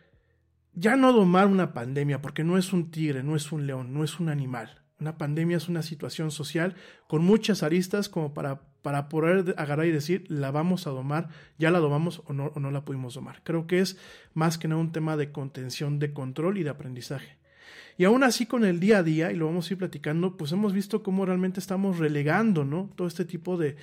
ya 0.73 0.95
no 0.95 1.11
domar 1.11 1.47
una 1.47 1.73
pandemia, 1.73 2.21
porque 2.21 2.43
no 2.43 2.57
es 2.57 2.71
un 2.71 2.91
tigre, 2.91 3.23
no 3.23 3.35
es 3.35 3.51
un 3.51 3.67
león, 3.67 3.93
no 3.93 4.03
es 4.03 4.19
un 4.19 4.29
animal. 4.29 4.81
Una 4.99 5.17
pandemia 5.17 5.57
es 5.57 5.67
una 5.67 5.81
situación 5.81 6.31
social 6.31 6.75
con 7.07 7.23
muchas 7.23 7.63
aristas 7.63 8.07
como 8.07 8.33
para 8.33 8.61
para 8.81 9.09
poder 9.09 9.53
agarrar 9.57 9.85
y 9.85 9.91
decir, 9.91 10.25
la 10.27 10.51
vamos 10.51 10.87
a 10.87 10.91
domar, 10.91 11.29
ya 11.57 11.71
la 11.71 11.79
domamos 11.79 12.21
o 12.25 12.33
no, 12.33 12.51
o 12.55 12.59
no 12.59 12.71
la 12.71 12.83
pudimos 12.83 13.13
domar. 13.13 13.41
Creo 13.43 13.67
que 13.67 13.79
es 13.79 13.97
más 14.33 14.57
que 14.57 14.67
nada 14.67 14.81
un 14.81 14.91
tema 14.91 15.17
de 15.17 15.31
contención, 15.31 15.99
de 15.99 16.13
control 16.13 16.57
y 16.57 16.63
de 16.63 16.69
aprendizaje. 16.69 17.37
Y 17.97 18.05
aún 18.05 18.23
así 18.23 18.45
con 18.45 18.65
el 18.65 18.79
día 18.79 18.99
a 18.99 19.03
día, 19.03 19.31
y 19.31 19.35
lo 19.35 19.45
vamos 19.45 19.69
a 19.69 19.73
ir 19.73 19.77
platicando, 19.77 20.37
pues 20.37 20.51
hemos 20.51 20.73
visto 20.73 21.03
cómo 21.03 21.25
realmente 21.25 21.59
estamos 21.59 21.99
relegando, 21.99 22.65
¿no? 22.65 22.89
Todo 22.95 23.07
este 23.07 23.25
tipo 23.25 23.57
de, 23.57 23.75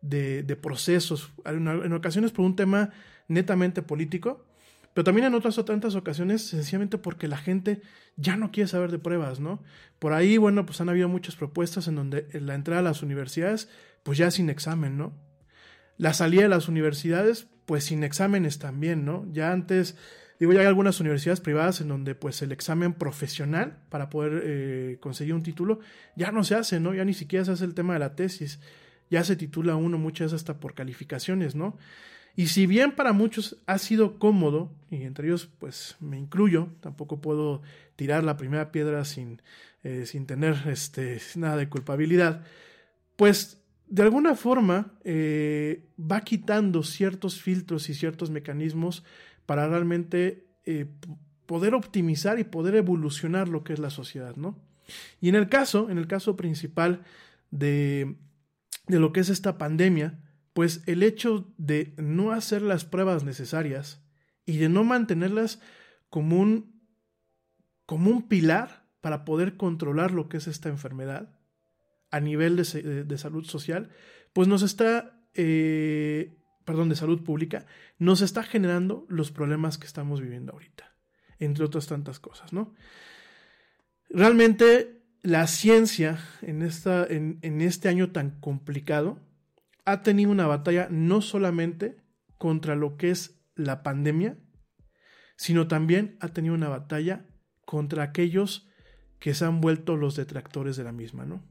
de, 0.00 0.56
procesos, 0.56 1.32
en, 1.44 1.68
en 1.68 1.92
ocasiones 1.92 2.32
por 2.32 2.44
un 2.44 2.56
tema 2.56 2.90
netamente 3.28 3.82
político, 3.82 4.46
pero 4.94 5.04
también 5.04 5.26
en 5.26 5.34
otras 5.34 5.62
tantas 5.66 5.94
ocasiones, 5.94 6.40
sencillamente 6.40 6.96
porque 6.96 7.28
la 7.28 7.36
gente 7.36 7.82
ya 8.16 8.36
no 8.36 8.50
quiere 8.50 8.68
saber 8.68 8.90
de 8.90 8.98
pruebas, 8.98 9.40
¿no? 9.40 9.62
Por 9.98 10.14
ahí, 10.14 10.38
bueno, 10.38 10.64
pues 10.64 10.80
han 10.80 10.88
habido 10.88 11.08
muchas 11.08 11.36
propuestas 11.36 11.86
en 11.86 11.96
donde 11.96 12.28
la 12.32 12.54
entrada 12.54 12.80
a 12.80 12.84
las 12.84 13.02
universidades 13.02 13.68
pues 14.06 14.18
ya 14.18 14.30
sin 14.30 14.50
examen, 14.50 14.96
¿no? 14.96 15.12
La 15.98 16.14
salida 16.14 16.42
de 16.42 16.48
las 16.48 16.68
universidades, 16.68 17.48
pues 17.66 17.82
sin 17.82 18.04
exámenes 18.04 18.60
también, 18.60 19.04
¿no? 19.04 19.26
Ya 19.32 19.50
antes, 19.50 19.96
digo, 20.38 20.52
ya 20.52 20.60
hay 20.60 20.66
algunas 20.66 21.00
universidades 21.00 21.40
privadas 21.40 21.80
en 21.80 21.88
donde 21.88 22.14
pues 22.14 22.40
el 22.40 22.52
examen 22.52 22.92
profesional 22.92 23.82
para 23.88 24.08
poder 24.08 24.42
eh, 24.44 24.98
conseguir 25.00 25.34
un 25.34 25.42
título 25.42 25.80
ya 26.14 26.30
no 26.30 26.44
se 26.44 26.54
hace, 26.54 26.78
¿no? 26.78 26.94
Ya 26.94 27.04
ni 27.04 27.14
siquiera 27.14 27.44
se 27.44 27.50
hace 27.50 27.64
el 27.64 27.74
tema 27.74 27.94
de 27.94 27.98
la 27.98 28.14
tesis, 28.14 28.60
ya 29.10 29.24
se 29.24 29.34
titula 29.34 29.74
uno 29.74 29.98
muchas 29.98 30.26
veces 30.26 30.42
hasta 30.42 30.60
por 30.60 30.74
calificaciones, 30.74 31.56
¿no? 31.56 31.76
Y 32.36 32.46
si 32.46 32.66
bien 32.66 32.92
para 32.92 33.12
muchos 33.12 33.56
ha 33.66 33.78
sido 33.78 34.20
cómodo, 34.20 34.72
y 34.88 35.02
entre 35.02 35.26
ellos 35.26 35.48
pues 35.58 35.96
me 35.98 36.16
incluyo, 36.16 36.68
tampoco 36.78 37.20
puedo 37.20 37.60
tirar 37.96 38.22
la 38.22 38.36
primera 38.36 38.70
piedra 38.70 39.04
sin, 39.04 39.42
eh, 39.82 40.06
sin 40.06 40.26
tener 40.26 40.54
este, 40.68 41.20
nada 41.34 41.56
de 41.56 41.68
culpabilidad, 41.68 42.44
pues 43.16 43.65
de 43.88 44.02
alguna 44.02 44.34
forma 44.34 44.92
eh, 45.04 45.88
va 45.98 46.20
quitando 46.22 46.82
ciertos 46.82 47.40
filtros 47.40 47.88
y 47.88 47.94
ciertos 47.94 48.30
mecanismos 48.30 49.04
para 49.46 49.68
realmente 49.68 50.48
eh, 50.64 50.86
poder 51.46 51.74
optimizar 51.74 52.38
y 52.38 52.44
poder 52.44 52.74
evolucionar 52.74 53.48
lo 53.48 53.62
que 53.62 53.72
es 53.72 53.78
la 53.78 53.90
sociedad, 53.90 54.36
¿no? 54.36 54.58
Y 55.20 55.28
en 55.28 55.36
el 55.36 55.48
caso, 55.48 55.90
en 55.90 55.98
el 55.98 56.06
caso 56.06 56.36
principal 56.36 57.02
de, 57.50 58.16
de 58.86 59.00
lo 59.00 59.12
que 59.12 59.20
es 59.20 59.28
esta 59.28 59.58
pandemia, 59.58 60.20
pues 60.52 60.82
el 60.86 61.02
hecho 61.02 61.52
de 61.58 61.94
no 61.96 62.32
hacer 62.32 62.62
las 62.62 62.84
pruebas 62.84 63.24
necesarias 63.24 64.02
y 64.44 64.56
de 64.58 64.68
no 64.68 64.84
mantenerlas 64.84 65.60
como 66.08 66.38
un, 66.38 66.80
como 67.84 68.10
un 68.10 68.28
pilar 68.28 68.86
para 69.00 69.24
poder 69.24 69.56
controlar 69.56 70.12
lo 70.12 70.28
que 70.28 70.38
es 70.38 70.46
esta 70.46 70.68
enfermedad, 70.68 71.35
a 72.10 72.20
nivel 72.20 72.56
de, 72.56 73.18
salud 73.18 73.44
social, 73.44 73.90
pues 74.32 74.48
nos 74.48 74.62
está 74.62 75.20
eh, 75.34 76.36
perdón, 76.66 76.90
de 76.90 76.96
salud 76.96 77.22
pública, 77.22 77.64
nos 77.98 78.20
está 78.20 78.42
generando 78.42 79.06
los 79.08 79.30
problemas 79.30 79.78
que 79.78 79.86
estamos 79.86 80.20
viviendo 80.20 80.52
ahorita, 80.52 80.94
entre 81.38 81.64
otras 81.64 81.86
tantas 81.86 82.18
cosas, 82.18 82.52
¿no? 82.52 82.74
Realmente 84.10 85.04
la 85.22 85.46
ciencia 85.46 86.18
en, 86.42 86.62
esta, 86.62 87.06
en, 87.06 87.38
en 87.42 87.60
este 87.60 87.88
año 87.88 88.10
tan 88.10 88.40
complicado 88.40 89.20
ha 89.84 90.02
tenido 90.02 90.30
una 90.30 90.46
batalla 90.46 90.88
no 90.90 91.22
solamente 91.22 91.96
contra 92.36 92.74
lo 92.74 92.96
que 92.96 93.10
es 93.10 93.40
la 93.54 93.82
pandemia, 93.82 94.36
sino 95.36 95.68
también 95.68 96.16
ha 96.20 96.28
tenido 96.28 96.54
una 96.54 96.68
batalla 96.68 97.26
contra 97.64 98.02
aquellos 98.02 98.68
que 99.20 99.34
se 99.34 99.44
han 99.44 99.60
vuelto 99.60 99.96
los 99.96 100.16
detractores 100.16 100.76
de 100.76 100.84
la 100.84 100.92
misma, 100.92 101.26
¿no? 101.26 101.44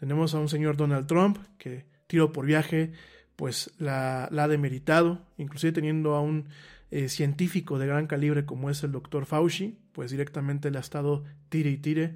Tenemos 0.00 0.34
a 0.34 0.38
un 0.38 0.48
señor 0.48 0.78
Donald 0.78 1.06
Trump 1.06 1.36
que 1.58 1.84
tiro 2.06 2.32
por 2.32 2.46
viaje, 2.46 2.92
pues 3.36 3.70
la, 3.78 4.24
ha 4.24 4.48
demeritado, 4.48 5.20
inclusive 5.36 5.72
teniendo 5.72 6.14
a 6.14 6.22
un 6.22 6.48
eh, 6.90 7.10
científico 7.10 7.78
de 7.78 7.86
gran 7.86 8.06
calibre 8.06 8.46
como 8.46 8.70
es 8.70 8.82
el 8.82 8.92
doctor 8.92 9.26
Fauci, 9.26 9.76
pues 9.92 10.10
directamente 10.10 10.70
le 10.70 10.78
ha 10.78 10.80
estado 10.80 11.24
tire 11.50 11.68
y 11.68 11.76
tire. 11.76 12.14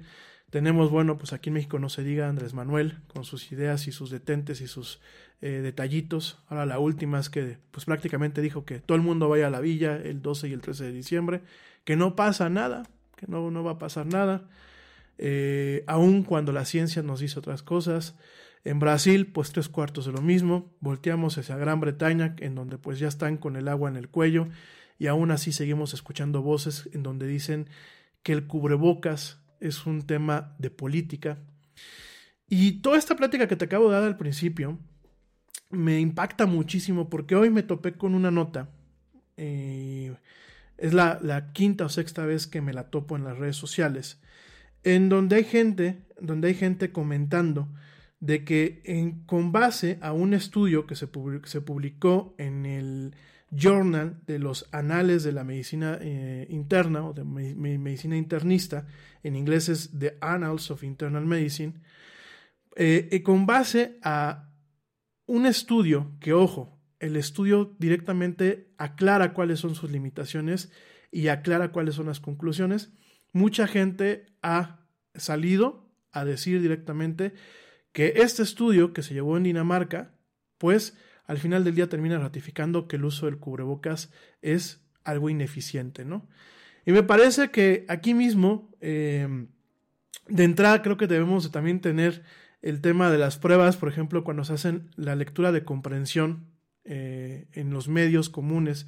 Tenemos, 0.49 0.89
bueno, 0.89 1.19
pues 1.19 1.31
aquí 1.31 1.51
en 1.51 1.53
México 1.53 1.77
no 1.77 1.89
se 1.89 2.03
diga 2.03 2.27
Andrés 2.27 2.55
Manuel 2.55 2.97
con 3.13 3.23
sus 3.23 3.51
ideas 3.51 3.87
y 3.87 3.91
sus 3.91 4.09
detentes 4.09 4.61
y 4.61 4.67
sus 4.67 4.99
eh, 5.41 5.61
detallitos. 5.61 6.39
Ahora 6.47 6.65
la 6.65 6.79
última 6.79 7.19
es 7.19 7.29
que 7.29 7.59
pues 7.69 7.85
prácticamente 7.85 8.41
dijo 8.41 8.65
que 8.65 8.79
todo 8.79 8.95
el 8.95 9.03
mundo 9.03 9.29
vaya 9.29 9.45
a 9.45 9.51
la 9.51 9.59
villa 9.59 9.95
el 9.95 10.23
12 10.23 10.47
y 10.47 10.53
el 10.53 10.61
13 10.61 10.85
de 10.85 10.91
diciembre, 10.91 11.41
que 11.83 11.95
no 11.95 12.15
pasa 12.15 12.49
nada, 12.49 12.81
que 13.15 13.27
no, 13.27 13.51
no 13.51 13.63
va 13.63 13.73
a 13.73 13.77
pasar 13.77 14.07
nada, 14.07 14.49
eh, 15.17 15.83
aun 15.87 16.23
cuando 16.23 16.51
la 16.51 16.65
ciencia 16.65 17.01
nos 17.01 17.19
dice 17.19 17.39
otras 17.39 17.63
cosas. 17.63 18.15
En 18.63 18.79
Brasil, 18.79 19.27
pues 19.27 19.51
tres 19.51 19.69
cuartos 19.69 20.05
de 20.05 20.11
lo 20.11 20.21
mismo. 20.21 20.75
Volteamos 20.79 21.37
hacia 21.37 21.55
Gran 21.55 21.79
Bretaña, 21.79 22.35
en 22.39 22.55
donde 22.55 22.77
pues 22.77 22.99
ya 22.99 23.07
están 23.07 23.37
con 23.37 23.55
el 23.55 23.67
agua 23.67 23.89
en 23.89 23.95
el 23.95 24.09
cuello, 24.09 24.47
y 24.97 25.07
aún 25.07 25.31
así 25.31 25.51
seguimos 25.51 25.93
escuchando 25.93 26.41
voces 26.41 26.89
en 26.93 27.03
donde 27.03 27.27
dicen 27.27 27.69
que 28.23 28.33
el 28.33 28.47
cubrebocas 28.47 29.39
es 29.59 29.85
un 29.85 30.01
tema 30.01 30.55
de 30.57 30.71
política. 30.71 31.37
Y 32.47 32.81
toda 32.81 32.97
esta 32.97 33.15
plática 33.15 33.47
que 33.47 33.55
te 33.55 33.65
acabo 33.65 33.89
de 33.89 33.95
dar 33.95 34.03
al 34.03 34.17
principio 34.17 34.79
me 35.69 35.99
impacta 35.99 36.45
muchísimo 36.45 37.09
porque 37.09 37.35
hoy 37.35 37.49
me 37.49 37.63
topé 37.63 37.93
con 37.93 38.15
una 38.15 38.31
nota. 38.31 38.69
Eh, 39.37 40.15
es 40.77 40.93
la, 40.93 41.19
la, 41.21 41.51
quinta 41.53 41.85
o 41.85 41.89
sexta 41.89 42.25
vez 42.25 42.47
que 42.47 42.61
me 42.61 42.73
la 42.73 42.89
topo 42.89 43.15
en 43.15 43.23
las 43.23 43.37
redes 43.37 43.55
sociales. 43.55 44.19
En 44.85 45.09
donde 45.09 45.35
hay 45.35 45.43
gente, 45.43 46.05
donde 46.21 46.47
hay 46.47 46.53
gente 46.53 46.91
comentando 46.91 47.67
de 48.19 48.45
que 48.45 48.81
en, 48.85 49.25
con 49.25 49.51
base 49.51 49.97
a 50.01 50.13
un 50.13 50.33
estudio 50.33 50.87
que 50.87 50.95
se, 50.95 51.07
publicó 51.07 52.35
en 52.37 52.65
el 52.65 53.15
Journal 53.51 54.21
de 54.25 54.39
los 54.39 54.67
Anales 54.71 55.23
de 55.23 55.31
la 55.31 55.43
Medicina 55.43 55.97
eh, 56.01 56.47
Interna 56.49 57.05
o 57.05 57.13
de 57.13 57.23
me 57.23 57.53
Medicina 57.77 58.15
Internista, 58.15 58.87
en 59.23 59.35
inglés 59.35 59.69
es 59.69 59.91
The 59.97 60.17
Annals 60.21 60.71
of 60.71 60.83
Internal 60.83 61.25
Medicine, 61.25 61.73
eh, 62.75 63.09
eh, 63.11 63.23
con 63.23 63.45
base 63.45 63.97
a 64.03 64.51
un 65.25 65.45
estudio 65.45 66.13
que, 66.19 66.33
ojo, 66.33 66.79
el 66.99 67.15
estudio 67.15 67.75
directamente 67.79 68.71
aclara 68.77 69.33
cuáles 69.33 69.59
son 69.59 69.75
sus 69.75 69.91
limitaciones 69.91 70.71
y 71.11 71.27
aclara 71.29 71.71
cuáles 71.71 71.95
son 71.95 72.07
las 72.07 72.19
conclusiones, 72.19 72.91
mucha 73.35 73.67
gente 73.67 74.27
ha 74.41 74.79
salido 75.13 75.91
a 76.13 76.23
decir 76.23 76.61
directamente 76.61 77.33
que 77.91 78.13
este 78.15 78.43
estudio 78.43 78.93
que 78.93 79.03
se 79.03 79.13
llevó 79.13 79.35
en 79.35 79.43
Dinamarca, 79.43 80.13
pues 80.57 80.97
al 81.25 81.37
final 81.37 81.65
del 81.65 81.75
día 81.75 81.89
termina 81.89 82.17
ratificando 82.17 82.87
que 82.87 82.95
el 82.95 83.03
uso 83.03 83.25
del 83.25 83.37
cubrebocas 83.37 84.09
es 84.41 84.87
algo 85.03 85.29
ineficiente, 85.29 86.05
¿no? 86.05 86.29
Y 86.85 86.93
me 86.93 87.03
parece 87.03 87.51
que 87.51 87.85
aquí 87.89 88.13
mismo, 88.13 88.71
eh, 88.79 89.27
de 90.29 90.43
entrada, 90.45 90.81
creo 90.81 90.95
que 90.95 91.07
debemos 91.07 91.51
también 91.51 91.81
tener 91.81 92.23
el 92.61 92.79
tema 92.79 93.11
de 93.11 93.17
las 93.17 93.37
pruebas, 93.37 93.75
por 93.75 93.89
ejemplo, 93.89 94.23
cuando 94.23 94.45
se 94.45 94.53
hacen 94.53 94.89
la 94.95 95.13
lectura 95.13 95.51
de 95.51 95.65
comprensión 95.65 96.47
eh, 96.85 97.47
en 97.51 97.71
los 97.71 97.89
medios 97.89 98.29
comunes. 98.29 98.87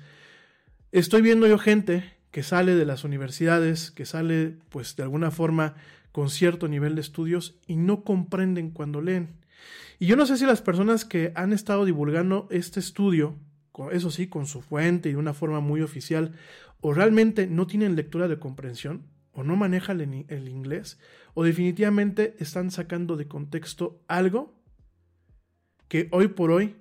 Estoy 0.94 1.22
viendo 1.22 1.48
yo 1.48 1.58
gente 1.58 2.17
que 2.32 2.44
sale 2.44 2.76
de 2.76 2.86
las 2.86 3.04
universidades, 3.04 3.92
que 3.92 4.06
sale, 4.06 4.58
pues, 4.70 4.96
de 4.96 5.04
alguna 5.04 5.32
forma 5.32 5.76
con 6.12 6.30
cierto 6.30 6.68
nivel 6.68 6.96
de 6.96 7.02
estudios 7.02 7.60
y 7.68 7.76
no 7.76 8.04
comprenden 8.04 8.72
cuando 8.72 9.02
leen. 9.02 9.36
Y 10.00 10.08
yo 10.08 10.16
no 10.16 10.26
sé 10.26 10.38
si 10.38 10.46
las 10.46 10.62
personas 10.62 11.06
que 11.06 11.32
han 11.36 11.54
estado 11.54 11.86
divulgando 11.86 12.48
este 12.52 12.80
estudio, 12.80 13.36
eso 13.92 14.12
sí, 14.12 14.28
con 14.28 14.46
su 14.46 14.62
fuente 14.62 15.10
y 15.10 15.14
de 15.14 15.18
una 15.18 15.34
forma 15.34 15.60
muy 15.60 15.82
oficial, 15.82 16.34
o 16.82 16.94
realmente 16.94 17.48
no 17.48 17.68
tienen 17.68 17.96
lectura 17.96 18.28
de 18.28 18.40
comprensión, 18.40 19.04
o 19.32 19.44
no 19.44 19.56
manejan 19.56 20.02
el, 20.02 20.50
inglés, 20.50 21.00
o 21.36 21.44
definitivamente 21.44 22.36
están 22.40 22.72
sacando 22.72 23.16
de 23.18 23.28
contexto 23.28 24.02
algo 24.08 24.60
que 25.88 26.08
hoy 26.12 26.30
por 26.30 26.50
hoy 26.50 26.76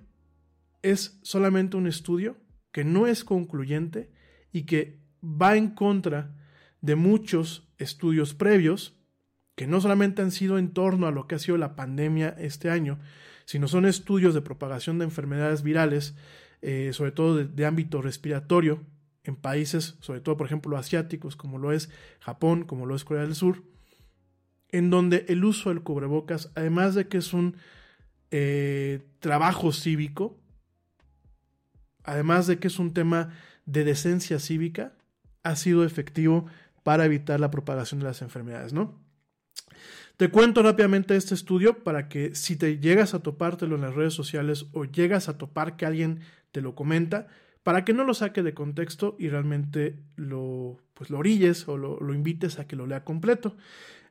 es 0.81 1.19
solamente 1.21 1.77
un 1.77 1.85
estudio, 1.85 2.37
que 2.71 2.83
no 2.83 3.05
es 3.05 3.23
concluyente 3.23 4.09
y 4.51 4.63
que 4.63 4.99
va 5.23 5.57
en 5.57 5.69
contra 5.69 6.35
de 6.81 6.95
muchos 6.95 7.67
estudios 7.77 8.33
previos 8.33 8.95
que 9.55 9.67
no 9.67 9.81
solamente 9.81 10.21
han 10.21 10.31
sido 10.31 10.59
en 10.59 10.71
torno 10.71 11.07
a 11.07 11.11
lo 11.11 11.27
que 11.27 11.35
ha 11.35 11.39
sido 11.39 11.57
la 11.57 11.75
pandemia 11.75 12.35
este 12.37 12.69
año, 12.69 12.99
sino 13.45 13.67
son 13.67 13.85
estudios 13.85 14.35
de 14.35 14.41
propagación 14.41 14.99
de 14.99 15.05
enfermedades 15.05 15.63
virales, 15.63 16.15
eh, 16.61 16.91
sobre 16.93 17.11
todo 17.11 17.43
de, 17.43 17.65
ámbito 17.65 18.01
respiratorio, 18.01 18.83
en 19.23 19.35
países, 19.35 19.95
sobre 19.99 20.21
todo 20.21 20.37
por 20.37 20.45
ejemplo 20.45 20.77
asiáticos, 20.77 21.35
como 21.35 21.57
lo 21.57 21.71
es 21.71 21.89
Japón, 22.19 22.65
como 22.65 22.85
lo 22.85 22.95
es 22.95 23.03
Corea 23.03 23.23
del 23.23 23.33
Sur, 23.35 23.63
en 24.69 24.89
donde 24.91 25.25
el 25.27 25.43
uso 25.43 25.69
del 25.69 25.81
cubrebocas, 25.81 26.51
además 26.53 26.93
de 26.93 27.07
que 27.07 27.17
es 27.17 27.33
un 27.33 27.57
eh, 28.29 29.07
trabajo 29.19 29.71
cívico, 29.71 30.37
además 32.03 32.45
de 32.45 32.59
que 32.59 32.67
es 32.67 32.77
un 32.77 32.93
tema 32.93 33.33
de 33.65 33.83
decencia 33.83 34.39
cívica, 34.39 34.96
ha 35.47 35.55
sido 35.55 35.83
efectivo 35.83 36.45
para 36.83 37.05
evitar 37.05 37.39
la 37.39 37.51
propagación 37.51 37.99
de 37.99 38.05
las 38.05 38.21
enfermedades, 38.21 38.73
¿no? 38.73 38.99
Te 40.17 40.29
cuento 40.29 40.63
rápidamente 40.63 41.15
este 41.15 41.35
estudio 41.35 41.83
para 41.83 42.09
que 42.09 42.33
si 42.33 42.55
te 42.55 42.79
llegas 42.79 43.13
a 43.13 43.19
topártelo 43.19 43.75
en 43.75 43.81
las 43.81 43.93
redes 43.93 44.13
sociales 44.13 44.65
o 44.73 44.85
llegas 44.85 45.29
a 45.29 45.37
topar 45.37 45.77
que 45.77 45.85
alguien 45.85 46.21
te 46.51 46.61
lo 46.61 46.73
comenta, 46.73 47.27
para 47.61 47.85
que 47.85 47.93
no 47.93 48.03
lo 48.03 48.13
saque 48.13 48.43
de 48.43 48.53
contexto 48.53 49.15
y 49.19 49.29
realmente 49.29 49.99
lo, 50.15 50.77
pues 50.93 51.09
lo 51.09 51.19
orilles 51.19 51.67
o 51.67 51.77
lo, 51.77 52.13
invites 52.13 52.59
a 52.59 52.65
que 52.65 52.75
lo 52.75 52.87
lea 52.87 53.03
completo. 53.03 53.57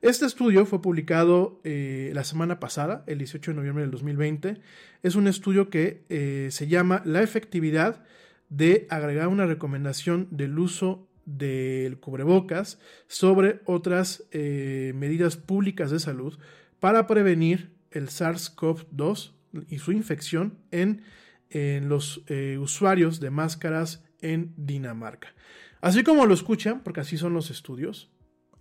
Este 0.02 0.26
estudio 0.26 0.66
fue 0.66 0.82
publicado 0.82 1.60
eh, 1.64 2.12
la 2.14 2.22
semana 2.22 2.60
pasada, 2.60 3.02
el 3.06 3.18
18 3.18 3.50
de 3.50 3.56
noviembre 3.56 3.82
del 3.82 3.90
2020. 3.90 4.60
Es 5.02 5.16
un 5.16 5.26
estudio 5.26 5.70
que 5.70 6.04
eh, 6.08 6.48
se 6.52 6.68
llama 6.68 7.02
La 7.04 7.22
efectividad 7.22 8.04
de 8.48 8.86
agregar 8.90 9.28
una 9.28 9.46
recomendación 9.46 10.28
del 10.30 10.58
uso 10.58 11.08
del 11.26 11.98
cubrebocas 11.98 12.78
sobre 13.08 13.60
otras 13.66 14.24
eh, 14.30 14.92
medidas 14.94 15.36
públicas 15.36 15.90
de 15.90 15.98
salud 15.98 16.38
para 16.80 17.06
prevenir 17.06 17.74
el 17.90 18.08
SARS-CoV-2 18.08 19.32
y 19.68 19.78
su 19.78 19.92
infección 19.92 20.58
en, 20.70 21.02
en 21.50 21.88
los 21.88 22.22
eh, 22.28 22.58
usuarios 22.58 23.20
de 23.20 23.30
máscaras 23.30 24.04
en 24.20 24.54
Dinamarca. 24.56 25.34
Así 25.80 26.02
como 26.02 26.26
lo 26.26 26.34
escuchan, 26.34 26.82
porque 26.82 27.00
así 27.00 27.16
son 27.16 27.34
los 27.34 27.50
estudios, 27.50 28.10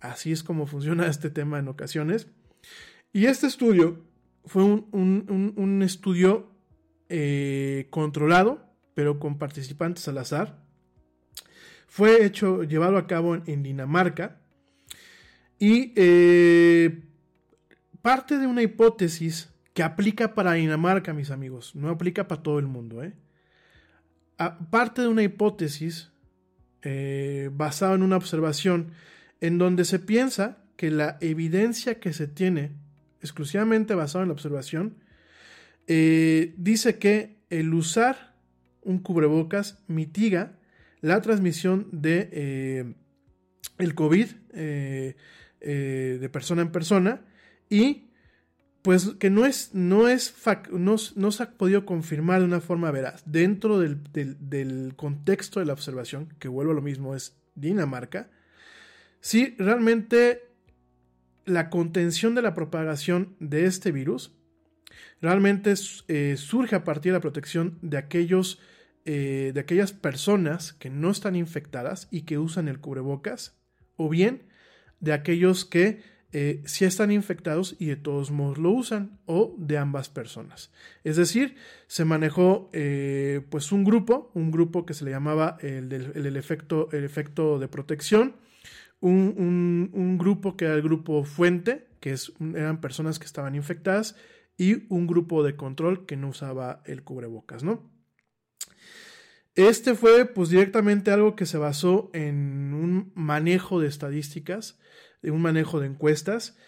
así 0.00 0.32
es 0.32 0.42
como 0.42 0.66
funciona 0.66 1.06
este 1.06 1.30
tema 1.30 1.58
en 1.58 1.68
ocasiones. 1.68 2.28
Y 3.12 3.26
este 3.26 3.46
estudio 3.46 4.04
fue 4.44 4.62
un, 4.64 5.80
estudio 5.82 6.50
eh, 7.08 7.86
controlado, 7.90 8.72
pero 8.94 9.18
con 9.18 9.38
participantes 9.38 10.06
al 10.08 10.18
azar, 10.18 10.65
fue 11.86 12.24
hecho, 12.24 12.62
llevado 12.64 12.98
a 12.98 13.06
cabo 13.06 13.36
en, 13.46 13.62
Dinamarca 13.62 14.36
y 15.58 15.92
eh, 15.96 17.02
parte 18.02 18.38
de 18.38 18.46
una 18.46 18.62
hipótesis 18.62 19.50
que 19.72 19.82
aplica 19.82 20.34
para 20.34 20.54
Dinamarca, 20.54 21.14
mis 21.14 21.30
amigos, 21.30 21.74
no 21.74 21.88
aplica 21.88 22.28
para 22.28 22.42
todo 22.42 22.58
el 22.58 22.66
mundo. 22.66 23.02
¿eh? 23.02 23.14
Parte 24.70 25.02
de 25.02 25.08
una 25.08 25.22
hipótesis 25.22 26.10
eh, 26.82 27.50
basada 27.52 27.94
en 27.94 28.02
una 28.02 28.16
observación 28.16 28.92
en 29.40 29.58
donde 29.58 29.84
se 29.84 29.98
piensa 29.98 30.58
que 30.76 30.90
la 30.90 31.16
evidencia 31.20 32.00
que 32.00 32.12
se 32.12 32.26
tiene 32.26 32.72
exclusivamente 33.22 33.94
basada 33.94 34.22
en 34.24 34.28
la 34.28 34.34
observación 34.34 34.96
dice 35.86 36.98
que 36.98 37.36
el 37.48 37.72
usar 37.72 38.34
un 38.82 38.98
cubrebocas 38.98 39.78
mitiga 39.86 40.55
la 41.06 41.20
transmisión 41.22 41.86
de 41.92 42.28
eh, 42.32 42.94
el 43.78 43.94
COVID 43.94 44.26
eh, 44.54 45.14
eh, 45.60 46.18
de 46.20 46.28
persona 46.28 46.62
en 46.62 46.72
persona 46.72 47.24
y 47.70 48.10
pues 48.82 49.10
que 49.20 49.30
no 49.30 49.46
es, 49.46 49.72
no 49.72 50.08
es, 50.08 50.34
no, 50.72 50.96
no, 51.14 51.30
se 51.32 51.42
ha 51.44 51.50
podido 51.52 51.86
confirmar 51.86 52.40
de 52.40 52.46
una 52.46 52.60
forma 52.60 52.90
veraz 52.90 53.22
dentro 53.24 53.78
del, 53.78 54.00
del, 54.12 54.94
contexto 54.96 55.60
de 55.60 55.66
la 55.66 55.74
observación, 55.74 56.34
que 56.40 56.48
vuelvo 56.48 56.72
a 56.72 56.76
lo 56.76 56.82
mismo, 56.82 57.14
es 57.14 57.36
Dinamarca, 57.54 58.28
si 59.20 59.54
realmente 59.58 60.42
la 61.44 61.70
contención 61.70 62.34
de 62.34 62.42
la 62.42 62.54
propagación 62.54 63.36
de 63.38 63.66
este 63.66 63.92
virus 63.92 64.32
realmente 65.20 65.74
surge 65.76 66.76
a 66.76 66.84
partir 66.84 67.10
de 67.12 67.18
la 67.18 67.22
protección 67.22 67.78
de 67.82 67.98
aquellos 67.98 68.60
eh, 69.06 69.52
de 69.54 69.60
aquellas 69.60 69.92
personas 69.92 70.72
que 70.72 70.90
no 70.90 71.10
están 71.10 71.36
infectadas 71.36 72.08
y 72.10 72.22
que 72.22 72.38
usan 72.38 72.68
el 72.68 72.80
cubrebocas, 72.80 73.56
o 73.96 74.08
bien 74.08 74.42
de 75.00 75.12
aquellos 75.12 75.64
que 75.64 76.02
eh, 76.32 76.62
sí 76.66 76.84
están 76.84 77.10
infectados 77.10 77.76
y 77.78 77.86
de 77.86 77.96
todos 77.96 78.30
modos 78.30 78.58
lo 78.58 78.70
usan, 78.70 79.18
o 79.24 79.54
de 79.58 79.78
ambas 79.78 80.08
personas. 80.08 80.72
Es 81.04 81.16
decir, 81.16 81.54
se 81.86 82.04
manejó 82.04 82.70
pues 83.48 83.72
un 83.72 83.84
grupo, 83.84 84.30
un 84.34 84.50
grupo 84.50 84.84
que 84.84 84.92
se 84.92 85.04
le 85.04 85.12
llamaba 85.12 85.56
el, 85.60 85.92
el, 85.92 86.36
efecto, 86.36 86.88
el 86.92 87.04
efecto 87.04 87.58
de 87.58 87.68
protección, 87.68 88.34
un, 89.00 89.90
un, 89.92 90.18
grupo 90.18 90.56
que 90.56 90.64
era 90.64 90.74
el 90.74 90.82
grupo 90.82 91.24
fuente, 91.24 91.86
que 92.00 92.12
es, 92.12 92.32
eran 92.40 92.80
personas 92.80 93.18
que 93.18 93.26
estaban 93.26 93.54
infectadas, 93.54 94.16
y 94.58 94.92
un 94.92 95.06
grupo 95.06 95.42
de 95.42 95.54
control 95.54 96.06
que 96.06 96.16
no 96.16 96.28
usaba 96.28 96.82
el 96.86 97.02
cubrebocas, 97.02 97.62
¿no? 97.62 97.95
Este 99.56 99.94
fue 99.94 100.26
pues 100.26 100.50
directamente 100.50 101.10
algo 101.10 101.34
que 101.34 101.46
se 101.46 101.56
basó 101.56 102.10
en 102.12 102.74
un 102.74 103.10
manejo 103.14 103.80
de 103.80 103.88
estadísticas, 103.88 104.78
en 105.22 105.32
un 105.32 105.40
manejo 105.40 105.80
de 105.80 105.86
encuestas. 105.86 106.58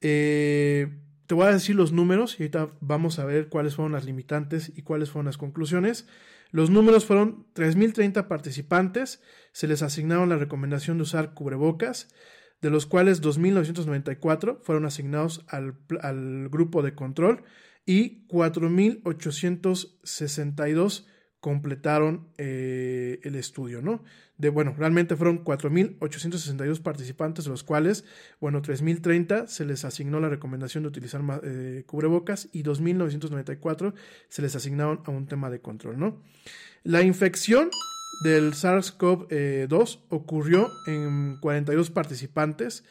Eh, 0.00 0.88
te 1.26 1.36
voy 1.36 1.46
a 1.46 1.52
decir 1.52 1.76
los 1.76 1.92
números 1.92 2.34
y 2.38 2.42
ahorita 2.42 2.72
vamos 2.80 3.20
a 3.20 3.24
ver 3.24 3.48
cuáles 3.48 3.76
fueron 3.76 3.92
las 3.92 4.06
limitantes 4.06 4.72
y 4.74 4.82
cuáles 4.82 5.10
fueron 5.10 5.26
las 5.26 5.38
conclusiones. 5.38 6.08
Los 6.50 6.68
números 6.68 7.04
fueron 7.04 7.46
3.030 7.54 8.26
participantes, 8.26 9.22
se 9.52 9.68
les 9.68 9.82
asignaron 9.82 10.28
la 10.28 10.36
recomendación 10.36 10.96
de 10.98 11.04
usar 11.04 11.34
cubrebocas, 11.34 12.08
de 12.60 12.70
los 12.70 12.86
cuales 12.86 13.22
2.994 13.22 14.58
fueron 14.62 14.84
asignados 14.84 15.44
al, 15.48 15.76
al 16.00 16.48
grupo 16.48 16.82
de 16.82 16.96
control 16.96 17.44
y 17.86 18.26
4.862 18.26 21.06
completaron 21.42 22.28
eh, 22.38 23.18
el 23.24 23.34
estudio, 23.34 23.82
¿no? 23.82 24.04
De, 24.38 24.48
bueno, 24.48 24.76
realmente 24.78 25.16
fueron 25.16 25.44
4.862 25.44 26.80
participantes, 26.80 27.46
de 27.46 27.50
los 27.50 27.64
cuales, 27.64 28.04
bueno, 28.40 28.62
3.030 28.62 29.48
se 29.48 29.64
les 29.64 29.84
asignó 29.84 30.20
la 30.20 30.28
recomendación 30.28 30.84
de 30.84 30.90
utilizar 30.90 31.20
eh, 31.42 31.82
cubrebocas 31.84 32.48
y 32.52 32.62
2.994 32.62 33.92
se 34.28 34.40
les 34.40 34.54
asignaron 34.54 35.00
a 35.04 35.10
un 35.10 35.26
tema 35.26 35.50
de 35.50 35.60
control, 35.60 35.98
¿no? 35.98 36.22
La 36.84 37.02
infección 37.02 37.70
del 38.22 38.52
SARS-CoV-2 38.52 39.98
ocurrió 40.10 40.70
en 40.86 41.38
42 41.40 41.90
participantes, 41.90 42.84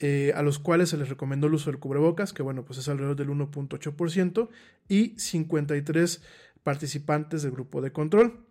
eh, 0.00 0.32
a 0.34 0.42
los 0.42 0.58
cuales 0.58 0.88
se 0.90 0.96
les 0.96 1.10
recomendó 1.10 1.48
el 1.48 1.54
uso 1.54 1.70
del 1.70 1.78
cubrebocas, 1.78 2.32
que 2.32 2.42
bueno, 2.42 2.64
pues 2.64 2.78
es 2.78 2.88
alrededor 2.88 3.16
del 3.16 3.28
1.8%, 3.28 4.48
y 4.88 5.14
53 5.18 6.22
participantes 6.68 7.40
del 7.40 7.52
grupo 7.52 7.80
de 7.80 7.92
control. 7.92 8.44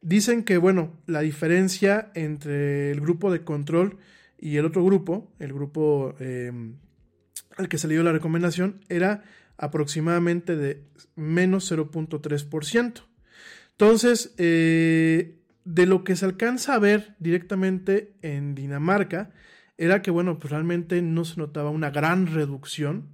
Dicen 0.00 0.44
que, 0.44 0.58
bueno, 0.58 0.96
la 1.06 1.22
diferencia 1.22 2.12
entre 2.14 2.92
el 2.92 3.00
grupo 3.00 3.32
de 3.32 3.42
control 3.42 3.98
y 4.38 4.58
el 4.58 4.64
otro 4.64 4.84
grupo, 4.84 5.34
el 5.40 5.52
grupo 5.52 6.14
eh, 6.20 6.52
al 7.56 7.68
que 7.68 7.78
se 7.78 7.88
le 7.88 7.94
dio 7.94 8.04
la 8.04 8.12
recomendación, 8.12 8.84
era 8.88 9.24
aproximadamente 9.56 10.54
de 10.54 10.84
menos 11.16 11.68
0.3%. 11.72 13.02
Entonces, 13.72 14.32
eh, 14.38 15.40
de 15.64 15.86
lo 15.86 16.04
que 16.04 16.14
se 16.14 16.26
alcanza 16.26 16.74
a 16.74 16.78
ver 16.78 17.16
directamente 17.18 18.12
en 18.22 18.54
Dinamarca, 18.54 19.32
era 19.78 20.00
que, 20.00 20.12
bueno, 20.12 20.38
pues 20.38 20.52
realmente 20.52 21.02
no 21.02 21.24
se 21.24 21.38
notaba 21.40 21.70
una 21.70 21.90
gran 21.90 22.28
reducción 22.28 23.08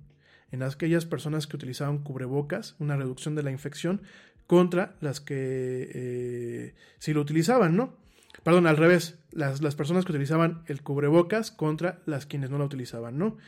en 0.54 0.62
aquellas 0.62 1.04
personas 1.04 1.48
que 1.48 1.56
utilizaban 1.56 1.98
cubrebocas, 1.98 2.76
una 2.78 2.96
reducción 2.96 3.34
de 3.34 3.42
la 3.42 3.50
infección 3.50 4.02
contra 4.46 4.94
las 5.00 5.20
que 5.20 5.90
eh, 5.94 6.74
si 6.98 7.12
lo 7.12 7.20
utilizaban, 7.20 7.76
¿no? 7.76 7.96
Perdón, 8.42 8.66
al 8.66 8.76
revés, 8.76 9.16
las, 9.32 9.62
las, 9.62 9.74
personas 9.74 10.04
que 10.04 10.12
utilizaban 10.12 10.62
el 10.66 10.82
cubrebocas 10.82 11.50
contra 11.50 12.00
las 12.04 12.26
quienes 12.26 12.50
no 12.50 12.58
lo 12.58 12.64
utilizaban, 12.64 13.16
¿no? 13.16 13.38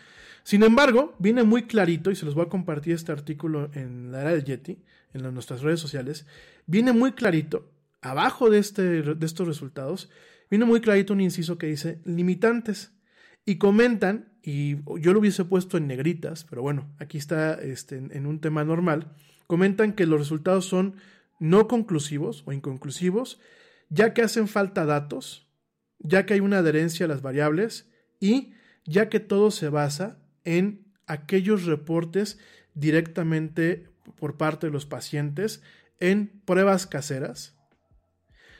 Sin 0.43 0.63
embargo, 0.63 1.15
viene 1.19 1.43
muy 1.43 1.65
clarito, 1.65 2.11
y 2.11 2.17
se 2.17 2.25
los 2.25 2.35
voy 2.35 2.47
a 2.47 2.49
compartir 2.49 2.95
este 2.95 3.13
artículo 3.13 3.69
en 3.75 4.13
la 4.13 4.23
era 4.23 4.31
del 4.31 4.45
Yeti, 4.45 4.79
en 5.13 5.35
nuestras 5.35 5.63
redes 5.63 5.81
sociales, 5.81 6.27
viene 6.67 6.93
muy 6.93 7.13
clarito, 7.13 7.71
abajo 8.01 8.51
de, 8.51 8.59
este, 8.59 9.03
de 9.03 9.27
estos 9.27 9.47
resultados, 9.47 10.09
viene 10.51 10.65
muy 10.65 10.81
clarito 10.81 11.13
un 11.13 11.21
inciso 11.21 11.59
que 11.59 11.67
dice 11.67 12.01
limitantes. 12.05 12.93
Y 13.49 13.59
comentan, 13.59 14.29
y 14.43 14.77
yo 15.01 15.13
lo 15.13 15.21
hubiese 15.21 15.45
puesto 15.45 15.77
en 15.77 15.87
negritas, 15.87 16.45
pero 16.51 16.63
bueno, 16.63 16.93
aquí 16.99 17.17
está 17.17 17.55
este, 17.55 17.97
en, 17.97 18.27
un 18.27 18.41
tema 18.41 18.65
normal, 18.65 19.13
comentan 19.47 19.93
que 19.93 20.07
los 20.07 20.19
resultados 20.19 20.67
son 20.67 20.97
no 21.39 21.69
conclusivos 21.69 22.43
o 22.47 22.53
inconclusivos, 22.53 23.41
ya 23.89 24.15
que 24.15 24.23
hacen 24.23 24.49
falta 24.49 24.85
datos, 24.85 25.49
ya 25.99 26.27
que 26.27 26.35
hay 26.35 26.41
una 26.41 26.59
adherencia 26.59 27.07
a 27.07 27.09
las 27.09 27.23
variables 27.23 27.91
y 28.21 28.53
ya 28.85 29.09
que 29.09 29.21
todo 29.21 29.51
se 29.51 29.69
basa 29.69 30.19
en 30.45 30.87
aquellos 31.07 31.65
reportes 31.65 32.39
directamente 32.75 33.89
por 34.19 34.37
parte 34.37 34.67
de 34.67 34.73
los 34.73 34.87
pacientes 34.87 35.63
en 35.99 36.41
pruebas 36.45 36.87
caseras, 36.87 37.56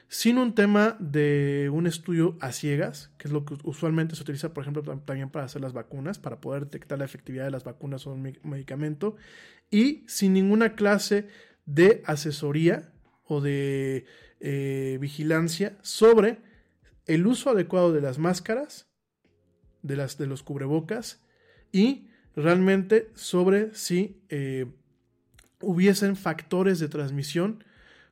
sin 0.09 0.39
un 0.39 0.55
tema 0.55 0.97
de 1.01 1.71
un 1.73 1.87
estudio 1.87 2.37
a 2.41 2.53
ciegas, 2.53 3.11
que 3.19 3.29
es 3.29 3.33
lo 3.33 3.45
que 3.45 3.55
usualmente 3.65 4.15
se 4.15 4.23
utiliza, 4.23 4.55
por 4.55 4.63
ejemplo, 4.63 4.83
también 4.83 5.31
para 5.31 5.47
hacer 5.47 5.61
las 5.61 5.73
vacunas, 5.73 6.19
para 6.19 6.41
poder 6.41 6.65
detectar 6.65 6.99
la 6.99 7.05
efectividad 7.05 7.45
de 7.45 7.51
las 7.51 7.65
vacunas 7.65 8.07
o 8.07 8.13
un 8.13 8.39
medicamento, 8.45 9.17
y 9.71 10.05
sin 10.07 10.33
ninguna 10.33 10.75
clase 10.75 11.29
de 11.65 12.03
asesoría 12.07 12.93
o 13.25 13.41
de 13.41 14.07
eh, 14.41 14.99
vigilancia 15.01 15.77
sobre 15.83 16.39
el 17.07 17.27
uso 17.27 17.51
adecuado 17.51 17.93
de 17.93 18.01
las 18.01 18.19
máscaras, 18.19 18.89
de, 19.83 19.97
las, 19.97 20.19
de 20.19 20.27
los 20.27 20.45
cubrebocas, 20.45 21.25
y 21.73 22.09
realmente 22.37 23.11
sobre 23.15 23.75
si 23.75 24.23
eh, 24.29 24.67
hubiesen 25.61 26.15
factores 26.17 26.79
de 26.79 26.89
transmisión 26.89 27.65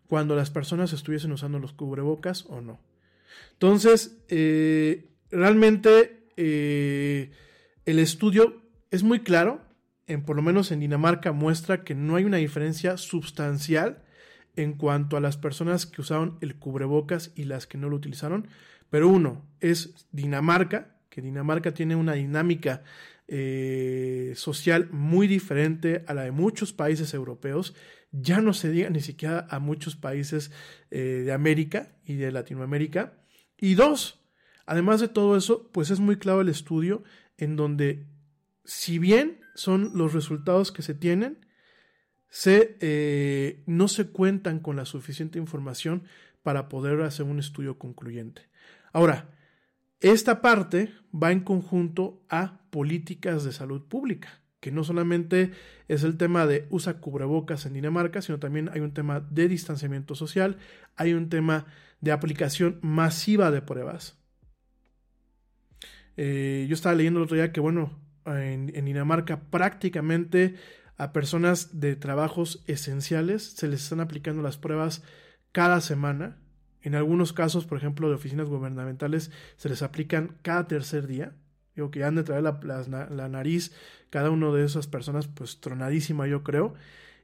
cuando 0.08 0.36
las 0.36 0.50
personas 0.50 0.92
estuviesen 0.92 1.32
usando 1.32 1.58
los 1.58 1.72
cubrebocas 1.72 2.46
o 2.48 2.60
no. 2.60 2.80
Entonces, 3.52 4.18
eh, 4.28 5.10
realmente 5.30 6.26
eh, 6.36 7.30
el 7.84 7.98
estudio 7.98 8.62
es 8.90 9.02
muy 9.02 9.20
claro, 9.20 9.60
en, 10.06 10.24
por 10.24 10.36
lo 10.36 10.42
menos 10.42 10.70
en 10.70 10.80
Dinamarca 10.80 11.32
muestra 11.32 11.84
que 11.84 11.94
no 11.94 12.16
hay 12.16 12.24
una 12.24 12.36
diferencia 12.36 12.96
sustancial 12.96 14.02
en 14.56 14.74
cuanto 14.74 15.16
a 15.16 15.20
las 15.20 15.36
personas 15.36 15.86
que 15.86 16.00
usaron 16.00 16.38
el 16.40 16.56
cubrebocas 16.56 17.32
y 17.34 17.44
las 17.44 17.66
que 17.66 17.78
no 17.78 17.88
lo 17.88 17.96
utilizaron, 17.96 18.48
pero 18.90 19.08
uno 19.08 19.44
es 19.60 20.06
Dinamarca, 20.12 20.96
que 21.08 21.22
Dinamarca 21.22 21.74
tiene 21.74 21.96
una 21.96 22.12
dinámica 22.12 22.82
eh, 23.26 24.32
social 24.36 24.88
muy 24.92 25.26
diferente 25.26 26.04
a 26.06 26.14
la 26.14 26.22
de 26.22 26.30
muchos 26.30 26.72
países 26.72 27.14
europeos, 27.14 27.74
ya 28.20 28.40
no 28.40 28.52
se 28.52 28.70
diga 28.70 28.90
ni 28.90 29.00
siquiera 29.00 29.46
a 29.50 29.58
muchos 29.58 29.96
países 29.96 30.52
eh, 30.90 31.22
de 31.24 31.32
América 31.32 31.96
y 32.04 32.14
de 32.14 32.30
Latinoamérica. 32.30 33.18
Y 33.58 33.74
dos, 33.74 34.20
además 34.66 35.00
de 35.00 35.08
todo 35.08 35.36
eso, 35.36 35.70
pues 35.72 35.90
es 35.90 36.00
muy 36.00 36.16
claro 36.16 36.40
el 36.40 36.48
estudio 36.48 37.02
en 37.38 37.56
donde, 37.56 38.06
si 38.64 38.98
bien 38.98 39.40
son 39.54 39.92
los 39.94 40.12
resultados 40.12 40.70
que 40.70 40.82
se 40.82 40.94
tienen, 40.94 41.44
se, 42.28 42.76
eh, 42.80 43.62
no 43.66 43.88
se 43.88 44.08
cuentan 44.08 44.60
con 44.60 44.76
la 44.76 44.84
suficiente 44.84 45.38
información 45.38 46.04
para 46.42 46.68
poder 46.68 47.00
hacer 47.02 47.26
un 47.26 47.38
estudio 47.38 47.78
concluyente. 47.78 48.48
Ahora, 48.92 49.36
esta 50.00 50.40
parte 50.40 50.92
va 51.12 51.32
en 51.32 51.40
conjunto 51.40 52.24
a 52.28 52.60
políticas 52.70 53.44
de 53.44 53.52
salud 53.52 53.86
pública, 53.88 54.40
que 54.64 54.72
no 54.72 54.82
solamente 54.82 55.50
es 55.88 56.04
el 56.04 56.16
tema 56.16 56.46
de 56.46 56.66
usa 56.70 56.94
cubrebocas 56.94 57.66
en 57.66 57.74
Dinamarca, 57.74 58.22
sino 58.22 58.38
también 58.38 58.70
hay 58.72 58.80
un 58.80 58.94
tema 58.94 59.20
de 59.20 59.46
distanciamiento 59.46 60.14
social, 60.14 60.56
hay 60.96 61.12
un 61.12 61.28
tema 61.28 61.66
de 62.00 62.12
aplicación 62.12 62.78
masiva 62.80 63.50
de 63.50 63.60
pruebas. 63.60 64.16
Eh, 66.16 66.64
yo 66.66 66.72
estaba 66.72 66.94
leyendo 66.94 67.20
el 67.20 67.24
otro 67.24 67.36
día 67.36 67.52
que, 67.52 67.60
bueno, 67.60 68.00
en, 68.24 68.72
en 68.74 68.86
Dinamarca 68.86 69.42
prácticamente 69.50 70.54
a 70.96 71.12
personas 71.12 71.78
de 71.78 71.94
trabajos 71.94 72.64
esenciales 72.66 73.42
se 73.42 73.68
les 73.68 73.82
están 73.82 74.00
aplicando 74.00 74.40
las 74.40 74.56
pruebas 74.56 75.02
cada 75.52 75.82
semana 75.82 76.38
en 76.80 76.94
algunos 76.94 77.34
casos, 77.34 77.66
por 77.66 77.76
ejemplo, 77.76 78.08
de 78.08 78.14
oficinas 78.14 78.48
gubernamentales, 78.48 79.30
se 79.58 79.68
les 79.68 79.82
aplican 79.82 80.38
cada 80.40 80.66
tercer 80.68 81.06
día. 81.06 81.34
Digo 81.74 81.90
que 81.90 82.00
ya 82.00 82.08
han 82.08 82.14
de 82.14 82.22
traer 82.22 82.42
la, 82.42 83.08
la, 83.10 83.28
nariz 83.28 83.72
cada 84.10 84.30
una 84.30 84.50
de 84.52 84.64
esas 84.64 84.86
personas, 84.86 85.26
pues 85.26 85.60
tronadísima, 85.60 86.26
yo 86.26 86.42
creo. 86.42 86.74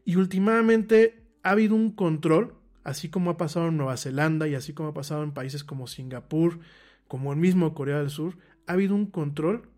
Y 0.05 0.17
últimamente 0.17 1.23
ha 1.43 1.51
habido 1.51 1.77
un 1.77 1.93
control, 1.93 2.55
así 2.83 3.09
como 3.11 3.31
ha 3.31 3.37
pasado 3.37 3.69
en 3.69 3.77
Nueva 3.77 3.97
Zelanda 3.97 4.49
y 4.49 4.55
así 4.55 4.73
como 4.73 4.91
ha 4.91 4.95
pasado 4.95 5.23
en 5.23 5.33
países 5.33 5.63
como 5.63 5.87
Singapur, 5.87 6.59
como 7.07 7.33
el 7.33 7.39
mismo 7.39 7.75
Corea 7.75 7.99
del 7.99 8.11
Sur, 8.11 8.39
ha 8.67 8.73
habido 8.73 8.95
un 8.95 9.07
control 9.07 9.69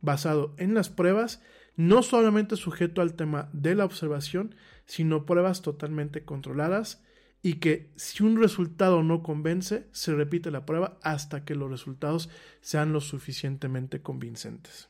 basado 0.00 0.54
en 0.56 0.74
las 0.74 0.88
pruebas, 0.88 1.42
no 1.76 2.02
solamente 2.02 2.56
sujeto 2.56 3.02
al 3.02 3.14
tema 3.14 3.48
de 3.52 3.74
la 3.74 3.84
observación, 3.84 4.54
sino 4.86 5.26
pruebas 5.26 5.62
totalmente 5.62 6.24
controladas 6.24 7.02
y 7.42 7.54
que 7.54 7.92
si 7.96 8.22
un 8.22 8.40
resultado 8.40 9.02
no 9.02 9.22
convence, 9.22 9.88
se 9.90 10.14
repite 10.14 10.50
la 10.50 10.64
prueba 10.64 10.98
hasta 11.02 11.44
que 11.44 11.56
los 11.56 11.70
resultados 11.70 12.30
sean 12.60 12.92
lo 12.92 13.00
suficientemente 13.00 14.00
convincentes. 14.00 14.88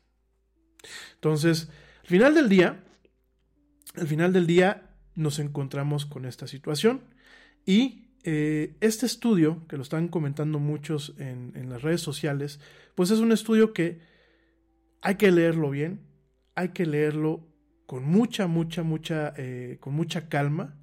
Entonces, 1.15 1.71
al 2.03 2.09
final 2.09 2.35
del 2.35 2.49
día, 2.49 2.85
al 3.97 4.07
final 4.07 4.33
del 4.33 4.47
día 4.47 4.91
nos 5.15 5.39
encontramos 5.39 6.05
con 6.05 6.27
esta 6.27 6.47
situación 6.47 7.03
y 7.65 8.11
eh, 8.25 8.77
este 8.81 9.07
estudio, 9.07 9.67
que 9.67 9.77
lo 9.77 9.83
están 9.83 10.09
comentando 10.09 10.59
muchos 10.59 11.15
en, 11.19 11.53
en, 11.57 11.71
las 11.71 11.83
redes 11.83 12.01
sociales, 12.01 12.61
pues 12.95 13.11
es 13.11 13.19
un 13.19 13.33
estudio 13.33 13.73
que 13.73 14.01
hay 15.01 15.17
que 15.17 15.33
leerlo 15.33 15.71
bien, 15.71 16.07
hay 16.55 16.69
que 16.69 16.87
leerlo 16.87 17.49
con 17.87 18.05
mucha, 18.05 18.47
mucha, 18.47 18.83
mucha, 18.83 19.35
eh, 19.37 19.79
con 19.81 19.95
mucha 19.95 20.29
calma, 20.29 20.82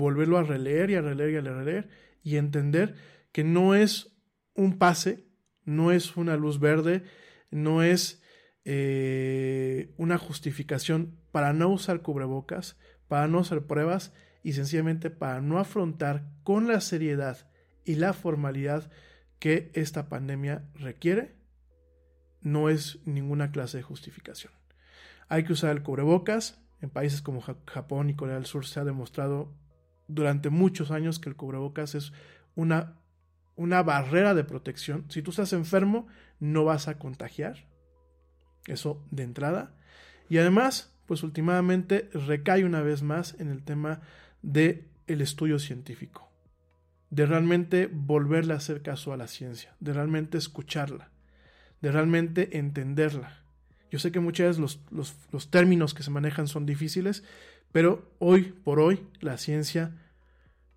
volverlo 0.00 0.38
a 0.38 0.42
releer 0.42 0.90
y 0.90 0.94
a 0.96 1.02
releer 1.02 1.30
y 1.30 1.36
a 1.36 1.40
releer 1.42 1.88
y 2.22 2.36
entender 2.36 2.94
que 3.32 3.44
no 3.44 3.74
es 3.74 4.16
un 4.54 4.78
pase, 4.78 5.26
no 5.64 5.92
es 5.92 6.16
una 6.16 6.36
luz 6.36 6.58
verde, 6.58 7.04
no 7.50 7.82
es 7.82 8.22
eh, 8.64 9.94
una 9.96 10.18
justificación 10.18 11.18
para 11.30 11.52
no 11.52 11.68
usar 11.68 12.02
cubrebocas, 12.02 12.76
para 13.08 13.28
no 13.28 13.38
hacer 13.40 13.66
pruebas 13.66 14.12
y 14.42 14.54
sencillamente 14.54 15.10
para 15.10 15.40
no 15.40 15.58
afrontar 15.58 16.26
con 16.42 16.66
la 16.66 16.80
seriedad 16.80 17.48
y 17.84 17.96
la 17.96 18.12
formalidad 18.12 18.90
que 19.38 19.70
esta 19.74 20.08
pandemia 20.08 20.68
requiere, 20.74 21.36
no 22.40 22.68
es 22.68 22.98
ninguna 23.06 23.50
clase 23.50 23.78
de 23.78 23.82
justificación. 23.82 24.52
Hay 25.28 25.44
que 25.44 25.52
usar 25.52 25.70
el 25.70 25.82
cubrebocas. 25.82 26.58
En 26.82 26.88
países 26.88 27.20
como 27.20 27.42
Japón 27.42 28.08
y 28.08 28.14
Corea 28.14 28.36
del 28.36 28.46
Sur 28.46 28.64
se 28.66 28.80
ha 28.80 28.84
demostrado 28.84 29.54
durante 30.14 30.50
muchos 30.50 30.90
años 30.90 31.18
que 31.18 31.28
el 31.28 31.36
cubrebocas 31.36 31.94
es 31.94 32.12
una, 32.54 32.94
una 33.56 33.82
barrera 33.82 34.34
de 34.34 34.44
protección. 34.44 35.04
Si 35.08 35.22
tú 35.22 35.30
estás 35.30 35.52
enfermo, 35.52 36.06
no 36.38 36.64
vas 36.64 36.88
a 36.88 36.98
contagiar. 36.98 37.66
Eso 38.66 39.04
de 39.10 39.22
entrada. 39.22 39.74
Y 40.28 40.38
además, 40.38 40.94
pues 41.06 41.22
últimamente 41.22 42.08
recae 42.12 42.64
una 42.64 42.82
vez 42.82 43.02
más 43.02 43.34
en 43.40 43.48
el 43.48 43.62
tema 43.62 44.00
de 44.42 44.88
el 45.06 45.20
estudio 45.20 45.58
científico. 45.58 46.30
De 47.10 47.26
realmente 47.26 47.88
volverle 47.92 48.52
a 48.52 48.58
hacer 48.58 48.82
caso 48.82 49.12
a 49.12 49.16
la 49.16 49.26
ciencia, 49.26 49.74
de 49.80 49.92
realmente 49.92 50.38
escucharla, 50.38 51.10
de 51.80 51.90
realmente 51.90 52.58
entenderla. 52.58 53.42
Yo 53.90 53.98
sé 53.98 54.12
que 54.12 54.20
muchas 54.20 54.46
veces 54.46 54.60
los, 54.60 54.80
los, 54.92 55.16
los 55.32 55.50
términos 55.50 55.94
que 55.94 56.04
se 56.04 56.12
manejan 56.12 56.46
son 56.46 56.64
difíciles, 56.64 57.24
pero 57.72 58.10
hoy 58.18 58.54
por 58.64 58.80
hoy 58.80 59.06
la 59.20 59.38
ciencia 59.38 59.96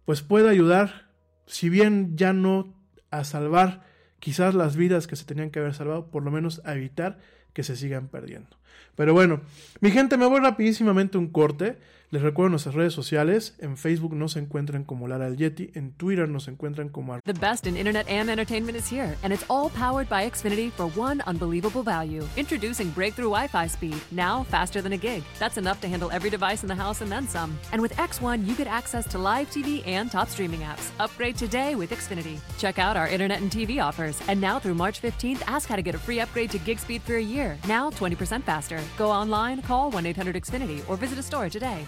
pues 0.05 0.21
puede 0.21 0.49
ayudar, 0.49 1.09
si 1.45 1.69
bien 1.69 2.17
ya 2.17 2.33
no 2.33 2.73
a 3.09 3.23
salvar 3.23 3.83
quizás 4.19 4.53
las 4.53 4.75
vidas 4.75 5.07
que 5.07 5.15
se 5.15 5.25
tenían 5.25 5.49
que 5.49 5.59
haber 5.59 5.73
salvado, 5.73 6.09
por 6.09 6.23
lo 6.23 6.31
menos 6.31 6.61
a 6.65 6.75
evitar 6.75 7.19
que 7.53 7.63
se 7.63 7.75
sigan 7.75 8.07
perdiendo. 8.07 8.57
Pero 8.95 9.13
bueno, 9.13 9.41
mi 9.79 9.91
gente, 9.91 10.17
me 10.17 10.25
voy 10.25 10.39
rapidísimamente 10.39 11.17
un 11.17 11.27
corte. 11.27 11.77
Les 12.13 12.21
recuerdo 12.21 12.51
nuestras 12.51 12.75
redes 12.75 12.93
sociales. 12.93 13.55
En 13.57 13.75
Facebook 13.75 14.13
nos 14.13 14.35
encuentran 14.35 14.83
como 14.83 15.07
Lara 15.07 15.25
el 15.25 15.35
Yeti. 15.35 15.71
En 15.73 15.93
Twitter 15.93 16.29
nos 16.29 16.47
encuentran 16.47 16.89
como... 16.89 17.19
The 17.25 17.33
best 17.33 17.65
in 17.65 17.75
internet 17.75 18.07
and 18.07 18.29
entertainment 18.29 18.77
is 18.77 18.87
here. 18.87 19.17
And 19.23 19.33
it's 19.33 19.43
all 19.49 19.71
powered 19.71 20.07
by 20.09 20.29
Xfinity 20.29 20.71
for 20.71 20.91
one 20.95 21.23
unbelievable 21.25 21.81
value. 21.81 22.23
Introducing 22.37 22.91
breakthrough 22.91 23.31
Wi-Fi 23.31 23.65
speed. 23.65 23.95
Now 24.11 24.43
faster 24.43 24.79
than 24.79 24.93
a 24.93 24.95
gig. 24.95 25.23
That's 25.39 25.57
enough 25.57 25.81
to 25.81 25.87
handle 25.87 26.11
every 26.11 26.29
device 26.29 26.61
in 26.61 26.67
the 26.67 26.75
house 26.75 27.01
and 27.01 27.11
then 27.11 27.27
some. 27.27 27.57
And 27.71 27.81
with 27.81 27.95
X1, 27.95 28.45
you 28.45 28.55
get 28.55 28.67
access 28.67 29.07
to 29.07 29.17
live 29.17 29.49
TV 29.49 29.81
and 29.87 30.11
top 30.11 30.29
streaming 30.29 30.59
apps. 30.59 30.91
Upgrade 30.99 31.35
today 31.35 31.73
with 31.73 31.89
Xfinity. 31.89 32.37
Check 32.59 32.77
out 32.77 32.95
our 32.95 33.07
internet 33.07 33.41
and 33.41 33.49
TV 33.49 33.83
offers. 33.83 34.21
And 34.27 34.39
now 34.39 34.59
through 34.59 34.75
March 34.75 35.01
15th, 35.01 35.41
ask 35.47 35.67
how 35.67 35.77
to 35.77 35.81
get 35.81 35.95
a 35.95 35.97
free 35.97 36.19
upgrade 36.19 36.51
to 36.51 36.59
gig 36.59 36.77
speed 36.77 37.01
for 37.01 37.15
a 37.15 37.19
year. 37.19 37.57
Now 37.67 37.89
20% 37.89 38.43
faster. 38.43 38.79
Go 38.99 39.09
online, 39.09 39.63
call 39.63 39.91
1-800-XFINITY 39.91 40.87
or 40.87 40.95
visit 40.95 41.17
a 41.17 41.23
store 41.23 41.49
today. 41.49 41.87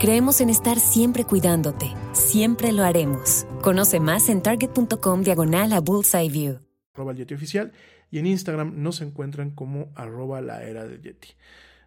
Creemos 0.00 0.40
en 0.40 0.48
estar 0.48 0.80
siempre 0.80 1.24
cuidándote. 1.24 1.92
Siempre 2.14 2.72
lo 2.72 2.84
haremos. 2.84 3.46
Conoce 3.60 4.00
más 4.00 4.30
en 4.30 4.40
target.com 4.40 5.20
diagonal 5.20 5.74
a 5.74 5.80
Bullseye 5.80 6.30
View. 6.30 6.60
Arroba 6.94 7.12
el 7.12 7.18
Yeti 7.18 7.34
Oficial 7.34 7.72
y 8.10 8.18
en 8.18 8.24
Instagram 8.24 8.82
nos 8.82 9.02
encuentran 9.02 9.50
como 9.50 9.92
arroba 9.94 10.40
la 10.40 10.62
era 10.62 10.86
del 10.86 11.02
Yeti. 11.02 11.28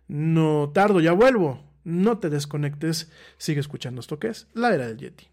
No 0.08 0.70
tardo, 0.76 1.00
ya 1.00 1.14
vuelvo. 1.14 1.64
No 1.84 2.20
te 2.20 2.30
desconectes. 2.30 3.10
Sigue 3.40 3.60
escuchando 3.60 4.00
esto 4.00 4.20
que 4.20 4.28
es 4.28 4.46
la 4.54 4.76
era 4.76 4.86
del 4.86 5.00
Yeti. 5.00 5.33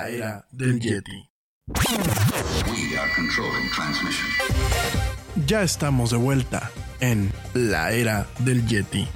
La 0.00 0.08
era 0.08 0.46
del 0.50 0.80
Yeti. 0.80 1.28
We 1.68 2.96
are 2.98 3.10
controlling 3.14 3.68
transmission. 3.74 4.26
Ya 5.46 5.62
estamos 5.62 6.10
de 6.10 6.16
vuelta 6.16 6.70
en 7.00 7.30
la 7.54 7.92
era 7.92 8.26
del 8.38 8.66
Yeti. 8.66 9.06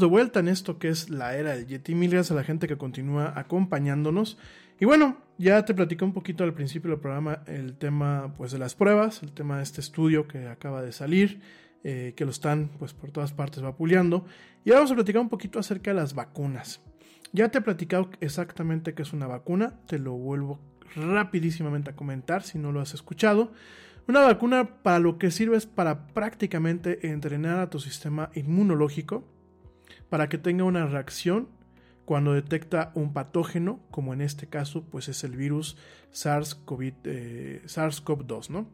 De 0.00 0.06
vuelta 0.06 0.40
en 0.40 0.48
esto 0.48 0.78
que 0.78 0.88
es 0.88 1.10
la 1.10 1.36
era 1.36 1.54
del 1.54 1.66
Yeti. 1.66 1.94
Mil 1.94 2.10
gracias 2.10 2.32
a 2.32 2.34
la 2.34 2.44
gente 2.44 2.66
que 2.66 2.76
continúa 2.76 3.32
acompañándonos. 3.36 4.38
Y 4.80 4.86
bueno, 4.86 5.18
ya 5.38 5.64
te 5.64 5.74
platicé 5.74 6.04
un 6.04 6.12
poquito 6.12 6.42
al 6.42 6.54
principio 6.54 6.90
del 6.90 7.00
programa 7.00 7.42
el 7.46 7.76
tema 7.76 8.34
pues 8.36 8.52
de 8.52 8.58
las 8.58 8.74
pruebas, 8.74 9.22
el 9.22 9.32
tema 9.32 9.58
de 9.58 9.62
este 9.62 9.80
estudio 9.80 10.26
que 10.26 10.48
acaba 10.48 10.82
de 10.82 10.92
salir, 10.92 11.40
eh, 11.84 12.14
que 12.16 12.24
lo 12.24 12.30
están 12.30 12.70
pues 12.78 12.94
por 12.94 13.10
todas 13.10 13.32
partes 13.32 13.62
vapuleando. 13.62 14.24
Y 14.64 14.70
ahora 14.70 14.80
vamos 14.80 14.92
a 14.92 14.94
platicar 14.96 15.22
un 15.22 15.28
poquito 15.28 15.58
acerca 15.58 15.90
de 15.90 15.96
las 15.96 16.14
vacunas. 16.14 16.80
Ya 17.32 17.50
te 17.50 17.58
he 17.58 17.60
platicado 17.60 18.10
exactamente 18.20 18.94
qué 18.94 19.02
es 19.02 19.12
una 19.12 19.26
vacuna, 19.26 19.78
te 19.86 19.98
lo 19.98 20.12
vuelvo 20.14 20.58
rapidísimamente 20.96 21.90
a 21.90 21.96
comentar 21.96 22.42
si 22.42 22.58
no 22.58 22.72
lo 22.72 22.80
has 22.80 22.94
escuchado. 22.94 23.52
Una 24.08 24.20
vacuna 24.20 24.82
para 24.82 24.98
lo 24.98 25.18
que 25.18 25.30
sirve 25.30 25.56
es 25.56 25.66
para 25.66 26.08
prácticamente 26.08 27.10
entrenar 27.10 27.60
a 27.60 27.70
tu 27.70 27.78
sistema 27.78 28.30
inmunológico 28.34 29.24
para 30.10 30.28
que 30.28 30.36
tenga 30.36 30.64
una 30.64 30.86
reacción 30.86 31.48
cuando 32.04 32.34
detecta 32.34 32.90
un 32.94 33.12
patógeno, 33.12 33.80
como 33.90 34.12
en 34.12 34.20
este 34.20 34.48
caso 34.48 34.84
pues 34.84 35.08
es 35.08 35.22
el 35.24 35.36
virus 35.36 35.76
SARS-CoV, 36.12 36.94
eh, 37.04 37.62
SARS-CoV-2, 37.66 38.50
¿no? 38.50 38.66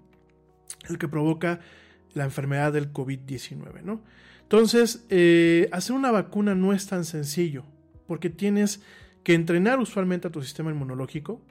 El 0.89 0.99
que 0.99 1.07
provoca 1.07 1.61
la 2.15 2.25
enfermedad 2.25 2.73
del 2.73 2.93
COVID-19, 2.93 3.83
¿no? 3.83 4.01
Entonces, 4.43 5.05
eh, 5.11 5.69
hacer 5.73 5.95
una 5.95 6.11
vacuna 6.11 6.55
no 6.55 6.73
es 6.73 6.87
tan 6.87 7.05
sencillo, 7.05 7.65
porque 8.07 8.31
tienes 8.31 8.81
que 9.23 9.35
entrenar 9.35 9.81
usualmente 9.81 10.29
a 10.29 10.31
tu 10.31 10.41
sistema 10.41 10.71
inmunológico 10.71 11.43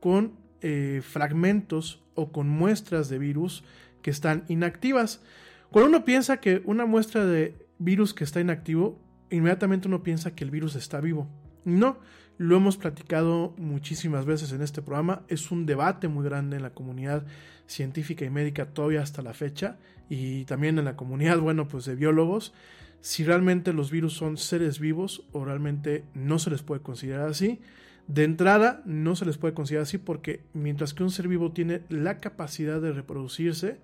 con 0.00 0.32
eh, 0.60 1.00
fragmentos 1.02 2.02
o 2.14 2.32
con 2.32 2.48
muestras 2.48 3.08
de 3.08 3.18
virus 3.18 3.64
que 4.02 4.10
están 4.10 4.44
inactivas. 4.48 5.22
Cuando 5.70 5.88
uno 5.88 6.04
piensa 6.04 6.38
que 6.38 6.60
una 6.64 6.86
muestra 6.86 7.24
de 7.24 7.54
virus 7.78 8.12
que 8.14 8.24
está 8.24 8.40
inactivo, 8.40 8.98
inmediatamente 9.34 9.88
uno 9.88 10.02
piensa 10.02 10.34
que 10.34 10.44
el 10.44 10.50
virus 10.50 10.74
está 10.76 11.00
vivo. 11.00 11.28
No, 11.64 11.98
lo 12.36 12.56
hemos 12.56 12.76
platicado 12.76 13.54
muchísimas 13.56 14.26
veces 14.26 14.52
en 14.52 14.62
este 14.62 14.82
programa. 14.82 15.22
Es 15.28 15.50
un 15.50 15.66
debate 15.66 16.08
muy 16.08 16.24
grande 16.24 16.56
en 16.56 16.62
la 16.62 16.74
comunidad 16.74 17.24
científica 17.66 18.24
y 18.24 18.30
médica 18.30 18.66
todavía 18.66 19.02
hasta 19.02 19.22
la 19.22 19.32
fecha 19.32 19.78
y 20.08 20.44
también 20.44 20.78
en 20.78 20.84
la 20.84 20.96
comunidad, 20.96 21.38
bueno, 21.40 21.68
pues 21.68 21.84
de 21.84 21.94
biólogos, 21.94 22.52
si 23.00 23.24
realmente 23.24 23.72
los 23.72 23.90
virus 23.90 24.14
son 24.14 24.36
seres 24.36 24.78
vivos 24.78 25.24
o 25.32 25.44
realmente 25.44 26.04
no 26.14 26.38
se 26.38 26.50
les 26.50 26.62
puede 26.62 26.82
considerar 26.82 27.28
así. 27.28 27.60
De 28.06 28.24
entrada, 28.24 28.82
no 28.84 29.16
se 29.16 29.24
les 29.24 29.38
puede 29.38 29.54
considerar 29.54 29.84
así 29.84 29.98
porque 29.98 30.44
mientras 30.52 30.92
que 30.92 31.02
un 31.02 31.10
ser 31.10 31.28
vivo 31.28 31.52
tiene 31.52 31.82
la 31.88 32.20
capacidad 32.20 32.80
de 32.80 32.92
reproducirse 32.92 33.78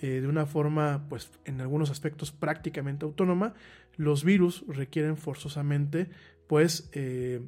eh, 0.00 0.20
de 0.20 0.26
una 0.26 0.46
forma, 0.46 1.04
pues 1.08 1.30
en 1.44 1.60
algunos 1.60 1.90
aspectos 1.90 2.32
prácticamente 2.32 3.04
autónoma, 3.04 3.54
los 3.96 4.24
virus 4.24 4.64
requieren 4.66 5.16
forzosamente, 5.16 6.10
pues, 6.46 6.88
eh, 6.92 7.40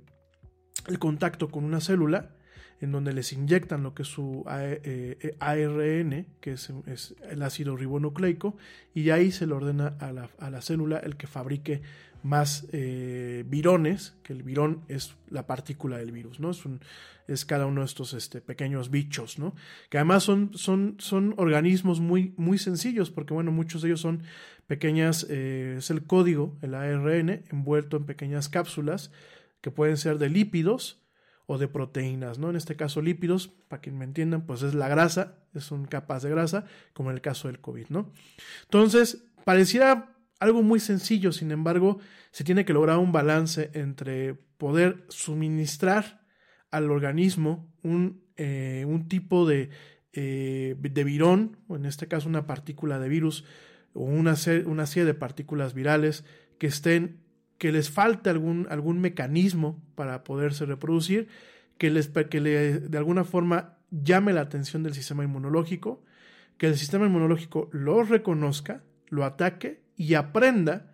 el 0.87 0.99
contacto 0.99 1.49
con 1.49 1.65
una 1.65 1.81
célula 1.81 2.37
en 2.81 2.93
donde 2.93 3.13
les 3.13 3.33
inyectan 3.33 3.83
lo 3.83 3.95
que 3.95 4.03
es 4.03 4.09
su 4.09 4.45
ARN, 4.47 6.27
que 6.41 6.53
es, 6.53 6.73
es, 6.87 7.15
el 7.31 7.43
ácido 7.43 7.77
ribonucleico, 7.77 8.57
y 8.93 9.11
ahí 9.11 9.33
se 9.33 9.47
le 9.47 9.55
ordena 9.55 9.97
a 10.01 10.13
la, 10.13 10.29
a 10.39 10.51
la 10.51 10.61
célula 10.61 10.99
el 10.99 11.17
que 11.17 11.27
fabrique 11.27 11.81
más 12.25 12.67
eh, 12.73 13.45
virones, 13.47 14.15
que 14.23 14.33
el 14.33 14.43
virón 14.43 14.83
es 14.89 15.15
la 15.29 15.47
partícula 15.47 15.99
del 15.99 16.11
virus, 16.11 16.41
¿no? 16.41 16.51
Es, 16.51 16.65
un, 16.65 16.81
es 17.29 17.45
cada 17.45 17.67
uno 17.67 17.83
de 17.83 17.87
estos 17.87 18.15
este, 18.15 18.41
pequeños 18.41 18.91
bichos, 18.91 19.39
¿no? 19.39 19.55
Que 19.91 19.99
además 19.99 20.23
son, 20.23 20.51
son, 20.55 20.97
son 20.99 21.35
organismos 21.37 22.01
muy, 22.01 22.33
muy 22.39 22.57
sencillos, 22.57 23.11
porque 23.11 23.35
bueno, 23.35 23.53
muchos 23.53 23.83
de 23.83 23.89
ellos 23.89 24.01
son 24.01 24.23
pequeñas, 24.67 25.27
eh, 25.29 25.75
es 25.77 25.91
el 25.91 26.07
código, 26.07 26.57
el 26.63 26.75
ARN, 26.75 27.45
envuelto 27.51 27.99
en 27.99 28.07
pequeñas 28.07 28.49
cápsulas, 28.49 29.13
que 29.61 29.71
pueden 29.71 29.99
ser 29.99 30.17
de 30.17 30.31
lípidos 30.31 31.03
o 31.45 31.59
de 31.59 31.69
proteínas, 31.69 32.39
¿no? 32.39 32.49
En 32.49 32.57
este 32.57 32.75
caso 32.75 33.03
lípidos, 33.03 33.49
para 33.69 33.83
quien 33.83 33.99
me 33.99 34.07
entiendan, 34.07 34.47
pues 34.47 34.63
es 34.63 34.73
la 34.73 34.89
grasa, 34.89 35.35
es 35.53 35.71
un 35.71 35.85
capas 35.85 36.23
de 36.23 36.31
grasa, 36.31 36.65
como 36.95 37.11
en 37.11 37.17
el 37.17 37.21
caso 37.21 37.49
del 37.49 37.61
COVID, 37.61 37.89
¿no? 37.91 38.11
Entonces, 38.63 39.27
pareciera 39.45 40.14
algo 40.45 40.63
muy 40.63 40.79
sencillo, 40.79 41.33
sin 41.33 41.51
embargo, 41.51 41.99
se 42.31 42.45
tiene 42.45 42.65
que 42.65 42.73
lograr 42.73 42.99
un 42.99 43.13
balance 43.13 43.71
entre 43.75 44.35
poder 44.35 45.05
suministrar 45.09 46.23
al 46.71 46.91
organismo 46.91 47.73
un, 47.83 48.23
eh, 48.37 48.85
un 48.87 49.09
tipo 49.09 49.47
de, 49.47 49.71
eh, 50.13 50.77
de 50.79 51.05
virón, 51.05 51.57
o 51.67 51.77
en 51.77 51.87
este 51.87 52.09
caso 52.09 52.29
una 52.29 52.47
partícula 52.47 52.99
de 52.99 53.09
virus, 53.09 53.45
o 53.95 54.05
una, 54.05 54.35
una 54.67 54.87
serie 54.87 55.07
de 55.07 55.15
partículas 55.15 55.73
virales 55.73 56.25
que 56.59 56.67
estén, 56.67 57.21
que 57.59 57.73
les 57.73 57.91
falte 57.91 58.29
algún, 58.29 58.67
algún 58.69 59.01
mecanismo 59.01 59.83
para 59.95 60.25
poderse 60.25 60.67
reproducir, 60.67 61.29
que, 61.79 61.91
les, 61.91 62.09
que 62.09 62.41
le, 62.41 62.81
de 62.81 62.99
alguna 62.99 63.25
forma 63.25 63.79
llame 63.91 64.33
la 64.33 64.43
atención 64.43 64.83
del 64.83 64.95
sistema 64.95 65.25
inmunológico, 65.25 66.05
que 66.59 66.67
el 66.67 66.77
sistema 66.77 67.07
inmunológico 67.07 67.71
lo 67.73 68.03
reconozca, 68.03 68.83
lo 69.09 69.25
ataque 69.25 69.84
y 69.97 70.15
aprenda 70.15 70.93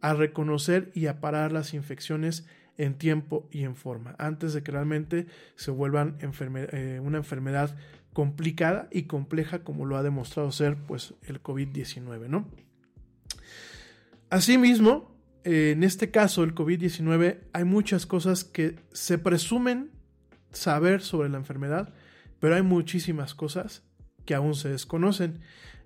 a 0.00 0.14
reconocer 0.14 0.90
y 0.94 1.06
a 1.06 1.20
parar 1.20 1.52
las 1.52 1.74
infecciones 1.74 2.46
en 2.78 2.94
tiempo 2.94 3.48
y 3.50 3.64
en 3.64 3.76
forma, 3.76 4.14
antes 4.18 4.54
de 4.54 4.62
que 4.62 4.72
realmente 4.72 5.26
se 5.54 5.70
vuelvan 5.70 6.16
eh, 6.20 7.00
una 7.02 7.18
enfermedad 7.18 7.76
complicada 8.14 8.88
y 8.90 9.02
compleja 9.02 9.62
como 9.62 9.84
lo 9.84 9.96
ha 9.96 10.02
demostrado 10.02 10.50
ser 10.50 10.76
pues 10.76 11.14
el 11.22 11.42
COVID-19, 11.42 12.28
¿no? 12.28 12.48
Asimismo, 14.30 15.14
eh, 15.44 15.72
en 15.72 15.84
este 15.84 16.10
caso 16.10 16.42
el 16.42 16.54
COVID-19 16.54 17.40
hay 17.52 17.64
muchas 17.64 18.06
cosas 18.06 18.44
que 18.44 18.76
se 18.92 19.18
presumen 19.18 19.90
saber 20.52 21.02
sobre 21.02 21.28
la 21.28 21.36
enfermedad, 21.36 21.92
pero 22.38 22.54
hay 22.54 22.62
muchísimas 22.62 23.34
cosas 23.34 23.82
que 24.24 24.34
aún 24.34 24.54
se 24.54 24.70
desconocen 24.70 25.40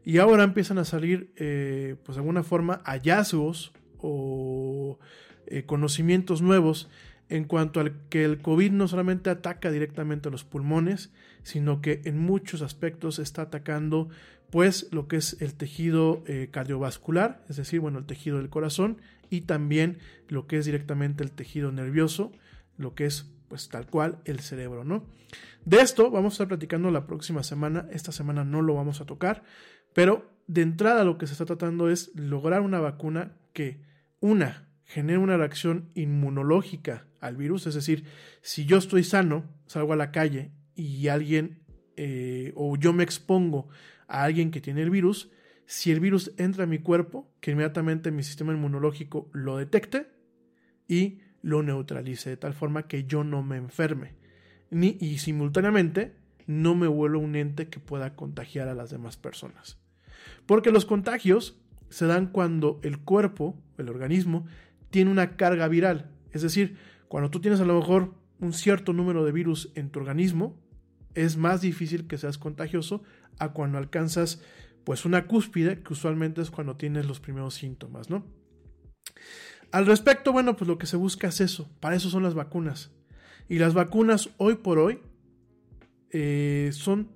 y 0.05 0.19
ahora 0.19 0.45
empiezan 0.45 0.79
a 0.79 0.85
salir, 0.85 1.33
eh, 1.37 1.97
pues 2.05 2.17
de 2.17 2.21
alguna 2.21 2.43
forma, 2.43 2.83
hallazgos 2.85 3.73
o 3.99 4.99
eh, 5.47 5.65
conocimientos 5.65 6.43
nuevos 6.43 6.89
en 7.29 7.45
cuanto 7.45 7.81
al 7.81 7.95
que 8.11 8.25
el 8.25 8.39
COVID 8.43 8.71
no 8.73 8.87
solamente 8.87 9.31
ataca 9.31 9.71
directamente 9.71 10.29
a 10.29 10.33
los 10.33 10.45
pulmones, 10.45 11.11
sino 11.43 11.81
que 11.81 12.03
en 12.05 12.19
muchos 12.19 12.61
aspectos 12.63 13.19
está 13.19 13.43
atacando 13.43 14.09
pues 14.51 14.89
lo 14.93 15.09
que 15.09 15.17
es 15.17 15.41
el 15.41 15.55
tejido 15.55 16.23
eh, 16.27 16.49
cardiovascular, 16.51 17.43
es 17.49 17.57
decir, 17.57 17.81
bueno, 17.81 17.99
el 17.99 18.07
tejido 18.07 18.39
del 18.39 18.51
corazón 18.51 18.99
y 19.31 19.43
también 19.43 19.99
lo 20.29 20.47
que 20.47 20.59
es 20.59 20.67
directamente 20.67 21.25
el 21.25 21.33
tejido 21.33 21.73
nervioso, 21.73 22.31
lo 22.77 22.95
que 22.95 23.07
es 23.07 23.31
pues 23.49 23.69
tal 23.69 23.87
cual 23.87 24.19
el 24.25 24.41
cerebro, 24.41 24.85
¿no? 24.85 25.05
De 25.65 25.81
esto 25.81 26.11
vamos 26.11 26.33
a 26.33 26.35
estar 26.35 26.49
platicando 26.49 26.91
la 26.91 27.07
próxima 27.07 27.43
semana, 27.43 27.87
esta 27.91 28.13
semana 28.13 28.45
no 28.45 28.63
lo 28.63 28.75
vamos 28.75 29.01
a 29.01 29.07
tocar, 29.07 29.43
pero 29.95 30.31
de 30.47 30.63
entrada 30.63 31.05
lo 31.05 31.17
que 31.17 31.27
se 31.27 31.33
está 31.33 31.47
tratando 31.47 31.89
es 31.89 32.15
lograr 32.15 32.61
una 32.61 32.81
vacuna 32.81 33.37
que, 33.53 33.81
una, 34.21 34.69
genere 34.85 35.19
una 35.19 35.37
reacción 35.37 35.91
inmunológica 35.95 37.07
al 37.21 37.37
virus, 37.37 37.67
es 37.67 37.75
decir, 37.75 38.05
si 38.43 38.67
yo 38.67 38.77
estoy 38.77 39.05
sano, 39.05 39.45
salgo 39.67 39.95
a 39.95 39.97
la 39.97 40.13
calle 40.13 40.53
y 40.75 41.09
alguien 41.09 41.63
eh, 41.97 42.53
o 42.57 42.77
yo 42.77 42.93
me 42.93 43.05
expongo 43.05 43.69
a 44.09 44.25
alguien 44.25 44.51
que 44.51 44.61
tiene 44.61 44.83
el 44.83 44.91
virus, 44.91 45.31
si 45.67 45.91
el 45.91 46.01
virus 46.01 46.33
entra 46.37 46.65
a 46.65 46.67
mi 46.67 46.79
cuerpo, 46.79 47.33
que 47.41 47.53
inmediatamente 47.53 48.11
mi 48.11 48.23
sistema 48.23 48.53
inmunológico 48.53 49.31
lo 49.33 49.57
detecte 49.57 50.09
y 50.89 51.21
lo 51.41 51.63
neutralice 51.63 52.31
de 52.31 52.37
tal 52.37 52.53
forma 52.55 52.87
que 52.87 53.05
yo 53.05 53.25
no 53.25 53.43
me 53.43 53.57
enferme. 53.57 54.15
Ni, 54.71 54.99
y 55.01 55.19
simultáneamente 55.19 56.17
no 56.47 56.75
me 56.75 56.87
vuelva 56.87 57.19
un 57.19 57.37
ente 57.37 57.69
que 57.69 57.81
pueda 57.81 58.15
contagiar 58.17 58.69
a 58.69 58.75
las 58.75 58.91
demás 58.91 59.17
personas. 59.17 59.79
Porque 60.47 60.71
los 60.71 60.85
contagios 60.85 61.61
se 61.89 62.07
dan 62.07 62.27
cuando 62.27 62.81
el 62.83 62.99
cuerpo, 62.99 63.57
el 63.79 63.89
organismo, 63.89 64.47
tiene 64.91 65.11
una 65.11 65.37
carga 65.37 65.69
viral. 65.69 66.11
Es 66.33 66.43
decir, 66.43 66.77
cuando 67.09 67.31
tú 67.31 67.41
tienes 67.41 67.61
a 67.61 67.65
lo 67.65 67.79
mejor 67.79 68.15
un 68.41 68.53
cierto 68.53 68.93
número 68.93 69.25
de 69.25 69.33
virus 69.33 69.71
en 69.75 69.91
tu 69.91 70.01
organismo, 70.01 70.61
es 71.15 71.37
más 71.37 71.61
difícil 71.61 72.07
que 72.07 72.19
seas 72.19 72.39
contagioso 72.39 73.03
a 73.39 73.53
cuando 73.53 73.79
alcanzas 73.79 74.43
pues 74.85 75.05
una 75.05 75.27
cúspide, 75.27 75.83
que 75.83 75.93
usualmente 75.93 76.43
es 76.43 76.51
cuando 76.51 76.77
tienes 76.77 77.07
los 77.07 77.21
primeros 77.21 77.55
síntomas, 77.55 78.11
¿no? 78.11 78.27
Al 79.73 79.87
respecto, 79.87 80.33
bueno, 80.33 80.57
pues 80.57 80.69
lo 80.69 80.79
que 80.79 80.87
se 80.87 80.97
busca 80.97 81.29
es 81.29 81.41
eso, 81.41 81.71
para 81.81 81.97
eso 81.97 82.11
son 82.11 82.23
las 82.23 82.35
vacunas. 82.35 82.93
Y 83.49 83.59
las 83.59 83.75
vacunas 83.75 84.31
hoy 84.37 84.57
por 84.57 84.79
hoy 84.79 85.01
eh, 86.11 86.71
son 86.73 87.09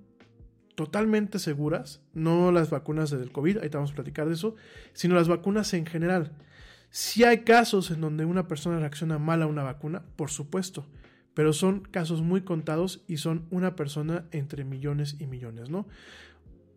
totalmente 0.79 1.41
seguras, 1.41 2.05
no 2.14 2.53
las 2.53 2.70
vacunas 2.70 3.11
del 3.11 3.33
COVID, 3.33 3.59
ahí 3.59 3.68
te 3.68 3.76
vamos 3.76 3.91
a 3.91 3.97
platicar 3.97 4.29
de 4.29 4.35
eso, 4.35 4.55
sino 4.93 5.16
las 5.16 5.26
vacunas 5.26 5.74
en 5.74 5.87
general. 5.87 6.37
Si 6.89 7.24
hay 7.24 7.39
casos 7.39 7.91
en 7.91 8.01
donde 8.01 8.24
una 8.24 8.47
persona 8.47 8.79
reacciona 8.79 9.18
mal 9.18 9.43
a 9.43 9.49
una 9.49 9.64
vacuna, 9.64 10.05
por 10.14 10.31
supuesto, 10.31 10.87
pero 11.35 11.53
son 11.53 11.81
casos 11.81 12.22
muy 12.22 12.43
contados 12.43 13.03
y 13.09 13.16
son 13.16 13.49
una 13.51 13.74
persona 13.74 14.29
entre 14.31 14.62
millones 14.62 15.16
y 15.18 15.26
millones, 15.26 15.68
¿no? 15.68 15.89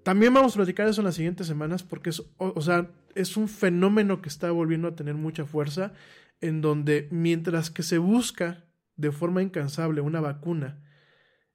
También 0.01 0.33
vamos 0.33 0.53
a 0.53 0.55
platicar 0.55 0.87
eso 0.87 1.01
en 1.01 1.05
las 1.05 1.13
siguientes 1.13 1.45
semanas 1.45 1.83
porque 1.83 2.09
es, 2.09 2.23
o, 2.37 2.59
sea, 2.59 2.89
es 3.13 3.37
un 3.37 3.47
fenómeno 3.47 4.19
que 4.23 4.29
está 4.29 4.49
volviendo 4.49 4.87
a 4.87 4.95
tener 4.95 5.13
mucha 5.13 5.45
fuerza 5.45 5.93
en 6.39 6.61
donde 6.61 7.07
mientras 7.11 7.69
que 7.69 7.83
se 7.83 7.99
busca 7.99 8.65
de 8.95 9.11
forma 9.11 9.43
incansable 9.43 10.01
una 10.01 10.21
vacuna 10.21 10.81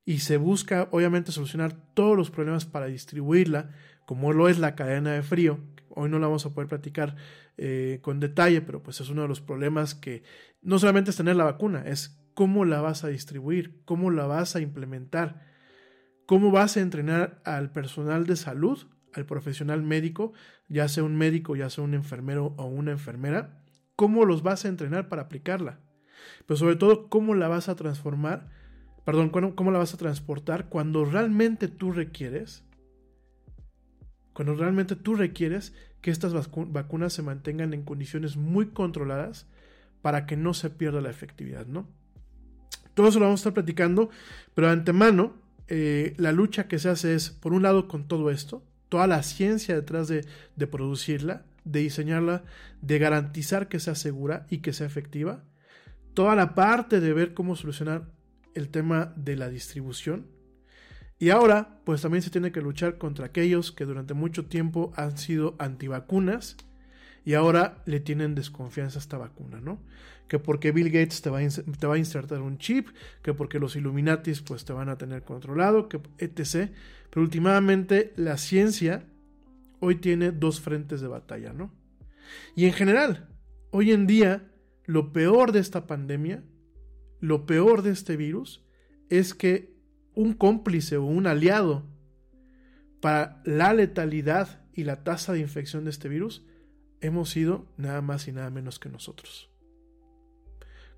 y 0.06 0.20
se 0.20 0.38
busca 0.38 0.88
obviamente 0.92 1.32
solucionar 1.32 1.76
todos 1.92 2.16
los 2.16 2.30
problemas 2.30 2.64
para 2.64 2.86
distribuirla, 2.86 3.72
como 4.06 4.32
lo 4.32 4.48
es 4.48 4.58
la 4.58 4.74
cadena 4.74 5.12
de 5.12 5.22
frío, 5.22 5.60
hoy 5.90 6.08
no 6.08 6.18
la 6.18 6.28
vamos 6.28 6.46
a 6.46 6.54
poder 6.54 6.68
platicar 6.68 7.16
eh, 7.58 7.98
con 8.00 8.20
detalle, 8.20 8.62
pero 8.62 8.82
pues 8.82 9.02
es 9.02 9.10
uno 9.10 9.22
de 9.22 9.28
los 9.28 9.42
problemas 9.42 9.94
que 9.94 10.22
no 10.62 10.78
solamente 10.78 11.10
es 11.10 11.16
tener 11.18 11.36
la 11.36 11.44
vacuna, 11.44 11.82
es 11.84 12.18
cómo 12.32 12.64
la 12.64 12.80
vas 12.80 13.04
a 13.04 13.08
distribuir, 13.08 13.82
cómo 13.84 14.10
la 14.10 14.26
vas 14.26 14.56
a 14.56 14.60
implementar 14.60 15.44
cómo 16.26 16.50
vas 16.50 16.76
a 16.76 16.80
entrenar 16.80 17.40
al 17.44 17.70
personal 17.70 18.26
de 18.26 18.36
salud, 18.36 18.78
al 19.14 19.24
profesional 19.24 19.82
médico, 19.82 20.32
ya 20.68 20.88
sea 20.88 21.04
un 21.04 21.16
médico, 21.16 21.56
ya 21.56 21.70
sea 21.70 21.84
un 21.84 21.94
enfermero 21.94 22.54
o 22.58 22.66
una 22.66 22.90
enfermera, 22.90 23.62
cómo 23.94 24.24
los 24.24 24.42
vas 24.42 24.64
a 24.64 24.68
entrenar 24.68 25.08
para 25.08 25.22
aplicarla. 25.22 25.80
Pero 26.46 26.58
sobre 26.58 26.76
todo, 26.76 27.08
cómo 27.08 27.34
la 27.34 27.48
vas 27.48 27.68
a 27.68 27.76
transformar, 27.76 28.48
perdón, 29.06 29.30
cómo 29.30 29.70
la 29.70 29.78
vas 29.78 29.94
a 29.94 29.98
transportar 29.98 30.68
cuando 30.68 31.04
realmente 31.04 31.68
tú 31.68 31.92
requieres, 31.92 32.64
cuando 34.32 34.56
realmente 34.56 34.96
tú 34.96 35.14
requieres 35.14 35.72
que 36.00 36.10
estas 36.10 36.32
vacunas 36.52 37.12
se 37.12 37.22
mantengan 37.22 37.72
en 37.72 37.84
condiciones 37.84 38.36
muy 38.36 38.66
controladas 38.70 39.46
para 40.02 40.26
que 40.26 40.36
no 40.36 40.54
se 40.54 40.70
pierda 40.70 41.00
la 41.00 41.10
efectividad, 41.10 41.66
¿no? 41.66 41.86
Todo 42.94 43.06
eso 43.06 43.20
lo 43.20 43.26
vamos 43.26 43.38
a 43.38 43.42
estar 43.42 43.54
platicando, 43.54 44.10
pero 44.54 44.66
de 44.66 44.72
antemano 44.72 45.34
eh, 45.68 46.14
la 46.16 46.32
lucha 46.32 46.66
que 46.66 46.80
se 46.80 46.88
hace 46.88 47.14
es, 47.14 47.30
por 47.30 47.52
un 47.52 47.62
lado, 47.62 47.86
con 47.86 48.08
todo 48.08 48.28
esto, 48.28 48.64
toda 48.88 49.06
la 49.06 49.22
ciencia 49.22 49.76
detrás 49.76 50.08
de, 50.08 50.26
de 50.56 50.66
producirla, 50.66 51.44
de 51.62 51.78
diseñarla, 51.78 52.42
de 52.82 52.98
garantizar 52.98 53.68
que 53.68 53.78
sea 53.78 53.94
segura 53.94 54.48
y 54.50 54.58
que 54.58 54.72
sea 54.72 54.88
efectiva, 54.88 55.44
toda 56.12 56.34
la 56.34 56.56
parte 56.56 56.98
de 56.98 57.12
ver 57.12 57.34
cómo 57.34 57.54
solucionar 57.54 58.15
el 58.56 58.68
tema 58.68 59.12
de 59.16 59.36
la 59.36 59.48
distribución. 59.48 60.26
Y 61.18 61.30
ahora, 61.30 61.80
pues 61.84 62.02
también 62.02 62.22
se 62.22 62.30
tiene 62.30 62.52
que 62.52 62.60
luchar 62.60 62.98
contra 62.98 63.26
aquellos 63.26 63.72
que 63.72 63.84
durante 63.84 64.14
mucho 64.14 64.46
tiempo 64.46 64.92
han 64.96 65.16
sido 65.16 65.54
antivacunas 65.58 66.56
y 67.24 67.34
ahora 67.34 67.82
le 67.86 68.00
tienen 68.00 68.34
desconfianza 68.34 68.98
a 68.98 69.02
esta 69.02 69.18
vacuna, 69.18 69.60
¿no? 69.60 69.80
que 70.28 70.38
porque 70.38 70.72
Bill 70.72 70.90
Gates 70.90 71.22
te 71.22 71.30
va, 71.30 71.38
a, 71.38 71.98
insertar 71.98 72.40
un 72.40 72.58
chip, 72.58 72.88
que 73.22 73.32
porque 73.32 73.58
los 73.58 73.76
Illuminatis 73.76 74.42
pues 74.42 74.64
te 74.64 74.72
van 74.72 74.88
a 74.88 74.98
tener 74.98 75.22
controlado, 75.22 75.88
que 75.88 76.00
etc. 76.18 76.70
Pero 77.10 77.22
últimamente 77.22 78.12
la 78.16 78.36
ciencia 78.36 79.04
hoy 79.80 79.96
tiene 79.96 80.32
dos 80.32 80.60
frentes 80.60 81.00
de 81.00 81.08
batalla, 81.08 81.52
¿no? 81.52 81.72
Y 82.56 82.66
en 82.66 82.72
general, 82.72 83.28
hoy 83.70 83.92
en 83.92 84.06
día, 84.06 84.50
lo 84.84 85.12
peor 85.12 85.52
de 85.52 85.60
esta 85.60 85.86
pandemia, 85.86 86.42
lo 87.20 87.46
peor 87.46 87.82
de 87.82 87.90
este 87.90 88.16
virus, 88.16 88.64
es 89.08 89.34
que 89.34 89.76
un 90.14 90.34
cómplice 90.34 90.96
o 90.96 91.04
un 91.04 91.26
aliado 91.26 91.84
para 93.00 93.42
la 93.44 93.72
letalidad 93.72 94.64
y 94.72 94.84
la 94.84 95.04
tasa 95.04 95.32
de 95.32 95.40
infección 95.40 95.84
de 95.84 95.90
este 95.90 96.08
virus 96.08 96.44
hemos 97.00 97.30
sido 97.30 97.66
nada 97.76 98.02
más 98.02 98.26
y 98.28 98.32
nada 98.32 98.50
menos 98.50 98.78
que 98.78 98.88
nosotros 98.88 99.50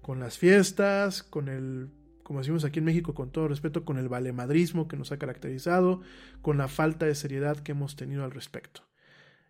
con 0.08 0.20
las 0.20 0.38
fiestas, 0.38 1.22
con 1.22 1.48
el, 1.48 1.90
como 2.22 2.38
decimos 2.38 2.64
aquí 2.64 2.78
en 2.78 2.86
México, 2.86 3.12
con 3.12 3.30
todo 3.30 3.46
respeto, 3.46 3.84
con 3.84 3.98
el 3.98 4.08
valemadrismo 4.08 4.88
que 4.88 4.96
nos 4.96 5.12
ha 5.12 5.18
caracterizado, 5.18 6.00
con 6.40 6.56
la 6.56 6.66
falta 6.66 7.04
de 7.04 7.14
seriedad 7.14 7.58
que 7.58 7.72
hemos 7.72 7.94
tenido 7.94 8.24
al 8.24 8.30
respecto. 8.30 8.88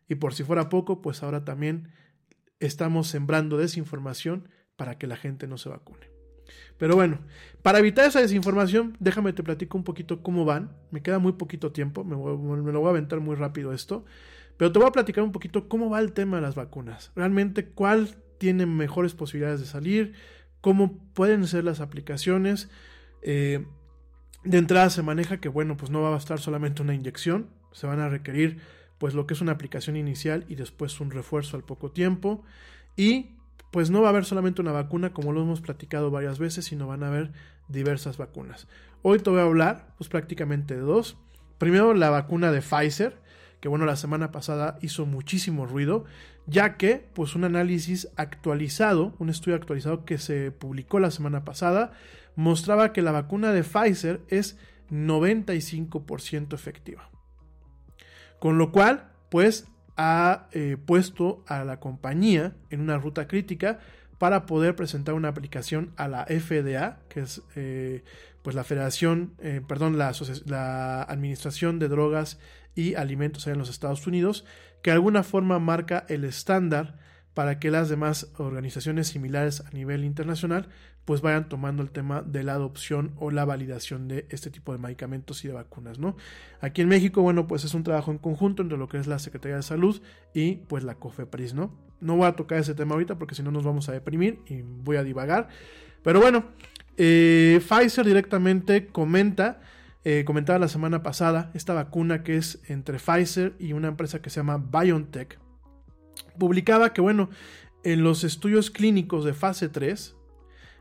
Y 0.08 0.16
por 0.16 0.34
si 0.34 0.42
fuera 0.42 0.68
poco, 0.68 1.00
pues 1.00 1.22
ahora 1.22 1.44
también 1.44 1.92
estamos 2.58 3.06
sembrando 3.06 3.56
desinformación 3.56 4.48
para 4.74 4.98
que 4.98 5.06
la 5.06 5.16
gente 5.16 5.46
no 5.46 5.58
se 5.58 5.68
vacune. 5.68 6.17
Pero 6.78 6.94
bueno, 6.94 7.18
para 7.62 7.78
evitar 7.78 8.06
esa 8.06 8.20
desinformación, 8.20 8.96
déjame 9.00 9.32
te 9.32 9.42
platico 9.42 9.76
un 9.76 9.84
poquito 9.84 10.22
cómo 10.22 10.44
van. 10.44 10.70
Me 10.90 11.02
queda 11.02 11.18
muy 11.18 11.32
poquito 11.32 11.72
tiempo, 11.72 12.04
me, 12.04 12.14
lo 12.72 12.80
voy 12.80 12.86
a 12.86 12.90
aventar 12.90 13.20
muy 13.20 13.36
rápido 13.36 13.72
esto. 13.72 14.04
Pero 14.56 14.72
te 14.72 14.78
voy 14.78 14.88
a 14.88 14.92
platicar 14.92 15.24
un 15.24 15.32
poquito 15.32 15.68
cómo 15.68 15.90
va 15.90 16.00
el 16.00 16.12
tema 16.12 16.36
de 16.36 16.42
las 16.42 16.54
vacunas. 16.54 17.12
Realmente 17.14 17.66
cuál 17.66 18.16
tiene 18.38 18.66
mejores 18.66 19.14
posibilidades 19.14 19.60
de 19.60 19.66
salir, 19.66 20.14
cómo 20.60 20.98
pueden 21.14 21.46
ser 21.46 21.64
las 21.64 21.80
aplicaciones. 21.80 22.68
Eh, 23.22 23.64
de 24.44 24.58
entrada 24.58 24.90
se 24.90 25.02
maneja 25.02 25.40
que, 25.40 25.48
bueno, 25.48 25.76
pues 25.76 25.90
no 25.90 26.00
va 26.00 26.08
a 26.08 26.12
bastar 26.12 26.40
solamente 26.40 26.82
una 26.82 26.94
inyección, 26.94 27.50
se 27.72 27.86
van 27.86 28.00
a 28.00 28.08
requerir 28.08 28.60
pues 28.98 29.14
lo 29.14 29.26
que 29.26 29.34
es 29.34 29.40
una 29.40 29.52
aplicación 29.52 29.96
inicial 29.96 30.44
y 30.48 30.56
después 30.56 31.00
un 31.00 31.10
refuerzo 31.10 31.56
al 31.56 31.64
poco 31.64 31.92
tiempo. 31.92 32.42
Y 32.96 33.37
pues 33.70 33.90
no 33.90 34.00
va 34.00 34.08
a 34.08 34.10
haber 34.10 34.24
solamente 34.24 34.62
una 34.62 34.72
vacuna 34.72 35.12
como 35.12 35.32
lo 35.32 35.42
hemos 35.42 35.60
platicado 35.60 36.10
varias 36.10 36.38
veces, 36.38 36.64
sino 36.64 36.86
van 36.86 37.02
a 37.02 37.08
haber 37.08 37.32
diversas 37.68 38.16
vacunas. 38.16 38.66
Hoy 39.02 39.18
te 39.18 39.30
voy 39.30 39.40
a 39.40 39.44
hablar 39.44 39.94
pues 39.98 40.08
prácticamente 40.08 40.74
de 40.74 40.80
dos. 40.80 41.16
Primero 41.58 41.94
la 41.94 42.10
vacuna 42.10 42.50
de 42.50 42.62
Pfizer, 42.62 43.20
que 43.60 43.68
bueno, 43.68 43.84
la 43.84 43.96
semana 43.96 44.30
pasada 44.30 44.78
hizo 44.80 45.06
muchísimo 45.06 45.66
ruido, 45.66 46.04
ya 46.46 46.76
que 46.76 47.08
pues 47.14 47.34
un 47.34 47.44
análisis 47.44 48.08
actualizado, 48.16 49.14
un 49.18 49.28
estudio 49.28 49.56
actualizado 49.56 50.04
que 50.04 50.18
se 50.18 50.50
publicó 50.50 51.00
la 51.00 51.10
semana 51.10 51.44
pasada, 51.44 51.92
mostraba 52.36 52.92
que 52.92 53.02
la 53.02 53.12
vacuna 53.12 53.52
de 53.52 53.64
Pfizer 53.64 54.20
es 54.28 54.56
95% 54.90 56.54
efectiva. 56.54 57.10
Con 58.38 58.56
lo 58.56 58.70
cual, 58.72 59.10
pues 59.30 59.66
ha 59.98 60.48
eh, 60.52 60.76
puesto 60.82 61.44
a 61.48 61.64
la 61.64 61.80
compañía 61.80 62.54
en 62.70 62.80
una 62.80 62.96
ruta 62.96 63.26
crítica 63.26 63.80
para 64.16 64.46
poder 64.46 64.76
presentar 64.76 65.14
una 65.14 65.28
aplicación 65.28 65.92
a 65.96 66.08
la 66.08 66.24
FDA, 66.24 67.00
que 67.08 67.20
es 67.20 67.42
eh, 67.56 68.04
pues 68.42 68.54
la 68.56 68.64
Federación, 68.64 69.34
eh, 69.40 69.60
perdón, 69.66 69.98
la, 69.98 70.12
la, 70.46 71.02
Administración 71.02 71.78
de 71.78 71.88
Drogas 71.88 72.38
y 72.74 72.94
Alimentos 72.94 73.46
en 73.48 73.58
los 73.58 73.68
Estados 73.68 74.06
Unidos, 74.06 74.44
que 74.82 74.90
de 74.90 74.94
alguna 74.94 75.24
forma 75.24 75.58
marca 75.58 76.06
el 76.08 76.24
estándar 76.24 76.96
para 77.34 77.58
que 77.58 77.70
las 77.70 77.88
demás 77.88 78.32
organizaciones 78.38 79.08
similares 79.08 79.62
a 79.66 79.70
nivel 79.70 80.04
internacional 80.04 80.68
pues 81.08 81.22
vayan 81.22 81.48
tomando 81.48 81.82
el 81.82 81.90
tema 81.90 82.20
de 82.20 82.42
la 82.42 82.52
adopción 82.52 83.12
o 83.16 83.30
la 83.30 83.46
validación 83.46 84.08
de 84.08 84.26
este 84.28 84.50
tipo 84.50 84.72
de 84.72 84.78
medicamentos 84.78 85.42
y 85.42 85.48
de 85.48 85.54
vacunas, 85.54 85.98
¿no? 85.98 86.18
Aquí 86.60 86.82
en 86.82 86.88
México, 86.88 87.22
bueno, 87.22 87.46
pues 87.46 87.64
es 87.64 87.72
un 87.72 87.82
trabajo 87.82 88.10
en 88.10 88.18
conjunto 88.18 88.60
entre 88.60 88.76
lo 88.76 88.90
que 88.90 88.98
es 88.98 89.06
la 89.06 89.18
Secretaría 89.18 89.56
de 89.56 89.62
Salud 89.62 90.02
y 90.34 90.56
pues 90.56 90.84
la 90.84 90.96
COFEPRIS, 90.96 91.54
¿no? 91.54 91.74
No 92.02 92.16
voy 92.16 92.26
a 92.26 92.32
tocar 92.32 92.58
ese 92.58 92.74
tema 92.74 92.92
ahorita 92.92 93.18
porque 93.18 93.34
si 93.34 93.42
no 93.42 93.50
nos 93.50 93.64
vamos 93.64 93.88
a 93.88 93.92
deprimir 93.92 94.40
y 94.44 94.60
voy 94.60 94.98
a 94.98 95.02
divagar, 95.02 95.48
pero 96.02 96.20
bueno, 96.20 96.44
eh, 96.98 97.58
Pfizer 97.66 98.04
directamente 98.04 98.88
comenta 98.88 99.62
eh, 100.04 100.24
comentaba 100.26 100.58
la 100.58 100.68
semana 100.68 101.02
pasada, 101.02 101.50
esta 101.54 101.72
vacuna 101.72 102.22
que 102.22 102.36
es 102.36 102.60
entre 102.68 102.98
Pfizer 102.98 103.54
y 103.58 103.72
una 103.72 103.88
empresa 103.88 104.20
que 104.20 104.28
se 104.28 104.40
llama 104.40 104.58
BioNTech, 104.58 105.38
publicaba 106.38 106.92
que, 106.92 107.00
bueno, 107.00 107.30
en 107.82 108.02
los 108.02 108.24
estudios 108.24 108.70
clínicos 108.70 109.24
de 109.24 109.32
fase 109.32 109.70
3 109.70 110.17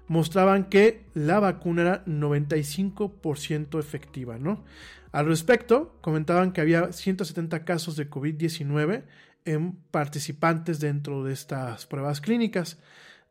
mostraban 0.07 0.69
que 0.69 1.05
la 1.13 1.39
vacuna 1.39 1.81
era 1.81 2.05
95% 2.05 3.79
efectiva, 3.79 4.37
¿no? 4.37 4.63
Al 5.11 5.25
respecto, 5.25 5.97
comentaban 6.01 6.51
que 6.51 6.61
había 6.61 6.91
170 6.91 7.65
casos 7.65 7.95
de 7.95 8.09
COVID-19 8.09 9.03
en 9.45 9.73
participantes 9.91 10.79
dentro 10.79 11.23
de 11.23 11.33
estas 11.33 11.85
pruebas 11.85 12.21
clínicas. 12.21 12.79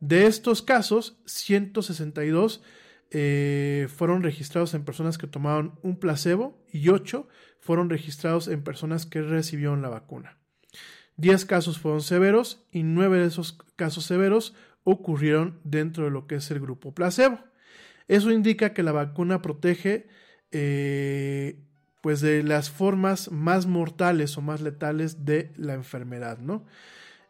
De 0.00 0.26
estos 0.26 0.62
casos, 0.62 1.18
162 1.26 2.62
eh, 3.10 3.88
fueron 3.94 4.22
registrados 4.22 4.74
en 4.74 4.84
personas 4.84 5.16
que 5.18 5.26
tomaron 5.26 5.78
un 5.82 5.98
placebo 5.98 6.62
y 6.72 6.88
8 6.88 7.28
fueron 7.60 7.88
registrados 7.88 8.48
en 8.48 8.62
personas 8.62 9.06
que 9.06 9.22
recibieron 9.22 9.82
la 9.82 9.88
vacuna. 9.88 10.38
10 11.16 11.44
casos 11.44 11.78
fueron 11.78 12.02
severos 12.02 12.66
y 12.70 12.82
9 12.82 13.18
de 13.18 13.26
esos 13.26 13.58
casos 13.76 14.04
severos 14.04 14.54
ocurrieron 14.86 15.58
dentro 15.64 16.04
de 16.04 16.10
lo 16.10 16.28
que 16.28 16.36
es 16.36 16.50
el 16.52 16.60
grupo 16.60 16.94
placebo. 16.94 17.40
Eso 18.06 18.30
indica 18.30 18.72
que 18.72 18.84
la 18.84 18.92
vacuna 18.92 19.42
protege 19.42 20.06
eh, 20.52 21.58
pues 22.00 22.20
de 22.20 22.44
las 22.44 22.70
formas 22.70 23.32
más 23.32 23.66
mortales 23.66 24.38
o 24.38 24.42
más 24.42 24.60
letales 24.60 25.24
de 25.24 25.52
la 25.56 25.74
enfermedad, 25.74 26.38
¿no? 26.38 26.64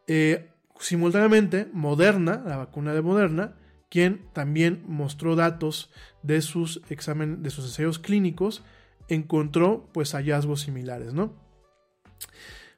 Eh, 0.07 0.51
simultáneamente, 0.79 1.67
Moderna, 1.73 2.43
la 2.47 2.59
vacuna 2.59 2.93
de 2.93 3.01
Moderna, 3.01 3.55
quien 3.89 4.29
también 4.35 4.85
mostró 4.87 5.35
datos 5.35 5.91
de 6.23 6.43
sus 6.43 6.83
exámenes, 6.91 7.43
de 7.43 7.49
sus 7.49 7.65
ensayos 7.65 7.99
clínicos, 7.99 8.63
encontró 9.09 9.89
pues 9.95 10.13
hallazgos 10.13 10.61
similares, 10.61 11.15
¿no? 11.15 11.33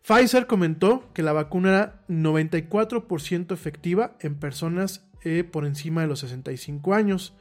Pfizer 0.08 0.46
comentó 0.46 1.12
que 1.12 1.22
la 1.22 1.34
vacuna 1.34 1.68
era 1.68 2.02
94% 2.08 3.52
efectiva 3.52 4.16
en 4.20 4.36
personas 4.36 5.06
eh, 5.22 5.44
por 5.44 5.66
encima 5.66 6.00
de 6.00 6.06
los 6.06 6.20
65 6.20 6.94
años. 6.94 7.34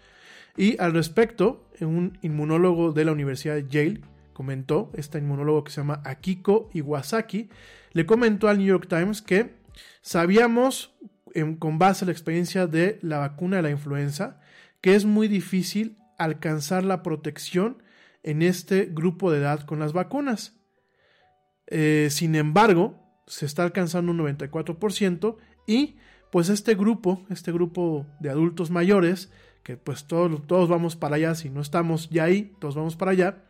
Y 0.58 0.78
al 0.82 0.92
respecto, 0.92 1.66
un 1.80 2.18
inmunólogo 2.22 2.92
de 2.92 3.06
la 3.06 3.14
Universidad 3.14 3.56
de 3.56 3.68
Yale 3.70 4.02
comentó, 4.34 4.92
este 4.96 5.18
inmunólogo 5.18 5.64
que 5.64 5.72
se 5.72 5.80
llama 5.80 6.02
Akiko 6.04 6.70
Iwasaki, 6.74 7.48
le 7.94 8.06
comentó 8.06 8.50
al 8.50 8.58
New 8.58 8.68
York 8.68 8.88
Times 8.90 9.22
que 9.22 9.56
sabíamos, 10.02 10.94
con 11.60 11.80
base 11.80 12.04
a 12.04 12.08
la 12.08 12.12
experiencia 12.12 12.68
de 12.68 13.00
la 13.02 13.20
vacuna 13.20 13.58
de 13.58 13.62
la 13.62 13.70
influenza, 13.70 14.42
que 14.82 14.94
es 14.94 15.06
muy 15.06 15.30
difícil 15.30 15.96
alcanzar 16.18 16.84
la 16.84 17.02
protección 17.02 17.82
en 18.24 18.42
este 18.42 18.90
grupo 18.92 19.32
de 19.32 19.38
edad 19.38 19.62
con 19.62 19.80
las 19.80 19.94
vacunas. 19.94 20.57
Eh, 21.68 22.08
sin 22.12 22.36
embargo, 22.36 22.96
se 23.28 23.46
está 23.46 23.64
alcanzando 23.64 24.12
un 24.12 24.20
94% 24.20 25.38
y 25.66 25.96
pues 26.32 26.50
este 26.50 26.76
grupo, 26.76 27.26
este 27.30 27.52
grupo 27.52 28.06
de 28.20 28.30
adultos 28.30 28.72
mayores, 28.72 29.32
que 29.64 29.78
pues 29.78 30.06
todos, 30.06 30.46
todos 30.48 30.70
vamos 30.70 30.96
para 30.96 31.18
allá, 31.18 31.36
si 31.36 31.50
no 31.50 31.62
estamos 31.62 32.10
ya 32.10 32.26
ahí, 32.26 32.54
todos 32.60 32.76
vamos 32.76 32.96
para 32.96 33.12
allá, 33.12 33.44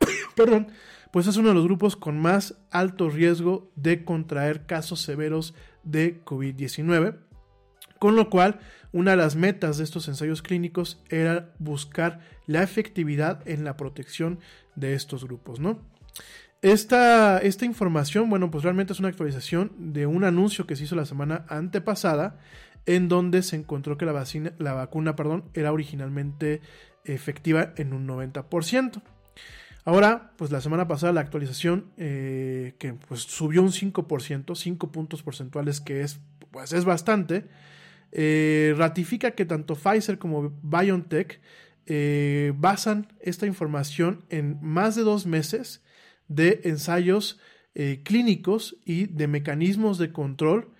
perdón, 0.36 0.68
pues 1.12 1.26
es 1.26 1.36
uno 1.36 1.48
de 1.48 1.54
los 1.54 1.64
grupos 1.64 1.96
con 1.96 2.18
más 2.18 2.58
alto 2.70 3.08
riesgo 3.08 3.70
de 3.74 4.04
contraer 4.04 4.66
casos 4.66 5.00
severos 5.00 5.54
de 5.82 6.22
COVID-19. 6.24 7.16
Con 7.98 8.16
lo 8.16 8.28
cual, 8.28 8.60
una 8.92 9.12
de 9.12 9.16
las 9.16 9.36
metas 9.36 9.78
de 9.78 9.84
estos 9.84 10.08
ensayos 10.08 10.42
clínicos 10.42 11.00
era 11.08 11.54
buscar 11.58 12.20
la 12.46 12.62
efectividad 12.62 13.46
en 13.48 13.64
la 13.64 13.76
protección 13.78 14.40
de 14.74 14.92
estos 14.92 15.24
grupos, 15.24 15.58
¿no? 15.60 15.80
Esta, 16.62 17.38
esta, 17.38 17.64
información, 17.64 18.30
bueno, 18.30 18.50
pues 18.50 18.64
realmente 18.64 18.92
es 18.92 18.98
una 18.98 19.08
actualización 19.08 19.72
de 19.78 20.06
un 20.06 20.24
anuncio 20.24 20.66
que 20.66 20.74
se 20.74 20.84
hizo 20.84 20.96
la 20.96 21.04
semana 21.04 21.44
antepasada, 21.48 22.38
en 22.86 23.08
donde 23.08 23.42
se 23.42 23.56
encontró 23.56 23.98
que 23.98 24.06
la, 24.06 24.12
vacina, 24.12 24.52
la 24.58 24.72
vacuna 24.72 25.16
perdón, 25.16 25.44
era 25.54 25.72
originalmente 25.72 26.60
efectiva 27.04 27.72
en 27.76 27.92
un 27.92 28.06
90%. 28.08 29.02
Ahora, 29.84 30.32
pues 30.36 30.50
la 30.50 30.60
semana 30.60 30.88
pasada 30.88 31.12
la 31.12 31.20
actualización 31.20 31.92
eh, 31.96 32.74
que 32.78 32.94
pues 32.94 33.20
subió 33.20 33.62
un 33.62 33.70
5%, 33.70 34.56
5 34.56 34.92
puntos 34.92 35.22
porcentuales 35.22 35.80
que 35.80 36.00
es, 36.00 36.18
pues 36.50 36.72
es 36.72 36.84
bastante, 36.84 37.46
eh, 38.10 38.74
ratifica 38.76 39.32
que 39.32 39.44
tanto 39.44 39.76
Pfizer 39.76 40.18
como 40.18 40.52
BioNTech 40.62 41.40
eh, 41.86 42.52
basan 42.56 43.12
esta 43.20 43.46
información 43.46 44.24
en 44.28 44.58
más 44.60 44.96
de 44.96 45.02
dos 45.02 45.26
meses 45.26 45.82
de 46.28 46.60
ensayos 46.64 47.38
clínicos 48.04 48.78
y 48.86 49.04
de 49.04 49.28
mecanismos 49.28 49.98
de 49.98 50.10
control 50.10 50.70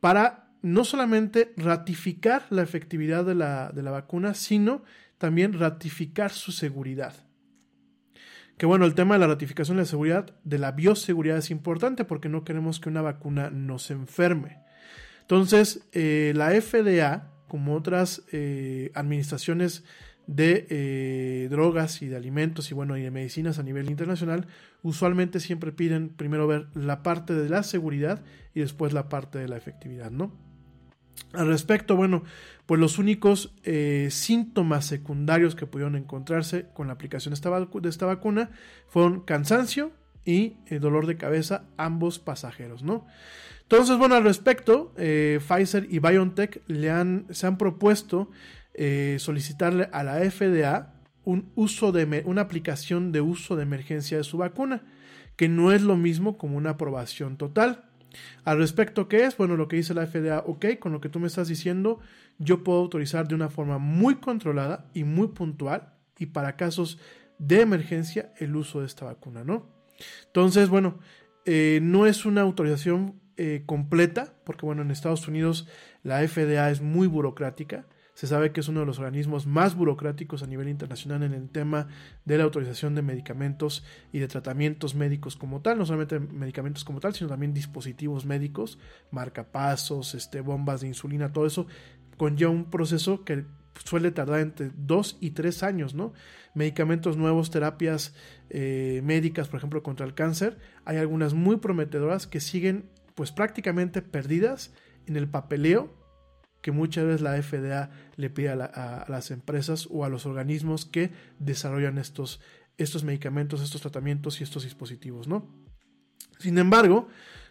para 0.00 0.52
no 0.60 0.84
solamente 0.84 1.54
ratificar 1.56 2.44
la 2.50 2.62
efectividad 2.62 3.24
de 3.24 3.34
la, 3.34 3.70
de 3.72 3.82
la 3.82 3.90
vacuna, 3.90 4.34
sino 4.34 4.82
también 5.18 5.58
ratificar 5.58 6.30
su 6.30 6.52
seguridad. 6.52 7.14
Que 8.56 8.66
bueno, 8.66 8.84
el 8.84 8.94
tema 8.94 9.14
de 9.14 9.20
la 9.20 9.26
ratificación 9.26 9.76
de 9.76 9.82
la 9.82 9.88
seguridad, 9.88 10.36
de 10.44 10.58
la 10.58 10.72
bioseguridad 10.72 11.38
es 11.38 11.50
importante 11.50 12.04
porque 12.04 12.28
no 12.28 12.44
queremos 12.44 12.80
que 12.80 12.88
una 12.88 13.02
vacuna 13.02 13.50
nos 13.50 13.90
enferme. 13.90 14.58
Entonces, 15.22 15.88
eh, 15.92 16.32
la 16.36 16.50
FDA, 16.50 17.32
como 17.48 17.74
otras 17.74 18.22
eh, 18.32 18.90
administraciones 18.94 19.84
de 20.26 20.66
eh, 20.70 21.48
drogas 21.50 22.02
y 22.02 22.06
de 22.06 22.16
alimentos 22.16 22.70
y 22.70 22.74
bueno, 22.74 22.96
y 22.96 23.02
de 23.02 23.10
medicinas 23.10 23.58
a 23.58 23.62
nivel 23.62 23.90
internacional, 23.90 24.46
usualmente 24.82 25.40
siempre 25.40 25.72
piden 25.72 26.10
primero 26.10 26.46
ver 26.46 26.68
la 26.74 27.02
parte 27.02 27.34
de 27.34 27.48
la 27.48 27.62
seguridad 27.62 28.22
y 28.54 28.60
después 28.60 28.92
la 28.92 29.08
parte 29.08 29.38
de 29.38 29.48
la 29.48 29.56
efectividad, 29.56 30.10
¿no? 30.10 30.32
Al 31.34 31.46
respecto, 31.46 31.96
bueno, 31.96 32.24
pues 32.66 32.80
los 32.80 32.98
únicos 32.98 33.54
eh, 33.64 34.08
síntomas 34.10 34.86
secundarios 34.86 35.54
que 35.54 35.66
pudieron 35.66 35.96
encontrarse 35.96 36.66
con 36.72 36.86
la 36.86 36.94
aplicación 36.94 37.32
de 37.32 37.88
esta, 37.88 38.06
vacuna 38.06 38.50
fueron 38.88 39.20
cansancio 39.20 39.92
y 40.24 40.56
eh, 40.66 40.78
dolor 40.78 41.06
de 41.06 41.16
cabeza, 41.16 41.64
ambos 41.76 42.18
pasajeros, 42.18 42.82
¿no? 42.82 43.06
Entonces, 43.62 43.96
bueno, 43.96 44.16
al 44.16 44.24
respecto, 44.24 44.92
Pfizer 44.96 45.86
y 45.88 45.98
BioNTech 45.98 46.62
le 46.66 46.90
han, 46.90 47.26
se 47.30 47.46
han 47.46 47.56
propuesto 47.56 48.30
solicitarle 49.18 49.88
a 49.92 50.02
la 50.02 50.18
FDA 50.30 50.94
un 51.24 51.52
uso 51.54 51.92
de, 51.92 52.22
una 52.26 52.42
aplicación 52.42 53.12
de 53.12 53.20
uso 53.20 53.56
de 53.56 53.62
emergencia 53.62 54.16
de 54.16 54.24
su 54.24 54.38
vacuna, 54.38 54.82
que 55.36 55.48
no 55.48 55.72
es 55.72 55.82
lo 55.82 55.96
mismo 55.96 56.38
como 56.38 56.56
una 56.56 56.70
aprobación 56.70 57.36
total. 57.36 57.84
Al 58.44 58.58
respecto, 58.58 59.08
¿qué 59.08 59.24
es? 59.24 59.36
Bueno, 59.36 59.56
lo 59.56 59.68
que 59.68 59.76
dice 59.76 59.94
la 59.94 60.06
FDA, 60.06 60.40
ok, 60.40 60.78
con 60.78 60.92
lo 60.92 61.00
que 61.00 61.08
tú 61.08 61.20
me 61.20 61.26
estás 61.26 61.48
diciendo, 61.48 62.00
yo 62.38 62.62
puedo 62.64 62.80
autorizar 62.80 63.28
de 63.28 63.34
una 63.34 63.48
forma 63.48 63.78
muy 63.78 64.16
controlada 64.16 64.90
y 64.94 65.04
muy 65.04 65.28
puntual 65.28 65.94
y 66.18 66.26
para 66.26 66.56
casos 66.56 66.98
de 67.38 67.60
emergencia 67.60 68.32
el 68.38 68.54
uso 68.54 68.80
de 68.80 68.86
esta 68.86 69.06
vacuna, 69.06 69.44
¿no? 69.44 69.68
Entonces, 70.26 70.68
bueno, 70.68 70.98
eh, 71.44 71.80
no 71.82 72.06
es 72.06 72.24
una 72.24 72.42
autorización 72.42 73.20
eh, 73.36 73.62
completa, 73.66 74.34
porque 74.44 74.66
bueno, 74.66 74.82
en 74.82 74.90
Estados 74.90 75.26
Unidos 75.26 75.68
la 76.02 76.26
FDA 76.26 76.70
es 76.70 76.80
muy 76.80 77.06
burocrática. 77.06 77.86
Se 78.14 78.26
sabe 78.26 78.52
que 78.52 78.60
es 78.60 78.68
uno 78.68 78.80
de 78.80 78.86
los 78.86 78.98
organismos 78.98 79.46
más 79.46 79.74
burocráticos 79.74 80.42
a 80.42 80.46
nivel 80.46 80.68
internacional 80.68 81.22
en 81.22 81.32
el 81.32 81.48
tema 81.48 81.88
de 82.24 82.36
la 82.36 82.44
autorización 82.44 82.94
de 82.94 83.02
medicamentos 83.02 83.84
y 84.12 84.18
de 84.18 84.28
tratamientos 84.28 84.94
médicos 84.94 85.36
como 85.36 85.62
tal, 85.62 85.78
no 85.78 85.86
solamente 85.86 86.20
medicamentos 86.20 86.84
como 86.84 87.00
tal, 87.00 87.14
sino 87.14 87.30
también 87.30 87.54
dispositivos 87.54 88.26
médicos, 88.26 88.78
marcapasos, 89.10 90.14
este, 90.14 90.42
bombas 90.42 90.82
de 90.82 90.88
insulina, 90.88 91.32
todo 91.32 91.46
eso 91.46 91.66
conlleva 92.18 92.50
un 92.50 92.66
proceso 92.66 93.24
que 93.24 93.46
suele 93.84 94.10
tardar 94.10 94.40
entre 94.40 94.70
dos 94.76 95.16
y 95.20 95.30
tres 95.30 95.62
años, 95.62 95.94
¿no? 95.94 96.12
Medicamentos 96.54 97.16
nuevos, 97.16 97.50
terapias 97.50 98.14
eh, 98.50 99.00
médicas, 99.02 99.48
por 99.48 99.58
ejemplo, 99.58 99.82
contra 99.82 100.04
el 100.04 100.14
cáncer, 100.14 100.58
hay 100.84 100.98
algunas 100.98 101.32
muy 101.32 101.56
prometedoras 101.56 102.26
que 102.26 102.40
siguen 102.40 102.90
pues 103.14 103.32
prácticamente 103.32 104.02
perdidas 104.02 104.72
en 105.06 105.16
el 105.16 105.28
papeleo 105.28 106.01
que 106.62 106.70
muchas 106.72 107.04
veces 107.04 107.20
la 107.20 107.40
FDA 107.42 107.90
le 108.16 108.30
pide 108.30 108.50
a, 108.50 109.04
las 109.08 109.30
empresas 109.30 109.88
o 109.90 110.04
a 110.04 110.08
los 110.08 110.24
organismos 110.26 110.86
que 110.86 111.10
desarrollan 111.38 111.98
estos, 111.98 112.40
estos 112.78 113.04
medicamentos, 113.04 113.60
estos 113.60 113.82
tratamientos 113.82 114.40
y 114.40 114.44
estos 114.44 114.62
dispositivos, 114.62 115.28
¿no? 115.28 115.46
Sin 116.38 116.58
embargo, 116.58 117.08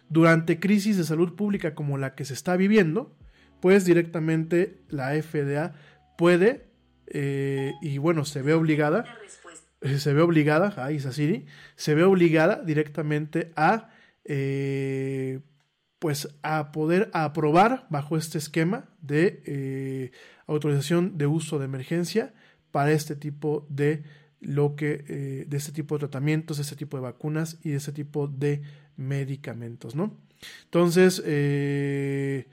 durante 0.08 0.58
crisis 0.58 0.96
de 0.96 1.04
salud 1.04 1.34
pública 1.34 1.74
como 1.74 1.98
la 1.98 2.14
que 2.14 2.24
se 2.24 2.34
está 2.34 2.56
viviendo, 2.56 3.16
pues 3.60 3.84
directamente 3.84 4.82
la 4.88 5.10
FDA 5.22 5.74
puede, 6.18 6.66
eh, 7.06 7.72
y 7.80 7.98
bueno, 7.98 8.24
se 8.24 8.42
ve 8.42 8.54
obligada, 8.54 9.04
eh, 9.82 9.98
se 9.98 10.12
ve 10.14 10.22
obligada, 10.22 10.74
ahí 10.84 10.98
Siri, 11.00 11.46
se 11.76 11.94
ve 11.94 12.02
obligada 12.02 12.62
directamente 12.64 13.52
a 13.56 13.90
eh, 14.24 15.40
pues 16.02 16.34
a 16.42 16.72
poder 16.72 17.10
aprobar 17.12 17.86
bajo 17.88 18.16
este 18.16 18.36
esquema 18.36 18.86
de 19.02 19.40
eh, 19.46 20.10
autorización 20.48 21.16
de 21.16 21.28
uso 21.28 21.60
de 21.60 21.66
emergencia 21.66 22.34
para 22.72 22.90
este 22.90 23.14
tipo 23.14 23.68
de 23.70 24.02
lo 24.40 24.74
que 24.74 25.04
eh, 25.06 25.44
de 25.46 25.56
este 25.56 25.70
tipo 25.70 25.94
de 25.94 26.00
tratamientos, 26.00 26.56
de 26.56 26.64
este 26.64 26.74
tipo 26.74 26.96
de 26.96 27.04
vacunas 27.04 27.60
y 27.62 27.70
de 27.70 27.76
este 27.76 27.92
tipo 27.92 28.26
de 28.26 28.62
medicamentos, 28.96 29.94
¿no? 29.94 30.18
Entonces, 30.64 31.22
eh, 31.24 32.48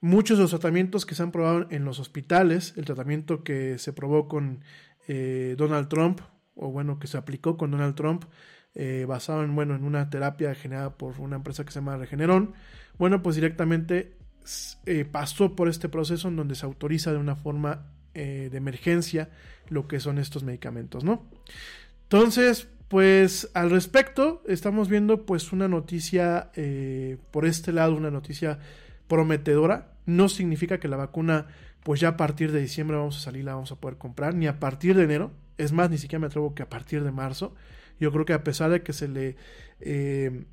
muchos 0.00 0.38
de 0.38 0.44
los 0.44 0.50
tratamientos 0.50 1.04
que 1.04 1.14
se 1.14 1.22
han 1.22 1.30
probado 1.30 1.66
en 1.70 1.84
los 1.84 2.00
hospitales, 2.00 2.72
el 2.78 2.86
tratamiento 2.86 3.44
que 3.44 3.76
se 3.76 3.92
probó 3.92 4.28
con 4.28 4.62
Donald 5.06 5.88
Trump, 5.88 6.20
o 6.54 6.70
bueno, 6.70 6.98
que 6.98 7.06
se 7.06 7.18
aplicó 7.18 7.58
con 7.58 7.70
Donald 7.70 7.96
Trump, 7.96 8.24
eh, 8.74 9.04
basado 9.08 9.42
en, 9.42 9.54
bueno, 9.54 9.74
en 9.74 9.84
una 9.84 10.10
terapia 10.10 10.54
generada 10.54 10.96
por 10.96 11.20
una 11.20 11.36
empresa 11.36 11.64
que 11.64 11.72
se 11.72 11.80
llama 11.80 11.96
Regeneron, 11.96 12.54
bueno, 12.98 13.22
pues 13.22 13.36
directamente 13.36 14.14
eh, 14.86 15.04
pasó 15.04 15.56
por 15.56 15.68
este 15.68 15.88
proceso 15.88 16.28
en 16.28 16.36
donde 16.36 16.54
se 16.54 16.66
autoriza 16.66 17.12
de 17.12 17.18
una 17.18 17.36
forma 17.36 17.86
eh, 18.14 18.48
de 18.50 18.56
emergencia 18.56 19.30
lo 19.68 19.88
que 19.88 20.00
son 20.00 20.18
estos 20.18 20.44
medicamentos, 20.44 21.04
¿no? 21.04 21.26
Entonces, 22.04 22.68
pues 22.88 23.50
al 23.54 23.70
respecto, 23.70 24.42
estamos 24.46 24.88
viendo 24.88 25.26
pues 25.26 25.52
una 25.52 25.68
noticia 25.68 26.50
por 27.30 27.44
este 27.44 27.70
lado, 27.70 27.94
una 27.94 28.10
noticia 28.10 28.58
prometedora. 29.08 29.92
No 30.06 30.28
significa 30.28 30.78
que 30.78 30.88
la 30.88 30.96
vacuna, 30.96 31.48
pues 31.82 32.00
ya 32.00 32.08
a 32.08 32.16
partir 32.16 32.52
de 32.52 32.60
diciembre 32.60 32.96
vamos 32.96 33.16
a 33.18 33.20
salir, 33.20 33.44
la 33.44 33.54
vamos 33.54 33.72
a 33.72 33.76
poder 33.76 33.98
comprar, 33.98 34.34
ni 34.34 34.46
a 34.46 34.58
partir 34.58 34.96
de 34.96 35.04
enero. 35.04 35.32
Es 35.58 35.72
más, 35.72 35.90
ni 35.90 35.98
siquiera 35.98 36.20
me 36.20 36.26
atrevo 36.28 36.54
que 36.54 36.62
a 36.62 36.68
partir 36.68 37.02
de 37.04 37.10
marzo. 37.10 37.54
Yo 38.00 38.12
creo 38.12 38.24
que 38.24 38.32
a 38.32 38.44
pesar 38.44 38.70
de 38.70 38.82
que 38.82 38.92
se 38.92 39.08
le 39.08 39.36
eh, 39.80 40.44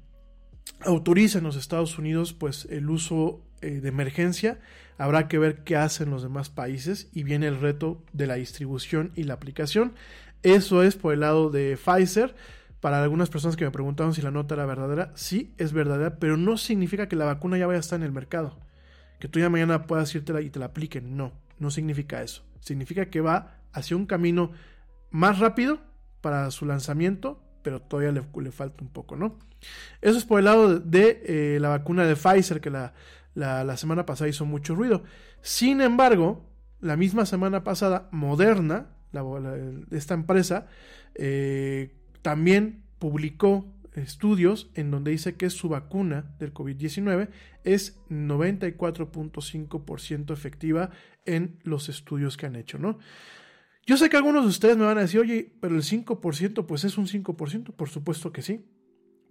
autoriza 0.81 1.37
en 1.37 1.43
los 1.43 1.55
Estados 1.55 1.97
Unidos 1.97 2.33
pues 2.33 2.67
el 2.69 2.89
uso 2.89 3.41
eh, 3.61 3.81
de 3.81 3.89
emergencia, 3.89 4.59
habrá 4.97 5.27
que 5.27 5.37
ver 5.37 5.63
qué 5.63 5.75
hacen 5.75 6.09
los 6.09 6.23
demás 6.23 6.49
países 6.49 7.09
y 7.13 7.23
viene 7.23 7.47
el 7.47 7.59
reto 7.59 8.03
de 8.13 8.27
la 8.27 8.35
distribución 8.35 9.11
y 9.15 9.23
la 9.23 9.35
aplicación. 9.35 9.93
Eso 10.43 10.83
es 10.83 10.95
por 10.95 11.13
el 11.13 11.21
lado 11.21 11.49
de 11.49 11.77
Pfizer. 11.77 12.35
Para 12.79 13.01
algunas 13.01 13.29
personas 13.29 13.55
que 13.55 13.65
me 13.65 13.71
preguntaron 13.71 14.13
si 14.13 14.21
la 14.21 14.29
nota 14.29 14.53
era 14.53 14.67
verdadera, 14.67 15.11
sí 15.15 15.55
es 15.57 15.73
verdadera, 15.73 16.19
pero 16.19 16.37
no 16.37 16.55
significa 16.57 17.07
que 17.07 17.15
la 17.15 17.25
vacuna 17.25 17.57
ya 17.57 17.65
vaya 17.65 17.77
a 17.77 17.79
estar 17.79 17.97
en 17.97 18.05
el 18.05 18.11
mercado. 18.11 18.59
Que 19.19 19.27
tú 19.27 19.39
ya 19.39 19.49
mañana 19.49 19.87
puedas 19.87 20.13
irte 20.13 20.39
y 20.43 20.51
te 20.51 20.59
la 20.59 20.67
apliquen. 20.67 21.17
No, 21.17 21.33
no 21.57 21.71
significa 21.71 22.21
eso. 22.21 22.43
Significa 22.59 23.09
que 23.09 23.21
va 23.21 23.57
hacia 23.73 23.97
un 23.97 24.05
camino 24.05 24.51
más 25.09 25.39
rápido 25.39 25.79
para 26.25 26.49
su 26.49 26.65
lanzamiento, 26.65 27.39
pero 27.61 27.83
todavía 27.83 28.11
le, 28.11 28.23
falta 28.51 28.83
un 28.83 28.89
poco, 28.89 29.15
¿no? 29.15 29.37
Eso 30.01 30.17
es 30.17 30.25
por 30.25 30.39
el 30.39 30.45
lado 30.45 30.79
de, 30.79 31.21
eh, 31.23 31.59
la 31.61 31.69
vacuna 31.69 32.03
de 32.03 32.15
Pfizer, 32.15 32.61
que 32.61 32.71
la, 32.71 32.95
la, 33.35 33.77
semana 33.77 34.07
pasada 34.07 34.27
hizo 34.27 34.43
mucho 34.43 34.73
ruido. 34.73 35.03
Sin 35.41 35.81
embargo, 35.81 36.49
la 36.81 36.97
misma 36.97 37.27
semana 37.27 37.63
pasada, 37.63 38.09
Moderna, 38.09 38.87
esta 39.91 40.15
empresa, 40.15 40.65
eh, 41.13 41.95
también 42.23 42.81
publicó 42.97 43.71
estudios 43.93 44.71
en 44.73 44.89
donde 44.89 45.11
dice 45.11 45.35
que 45.35 45.51
su 45.51 45.69
vacuna 45.69 46.33
del 46.39 46.55
COVID-19 46.55 47.29
es 47.63 47.99
94.5% 48.09 50.33
efectiva 50.33 50.89
en 51.27 51.59
los 51.61 51.87
estudios 51.87 52.35
que 52.35 52.47
han 52.47 52.55
hecho, 52.55 52.79
¿no? 52.79 52.97
Yo 53.85 53.97
sé 53.97 54.09
que 54.09 54.17
algunos 54.17 54.43
de 54.43 54.49
ustedes 54.49 54.77
me 54.77 54.85
van 54.85 54.97
a 54.97 55.01
decir, 55.01 55.19
oye, 55.19 55.53
pero 55.59 55.75
el 55.75 55.83
5% 55.83 56.65
pues 56.65 56.83
es 56.83 56.97
un 56.97 57.05
5%, 57.07 57.73
por 57.73 57.89
supuesto 57.89 58.31
que 58.31 58.41
sí. 58.41 58.65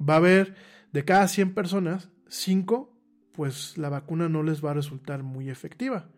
Va 0.00 0.14
a 0.14 0.18
haber 0.18 0.54
de 0.92 1.04
cada 1.04 1.26
100 1.26 1.54
personas, 1.54 2.10
5 2.28 2.94
pues 3.32 3.76
la 3.76 3.88
vacuna 3.88 4.28
no 4.28 4.44
les 4.44 4.64
va 4.64 4.70
a 4.70 4.74
resultar 4.74 5.24
muy 5.24 5.50
efectiva. 5.50 6.08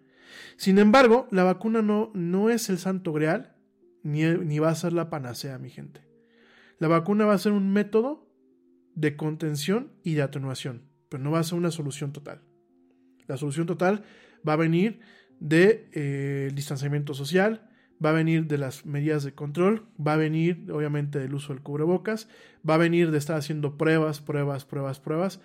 Sin 0.57 0.79
embargo, 0.79 1.29
la 1.31 1.45
vacuna 1.45 1.81
no, 1.81 2.11
no 2.15 2.51
es 2.51 2.69
el 2.69 2.79
santo 2.79 3.13
grial, 3.13 3.57
ni, 4.03 4.23
ni 4.23 4.59
va 4.59 4.69
a 4.69 4.75
ser 4.75 4.93
la 4.93 5.09
panacea, 5.09 5.59
mi 5.59 5.71
gente. 5.71 6.03
La 6.79 6.89
vacuna 6.89 7.25
va 7.25 7.33
a 7.33 7.39
ser 7.39 7.53
un 7.53 7.73
método 7.73 8.29
de 8.95 9.17
contención 9.17 9.93
y 10.03 10.15
de 10.15 10.23
atenuación, 10.23 10.83
pero 11.09 11.23
no 11.23 11.31
va 11.31 11.39
a 11.39 11.45
ser 11.45 11.57
una 11.57 11.71
solución 11.71 12.13
total. 12.13 12.43
La 13.27 13.39
solución 13.39 13.67
total 13.67 14.05
va 14.47 14.53
a 14.53 14.57
venir 14.57 15.01
del 15.41 15.49
de, 15.49 15.91
eh, 15.93 16.51
distanciamiento 16.55 17.15
social, 17.15 17.71
va 18.05 18.11
a 18.11 18.15
venir 18.15 18.47
de 18.47 18.59
las 18.59 18.85
medidas 18.85 19.25
de 19.25 19.35
control, 19.35 19.87
va 20.05 20.15
a 20.15 20.17
venir 20.17 20.67
obviamente 20.71 21.19
del 21.19 21.35
uso 21.35 21.53
del 21.53 21.63
cubrebocas, 21.63 22.29
va 22.69 22.75
a 22.75 22.79
venir 22.79 23.11
de 23.11 23.19
estar 23.19 23.37
haciendo 23.37 23.77
pruebas, 23.77 24.21
pruebas, 24.21 24.65
pruebas, 24.65 25.01
pruebas, 25.01 25.41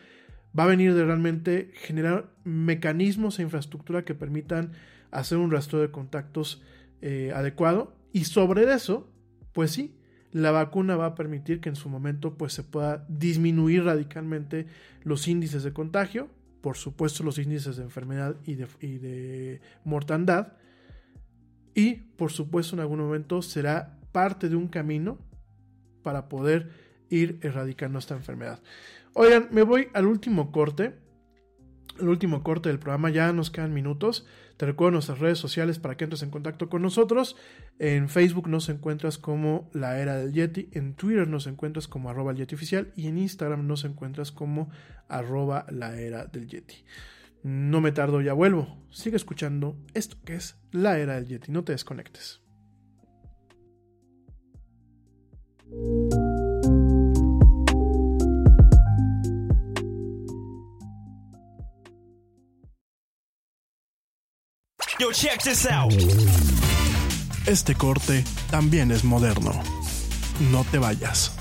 va 0.57 0.63
a 0.63 0.67
venir 0.67 0.93
de 0.93 1.05
realmente 1.05 1.71
generar 1.75 2.29
mecanismos 2.43 3.39
e 3.39 3.43
infraestructura 3.43 4.03
que 4.03 4.15
permitan 4.15 4.73
hacer 5.11 5.37
un 5.37 5.51
rastro 5.51 5.79
de 5.79 5.91
contactos 5.91 6.61
eh, 7.01 7.31
adecuado. 7.33 7.95
Y 8.11 8.25
sobre 8.25 8.71
eso, 8.73 9.09
pues 9.53 9.71
sí, 9.71 9.95
la 10.31 10.51
vacuna 10.51 10.95
va 10.95 11.07
a 11.07 11.15
permitir 11.15 11.61
que 11.61 11.69
en 11.69 11.75
su 11.75 11.89
momento 11.89 12.37
pues 12.37 12.53
se 12.53 12.63
pueda 12.63 13.05
disminuir 13.07 13.83
radicalmente 13.85 14.67
los 15.03 15.27
índices 15.27 15.63
de 15.63 15.73
contagio, 15.73 16.29
por 16.61 16.77
supuesto 16.77 17.23
los 17.23 17.37
índices 17.37 17.77
de 17.77 17.83
enfermedad 17.83 18.35
y 18.45 18.55
de, 18.55 18.67
y 18.79 18.97
de 18.97 19.61
mortandad 19.83 20.53
y 21.73 21.95
por 21.95 22.31
supuesto 22.31 22.75
en 22.75 22.81
algún 22.81 22.99
momento 22.99 23.41
será 23.41 23.97
parte 24.11 24.49
de 24.49 24.55
un 24.55 24.67
camino 24.67 25.17
para 26.03 26.29
poder 26.29 26.69
ir 27.09 27.39
erradicando 27.41 27.99
esta 27.99 28.15
enfermedad. 28.15 28.61
Oigan, 29.13 29.49
me 29.51 29.63
voy 29.63 29.89
al 29.93 30.07
último 30.07 30.51
corte. 30.51 30.95
El 31.99 32.07
último 32.07 32.41
corte 32.41 32.69
del 32.69 32.79
programa, 32.79 33.09
ya 33.09 33.31
nos 33.33 33.51
quedan 33.51 33.73
minutos. 33.73 34.25
Te 34.57 34.65
recuerdo 34.65 34.91
nuestras 34.91 35.19
redes 35.19 35.37
sociales 35.37 35.77
para 35.77 35.97
que 35.97 36.05
entres 36.05 36.23
en 36.23 36.29
contacto 36.29 36.69
con 36.69 36.81
nosotros. 36.81 37.35
En 37.79 38.09
Facebook 38.09 38.47
nos 38.47 38.69
encuentras 38.69 39.17
como 39.17 39.69
La 39.73 39.99
Era 39.99 40.15
del 40.15 40.31
Yeti, 40.31 40.69
en 40.71 40.95
Twitter 40.95 41.27
nos 41.27 41.47
encuentras 41.47 41.87
como 41.87 42.09
arroba 42.09 42.31
el 42.31 42.37
Yeti 42.37 42.55
oficial 42.55 42.93
y 42.95 43.07
en 43.07 43.17
Instagram 43.17 43.67
nos 43.67 43.83
encuentras 43.83 44.31
como 44.31 44.69
arroba 45.09 45.65
la 45.69 45.99
era 45.99 46.25
del 46.25 46.47
Yeti. 46.47 46.85
No 47.43 47.81
me 47.81 47.91
tardo, 47.91 48.21
ya 48.21 48.33
vuelvo. 48.33 48.77
Sigue 48.91 49.17
escuchando 49.17 49.77
esto 49.93 50.17
que 50.23 50.35
es 50.35 50.57
La 50.71 50.99
Era 50.99 51.15
del 51.15 51.27
Yeti, 51.27 51.51
no 51.51 51.63
te 51.63 51.71
desconectes. 51.71 52.41
Yo, 64.99 65.11
check 65.11 65.41
this 65.41 65.65
out. 65.65 65.93
Este 67.47 67.73
corte 67.73 68.23
también 68.51 68.91
es 68.91 69.03
moderno. 69.03 69.51
No 70.51 70.63
te 70.65 70.77
vayas. 70.77 71.40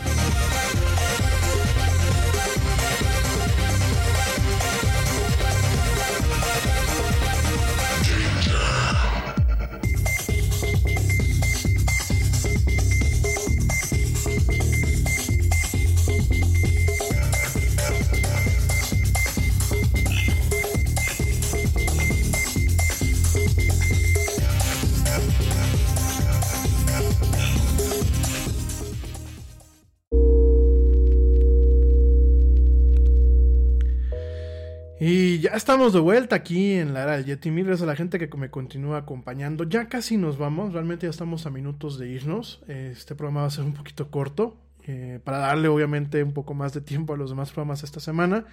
Estamos 35.71 35.93
de 35.93 36.01
vuelta 36.01 36.35
aquí 36.35 36.73
en 36.73 36.93
la 36.93 37.03
era 37.03 37.11
del 37.13 37.23
Yeti. 37.23 37.49
Mil 37.49 37.63
gracias 37.63 37.83
a 37.83 37.85
la 37.85 37.95
gente 37.95 38.19
que 38.19 38.27
me 38.35 38.51
continúa 38.51 38.97
acompañando. 38.97 39.63
Ya 39.63 39.87
casi 39.87 40.17
nos 40.17 40.37
vamos, 40.37 40.73
realmente 40.73 41.05
ya 41.05 41.11
estamos 41.11 41.45
a 41.45 41.49
minutos 41.49 41.97
de 41.97 42.09
irnos. 42.09 42.61
Este 42.67 43.15
programa 43.15 43.43
va 43.43 43.47
a 43.47 43.51
ser 43.51 43.63
un 43.63 43.73
poquito 43.73 44.11
corto, 44.11 44.57
eh, 44.83 45.21
para 45.23 45.37
darle 45.37 45.69
obviamente 45.69 46.23
un 46.23 46.33
poco 46.33 46.53
más 46.53 46.73
de 46.73 46.81
tiempo 46.81 47.13
a 47.13 47.17
los 47.17 47.29
demás 47.29 47.51
programas 47.51 47.83
esta 47.83 48.01
semana. 48.01 48.43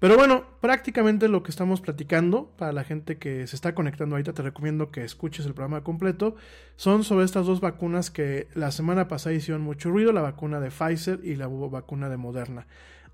Pero 0.00 0.16
bueno, 0.16 0.44
prácticamente 0.60 1.28
lo 1.28 1.44
que 1.44 1.52
estamos 1.52 1.80
platicando, 1.80 2.50
para 2.58 2.72
la 2.72 2.82
gente 2.82 3.16
que 3.16 3.46
se 3.46 3.54
está 3.54 3.72
conectando 3.76 4.16
ahorita, 4.16 4.32
te 4.32 4.42
recomiendo 4.42 4.90
que 4.90 5.04
escuches 5.04 5.46
el 5.46 5.54
programa 5.54 5.84
completo, 5.84 6.34
son 6.74 7.04
sobre 7.04 7.26
estas 7.26 7.46
dos 7.46 7.60
vacunas 7.60 8.10
que 8.10 8.48
la 8.54 8.72
semana 8.72 9.06
pasada 9.06 9.36
hicieron 9.36 9.62
mucho 9.62 9.90
ruido, 9.90 10.10
la 10.10 10.22
vacuna 10.22 10.58
de 10.58 10.72
Pfizer 10.72 11.20
y 11.22 11.36
la 11.36 11.46
vacuna 11.46 12.08
de 12.08 12.16
Moderna. 12.16 12.66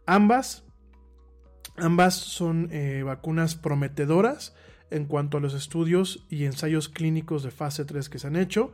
Ambas 0.07 0.65
Ambas 1.77 2.15
son 2.15 2.69
eh, 2.71 3.03
vacunas 3.05 3.55
prometedoras 3.55 4.55
en 4.91 5.07
cuanto 5.07 5.39
a 5.39 5.41
los 5.41 5.55
estudios 5.55 6.25
y 6.29 6.45
ensayos 6.45 6.89
clínicos 6.89 7.43
de 7.43 7.51
fase 7.51 7.85
3 7.85 8.09
que 8.09 8.19
se 8.19 8.27
han 8.27 8.37
hecho. 8.37 8.73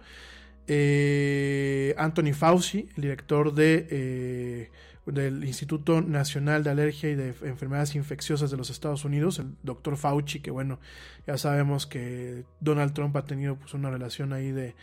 Eh, 0.66 1.94
Anthony 1.96 2.34
Fauci, 2.34 2.88
el 2.96 3.02
director 3.02 3.54
de, 3.54 3.86
eh, 3.90 4.70
del 5.06 5.44
Instituto 5.44 6.02
Nacional 6.02 6.64
de 6.64 6.70
Alergia 6.70 7.08
y 7.08 7.14
de 7.14 7.28
Enfermedades 7.42 7.94
Infecciosas 7.94 8.50
de 8.50 8.56
los 8.56 8.68
Estados 8.68 9.04
Unidos, 9.04 9.38
el 9.38 9.54
doctor 9.62 9.96
Fauci, 9.96 10.40
que 10.40 10.50
bueno, 10.50 10.80
ya 11.26 11.38
sabemos 11.38 11.86
que 11.86 12.44
Donald 12.60 12.92
Trump 12.92 13.16
ha 13.16 13.24
tenido 13.24 13.56
pues, 13.56 13.72
una 13.74 13.90
relación 13.90 14.32
ahí 14.32 14.50
de, 14.50 14.74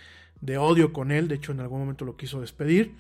de 0.42 0.58
odio 0.58 0.94
con 0.94 1.12
él, 1.12 1.28
de 1.28 1.36
hecho 1.36 1.52
en 1.52 1.60
algún 1.60 1.82
momento 1.82 2.06
lo 2.06 2.18
quiso 2.18 2.42
despedir. 2.42 2.96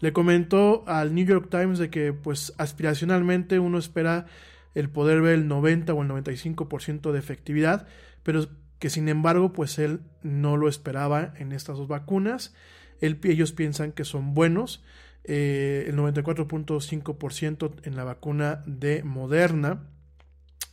Le 0.00 0.12
comentó 0.12 0.84
al 0.86 1.14
New 1.14 1.26
York 1.26 1.48
Times 1.50 1.78
de 1.78 1.90
que 1.90 2.12
pues 2.12 2.54
aspiracionalmente 2.58 3.58
uno 3.58 3.78
espera 3.78 4.26
el 4.74 4.88
poder 4.88 5.20
ver 5.20 5.34
el 5.34 5.48
90 5.48 5.92
o 5.94 6.02
el 6.02 6.08
95% 6.08 7.12
de 7.12 7.18
efectividad, 7.18 7.86
pero 8.22 8.46
que 8.78 8.90
sin 8.90 9.08
embargo 9.08 9.52
pues 9.52 9.78
él 9.78 10.00
no 10.22 10.56
lo 10.56 10.68
esperaba 10.68 11.34
en 11.38 11.52
estas 11.52 11.76
dos 11.76 11.88
vacunas. 11.88 12.54
ellos 13.00 13.52
piensan 13.52 13.92
que 13.92 14.04
son 14.04 14.34
buenos. 14.34 14.82
Eh, 15.24 15.84
el 15.86 15.96
94.5% 15.96 17.72
en 17.84 17.94
la 17.94 18.04
vacuna 18.04 18.62
de 18.66 19.02
Moderna 19.02 19.82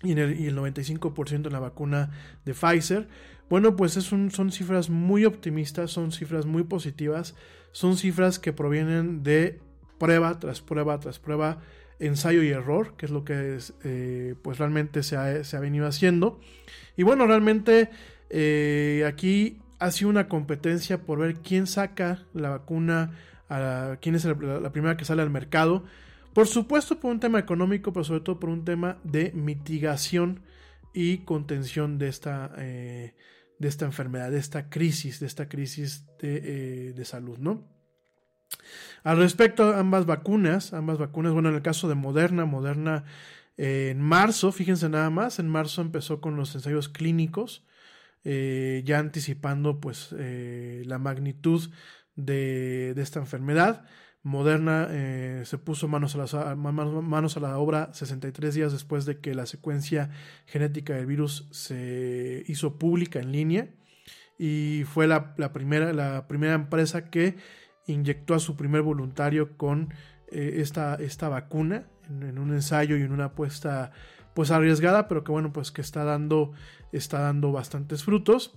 y, 0.04 0.12
en 0.12 0.18
el, 0.18 0.40
y 0.40 0.48
el 0.48 0.58
95% 0.58 1.48
en 1.48 1.54
la 1.54 1.60
vacuna 1.60 2.12
de 2.46 2.54
Pfizer. 2.54 3.08
Bueno, 3.50 3.76
pues 3.76 3.96
es 3.98 4.04
son 4.06 4.52
cifras 4.52 4.90
muy 4.90 5.26
optimistas, 5.26 5.92
son 5.92 6.12
cifras 6.12 6.46
muy 6.46 6.64
positivas, 6.64 7.36
son 7.72 7.98
cifras 7.98 8.40
que 8.40 8.52
provienen 8.54 9.24
de 9.24 9.60
prueba 9.98 10.38
tras 10.40 10.62
prueba 10.62 11.00
tras 11.00 11.20
prueba 11.20 11.60
ensayo 12.00 12.44
y 12.44 12.50
error, 12.50 12.94
que 12.98 13.06
es 13.06 13.12
lo 13.12 13.24
que 13.24 13.58
eh, 13.84 14.36
pues 14.42 14.58
realmente 14.60 15.04
se 15.04 15.16
ha, 15.18 15.60
venido 15.60 15.88
haciendo. 15.88 16.40
Y 16.96 17.04
bueno, 17.04 17.26
realmente 17.26 17.90
eh, 18.30 19.04
aquí 19.08 19.60
ha 19.80 19.92
sido 19.92 20.10
una 20.10 20.28
competencia 20.28 21.02
por 21.02 21.20
ver 21.20 21.36
quién 21.36 21.68
saca 21.68 22.26
la 22.34 22.50
vacuna, 22.50 23.12
a, 23.50 23.98
quién 24.02 24.16
es 24.16 24.26
la, 24.26 24.72
primera 24.72 24.98
que 24.98 25.06
sale 25.06 25.22
al 25.22 25.30
mercado. 25.30 25.84
Por 26.38 26.46
supuesto 26.46 27.00
por 27.00 27.10
un 27.10 27.20
tema 27.20 27.40
económico, 27.40 27.92
pero 27.92 28.04
sobre 28.04 28.20
todo 28.20 28.40
por 28.40 28.52
un 28.52 28.64
tema 28.64 29.00
de 29.04 29.32
mitigación 29.32 30.44
y 30.94 31.26
contención 31.26 31.98
de 31.98 32.10
esta, 32.10 32.52
eh, 32.60 33.16
de 33.58 33.68
esta 33.68 33.86
enfermedad, 33.86 34.30
de 34.30 34.38
esta 34.38 34.70
crisis, 34.70 35.20
de 35.20 35.26
esta 35.26 35.50
crisis 35.50 36.06
de, 36.20 36.94
de 36.94 37.06
salud, 37.06 37.40
¿no? 37.40 37.68
Al 39.04 39.18
respecto, 39.18 39.74
ambas 39.74 40.06
vacunas, 40.06 40.74
ambas 40.74 41.00
vacunas, 41.00 41.34
bueno, 41.34 41.50
en 41.50 41.56
el 41.56 41.64
caso 41.64 41.90
de 41.90 41.96
Moderna, 41.96 42.46
Moderna 42.46 43.06
eh, 43.58 43.90
en 43.90 44.00
marzo, 44.00 44.52
fíjense 44.52 44.90
nada 44.90 45.10
más, 45.10 45.40
en 45.40 45.50
marzo 45.50 45.82
empezó 45.82 46.22
con 46.22 46.36
los 46.36 46.54
ensayos 46.54 46.88
clínicos, 46.88 47.66
eh, 48.24 48.84
ya 48.86 49.00
anticipando 49.00 49.80
pues 49.80 50.14
eh, 50.16 50.84
la 50.86 51.00
magnitud 51.00 51.68
de, 52.16 52.92
esta 52.98 53.20
enfermedad. 53.20 53.86
Moderna 54.28 54.90
se 55.44 55.58
puso 55.58 55.88
manos 55.88 56.16
a, 56.16 56.18
la, 56.18 56.56
manos 56.56 57.38
a 57.38 57.40
la 57.40 57.58
obra 57.58 57.94
63 57.94 58.54
días 58.54 58.72
después 58.72 59.06
de 59.06 59.20
que 59.20 59.34
la 59.34 59.46
secuencia 59.46 60.10
genética 60.46 60.94
del 60.94 61.06
virus 61.06 61.48
se 61.52 62.44
hizo 62.48 62.78
pública 62.78 63.20
en 63.20 63.32
línea 63.32 63.70
y 64.38 64.84
fue 64.86 65.08
la, 65.08 65.34
la 65.38 65.54
primera, 65.54 65.94
la 65.94 66.28
primera 66.28 66.54
empresa 66.54 67.10
que 67.10 67.38
inyectó 67.88 68.36
a 68.36 68.40
su 68.40 68.56
primer 68.56 68.82
voluntario 68.82 69.58
con 69.58 69.94
eh, 70.30 70.56
esta, 70.58 70.96
esta, 70.96 71.30
vacuna 71.30 71.88
en, 72.10 72.38
un 72.38 72.54
ensayo 72.54 72.98
y 72.98 73.02
en 73.02 73.12
una 73.12 73.26
apuesta 73.26 73.92
pues 74.34 74.52
arriesgada, 74.52 75.08
pero 75.08 75.24
que 75.24 75.32
bueno, 75.32 75.52
pues 75.52 75.72
que 75.72 75.82
está 75.82 76.04
dando, 76.04 76.52
está 76.92 77.22
dando 77.22 77.52
bastantes 77.52 78.04
frutos. 78.04 78.54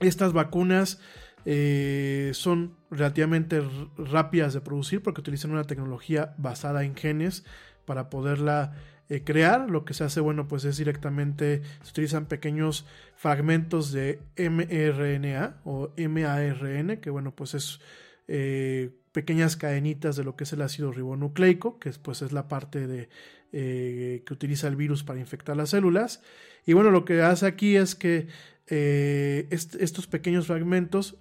Estas 0.00 0.32
vacunas 0.32 1.00
eh, 1.44 2.30
son 2.34 2.76
relativamente 2.90 3.62
rápidas 3.96 4.52
de 4.52 4.60
producir 4.60 5.02
porque 5.02 5.20
utilizan 5.20 5.52
una 5.52 5.64
tecnología 5.64 6.34
basada 6.38 6.84
en 6.84 6.94
genes 6.94 7.44
para 7.84 8.10
poderla 8.10 8.74
eh, 9.08 9.24
crear. 9.24 9.70
Lo 9.70 9.84
que 9.84 9.94
se 9.94 10.04
hace, 10.04 10.20
bueno, 10.20 10.48
pues 10.48 10.64
es 10.64 10.76
directamente, 10.76 11.62
se 11.82 11.90
utilizan 11.90 12.26
pequeños 12.26 12.86
fragmentos 13.16 13.92
de 13.92 14.20
mRNA 14.36 15.60
o 15.64 15.92
MARN, 15.96 16.98
que 16.98 17.10
bueno, 17.10 17.34
pues 17.34 17.54
es 17.54 17.80
eh, 18.28 18.90
pequeñas 19.12 19.56
cadenitas 19.56 20.16
de 20.16 20.24
lo 20.24 20.36
que 20.36 20.44
es 20.44 20.52
el 20.52 20.62
ácido 20.62 20.92
ribonucleico, 20.92 21.78
que 21.78 21.90
pues 22.02 22.22
es 22.22 22.32
la 22.32 22.48
parte 22.48 22.86
de, 22.86 23.08
que 23.50 24.32
utiliza 24.32 24.68
el 24.68 24.76
virus 24.76 25.02
para 25.02 25.18
infectar 25.18 25.56
las 25.56 25.70
células. 25.70 26.22
Y 26.66 26.74
bueno, 26.74 26.90
lo 26.90 27.04
que 27.04 27.22
hace 27.22 27.46
aquí 27.46 27.76
es 27.76 27.96
que 27.96 28.28
estos 28.68 30.06
pequeños 30.06 30.46
fragmentos 30.46 31.16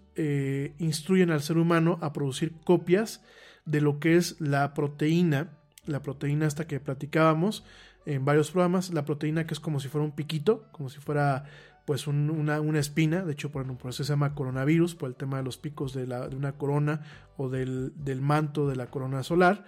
instruyen 0.79 1.31
al 1.31 1.41
ser 1.41 1.57
humano 1.57 1.97
a 2.01 2.11
producir 2.11 2.53
copias 2.63 3.21
de 3.65 3.79
lo 3.79 3.99
que 3.99 4.17
es 4.17 4.39
la 4.41 4.73
proteína 4.73 5.59
la 5.89 6.01
proteína 6.01 6.47
esta 6.47 6.67
que 6.67 6.79
platicábamos 6.79 7.63
en 8.05 8.23
varios 8.25 8.51
programas, 8.51 8.93
la 8.93 9.05
proteína 9.05 9.45
que 9.45 9.53
es 9.53 9.59
como 9.59 9.79
si 9.79 9.89
fuera 9.89 10.05
un 10.05 10.11
piquito, 10.11 10.65
como 10.71 10.89
si 10.89 10.99
fuera 10.99 11.45
pues 11.85 12.05
una, 12.07 12.59
espina, 12.79 13.25
de 13.25 13.33
hecho 13.33 13.51
por 13.51 13.63
un 13.63 13.77
proceso 13.77 14.03
se 14.03 14.13
llama 14.13 14.35
coronavirus, 14.35 14.95
por 14.95 15.09
el 15.09 15.15
tema 15.15 15.37
de 15.37 15.43
los 15.43 15.57
picos 15.57 15.93
de, 15.93 16.03
una 16.35 16.51
corona 16.53 17.01
o 17.35 17.49
del, 17.49 18.21
manto 18.21 18.67
de 18.67 18.75
la 18.75 18.87
corona 18.87 19.23
solar, 19.23 19.65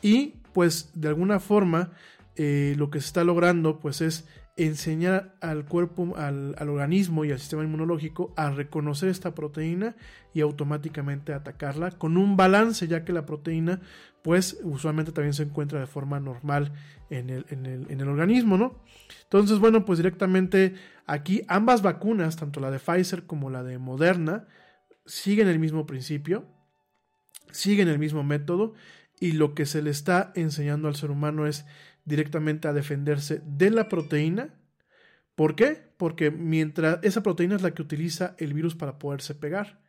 y 0.00 0.34
pues 0.52 0.90
de 0.94 1.08
alguna 1.08 1.40
forma 1.40 1.90
eh, 2.36 2.74
lo 2.78 2.90
que 2.90 3.00
se 3.00 3.06
está 3.06 3.24
logrando 3.24 3.80
pues 3.80 4.00
es 4.00 4.26
enseñar 4.56 5.34
al 5.40 5.64
cuerpo, 5.64 6.14
al, 6.16 6.54
organismo 6.60 7.24
y 7.24 7.32
al 7.32 7.40
sistema 7.40 7.64
inmunológico 7.64 8.32
a 8.36 8.50
reconocer 8.50 9.08
esta 9.08 9.34
proteína 9.34 9.96
y 10.32 10.40
automáticamente 10.40 11.32
atacarla 11.32 11.90
con 11.90 12.16
un 12.16 12.36
balance, 12.36 12.86
ya 12.86 13.04
que 13.04 13.12
la 13.12 13.26
proteína, 13.26 13.80
pues 14.22 14.60
usualmente 14.62 15.12
también 15.12 15.34
se 15.34 15.42
encuentra 15.42 15.80
de 15.80 15.86
forma 15.86 16.20
normal 16.20 16.72
en 17.10 17.30
el, 17.30 17.46
en 17.50 18.00
el, 18.00 18.08
organismo, 18.08 18.56
¿no? 18.56 18.80
Entonces, 19.24 19.58
bueno, 19.58 19.84
pues 19.84 19.98
directamente 19.98 20.74
aquí 21.06 21.42
ambas 21.48 21.82
vacunas, 21.82 22.36
tanto 22.36 22.60
la 22.60 22.70
de 22.70 22.78
Pfizer 22.78 23.24
como 23.24 23.50
la 23.50 23.62
de 23.62 23.78
Moderna, 23.78 24.46
siguen 25.04 25.48
el 25.48 25.58
mismo 25.58 25.84
principio, 25.84 26.46
siguen 27.50 27.88
el 27.88 27.98
mismo 27.98 28.22
método 28.22 28.74
y 29.20 29.32
lo 29.32 29.54
que 29.54 29.66
se 29.66 29.82
le 29.82 29.90
está 29.90 30.32
enseñando 30.34 30.88
al 30.88 30.96
ser 30.96 31.10
humano 31.10 31.46
es 31.46 31.66
directamente 32.04 32.68
a 32.68 32.72
defenderse 32.72 33.42
de 33.44 33.70
la 33.70 33.88
proteína. 33.88 34.54
¿Por 35.34 35.56
qué? 35.56 35.78
Porque 35.96 36.30
mientras 36.30 36.98
esa 37.02 37.22
proteína 37.22 37.56
es 37.56 37.62
la 37.62 37.72
que 37.72 37.82
utiliza 37.82 38.34
el 38.38 38.54
virus 38.54 38.74
para 38.74 38.98
poderse 38.98 39.34
pegar. 39.34 39.82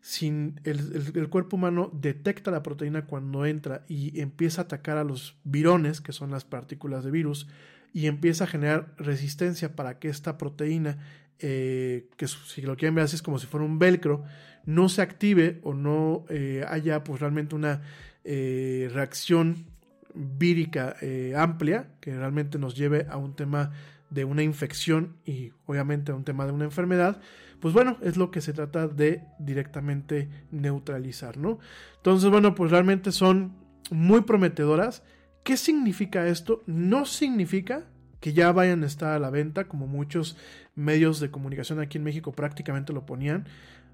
Sin 0.00 0.60
el, 0.64 1.28
cuerpo 1.28 1.56
humano 1.56 1.90
detecta 1.92 2.50
la 2.50 2.62
proteína 2.62 3.06
cuando 3.06 3.44
entra 3.44 3.84
y 3.88 4.20
empieza 4.20 4.62
a 4.62 4.64
atacar 4.64 4.96
a 4.96 5.04
los 5.04 5.38
virones, 5.44 6.00
que 6.00 6.12
son 6.12 6.30
las 6.30 6.44
partículas 6.44 7.04
de 7.04 7.10
virus, 7.10 7.48
y 7.92 8.06
empieza 8.06 8.44
a 8.44 8.48
generar 8.48 8.94
resistencia 8.96 9.74
para 9.74 9.98
que 9.98 10.08
esta 10.08 10.38
proteína 10.38 10.98
eh, 11.40 12.08
que 12.16 12.26
si 12.26 12.62
lo 12.62 12.76
quieren 12.76 12.96
ver 12.96 13.04
así 13.04 13.14
es 13.14 13.22
como 13.22 13.38
si 13.38 13.46
fuera 13.46 13.64
un 13.64 13.78
velcro, 13.78 14.24
no 14.66 14.88
se 14.88 15.02
active 15.02 15.60
o 15.62 15.72
no 15.72 16.24
eh, 16.28 16.64
haya 16.68 17.04
pues 17.04 17.20
realmente 17.20 17.54
una 17.54 17.82
eh, 18.24 18.90
reacción 18.92 19.66
vírica 20.14 20.96
amplia 21.36 21.90
que 22.00 22.16
realmente 22.16 22.58
nos 22.58 22.76
lleve 22.76 23.06
a 23.08 23.16
un 23.16 23.34
tema 23.34 23.72
de 24.10 24.24
una 24.24 24.42
infección 24.42 25.16
y 25.24 25.52
obviamente 25.66 26.12
a 26.12 26.14
un 26.14 26.24
tema 26.24 26.46
de 26.46 26.52
una 26.52 26.64
enfermedad, 26.64 27.20
pues 27.60 27.74
bueno, 27.74 27.98
es 28.02 28.16
lo 28.16 28.30
que 28.30 28.40
se 28.40 28.52
trata 28.52 28.88
de 28.88 29.22
directamente 29.38 30.28
neutralizar, 30.50 31.36
¿no? 31.36 31.58
Entonces, 31.96 32.30
bueno, 32.30 32.54
pues 32.54 32.70
realmente 32.70 33.12
son 33.12 33.56
muy 33.90 34.22
prometedoras. 34.22 35.02
¿Qué 35.44 35.56
significa 35.56 36.26
esto? 36.28 36.62
No 36.66 37.04
significa 37.04 37.86
que 38.20 38.32
ya 38.32 38.52
vayan 38.52 38.82
a 38.82 38.86
estar 38.86 39.12
a 39.12 39.18
la 39.18 39.30
venta, 39.30 39.68
como 39.68 39.86
muchos 39.86 40.36
medios 40.74 41.20
de 41.20 41.30
comunicación 41.30 41.80
aquí 41.80 41.98
en 41.98 42.04
México 42.04 42.32
prácticamente 42.32 42.92
lo 42.92 43.06
ponían. 43.06 43.46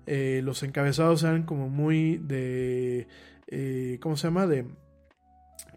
Eh, 0.07 0.43
los 0.45 0.63
encabezados 0.63 1.23
eran 1.23 1.45
como 1.45 1.69
muy 1.69 2.19
de, 2.19 3.09
eh, 3.49 3.99
¿cómo 4.01 4.17
se 4.17 4.27
llama? 4.27 4.47
De 4.47 4.67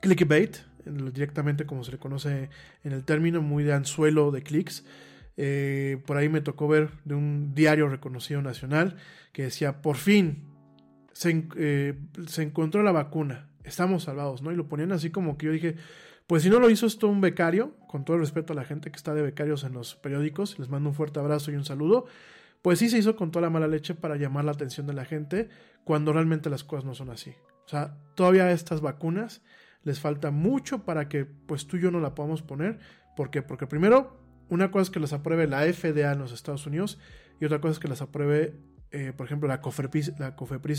clickbait, 0.02 0.58
directamente 0.86 1.66
como 1.66 1.84
se 1.84 1.92
le 1.92 1.98
conoce 1.98 2.50
en 2.84 2.92
el 2.92 3.04
término, 3.04 3.42
muy 3.42 3.64
de 3.64 3.74
anzuelo 3.74 4.32
de 4.32 4.44
clics. 4.44 4.86
Eh, 5.36 6.02
por 6.06 6.18
ahí 6.18 6.30
me 6.30 6.42
tocó 6.42 6.68
ver 6.68 6.90
de 7.06 7.14
un 7.14 7.54
diario 7.54 7.88
reconocido 7.90 8.42
nacional 8.42 8.98
que 9.34 9.44
decía, 9.44 9.82
por 9.82 9.98
fin 9.98 10.46
se, 11.14 11.46
se 12.28 12.42
encontró 12.42 12.82
la 12.84 12.92
vacuna, 12.92 13.50
estamos 13.64 14.04
salvados, 14.04 14.42
¿no? 14.42 14.52
Y 14.52 14.56
lo 14.56 14.68
ponían 14.68 14.92
así 14.92 15.12
como 15.12 15.38
que 15.38 15.48
yo 15.48 15.52
dije, 15.52 15.76
pues 16.28 16.44
si 16.44 16.50
no 16.50 16.60
lo 16.60 16.70
hizo 16.70 16.86
esto 16.86 17.08
un 17.08 17.22
becario, 17.22 17.76
con 17.88 18.04
todo 18.04 18.16
el 18.18 18.22
respeto 18.22 18.54
a 18.54 18.56
la 18.56 18.66
gente 18.66 18.92
que 18.92 18.98
está 18.98 19.14
de 19.14 19.22
becarios 19.22 19.64
en 19.64 19.74
los 19.74 19.96
periódicos, 19.96 20.60
les 20.60 20.70
mando 20.70 20.90
un 20.90 20.96
fuerte 20.96 21.20
abrazo 21.20 21.52
y 21.52 21.56
un 21.56 21.66
saludo, 21.66 22.06
pues 22.62 22.80
sí 22.80 22.90
se 22.90 22.98
hizo 22.98 23.16
con 23.16 23.32
toda 23.32 23.44
la 23.44 23.50
mala 23.50 23.68
leche 23.68 23.96
para 23.96 24.18
llamar 24.18 24.44
la 24.44 24.52
atención 24.52 24.88
de 24.88 24.94
la 24.94 25.06
gente 25.06 25.50
cuando 25.84 26.12
realmente 26.12 26.50
las 26.50 26.64
cosas 26.64 26.84
no 26.84 26.96
son 26.96 27.10
así. 27.10 27.34
O 27.66 27.70
sea, 27.70 27.98
todavía 28.16 28.52
estas 28.52 28.82
vacunas 28.82 29.42
les 29.88 30.02
falta 30.02 30.32
mucho 30.32 30.84
para 30.84 31.08
que 31.08 31.26
pues 31.26 31.66
tú 31.66 31.78
y 31.78 31.82
yo 31.82 31.92
no 31.92 32.00
la 32.00 32.14
podamos 32.14 32.42
poner. 32.42 32.80
¿Por 33.16 33.32
qué? 33.32 33.42
Porque 33.42 33.68
primero, 33.68 34.20
una 34.50 34.70
cosa 34.70 34.84
es 34.84 34.90
que 34.90 35.00
las 35.00 35.14
apruebe 35.14 35.48
la 35.48 35.62
FDA 35.62 36.12
en 36.12 36.20
los 36.20 36.34
Estados 36.34 36.68
Unidos 36.68 37.00
y 37.40 37.46
otra 37.46 37.62
cosa 37.62 37.72
es 37.72 37.80
que 37.80 37.88
las 37.88 38.02
apruebe 38.02 38.60
eh, 38.92 39.12
por 39.16 39.26
ejemplo, 39.26 39.50
la 39.50 39.60
COFEPRIS, 39.60 40.14
la 40.18 40.36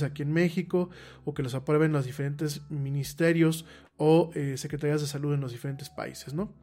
aquí 0.07 0.23
en 0.23 0.33
México, 0.33 0.89
o 1.25 1.35
que 1.35 1.43
los 1.43 1.55
aprueben 1.55 1.93
los 1.93 2.07
diferentes 2.07 2.63
ministerios 2.71 3.67
o 3.99 4.31
eh, 4.35 4.57
secretarías 4.57 5.03
de 5.03 5.07
salud 5.07 5.35
en 5.35 5.41
los 5.41 5.53
diferentes 5.53 5.91
países, 5.91 6.33
¿no? 6.33 6.55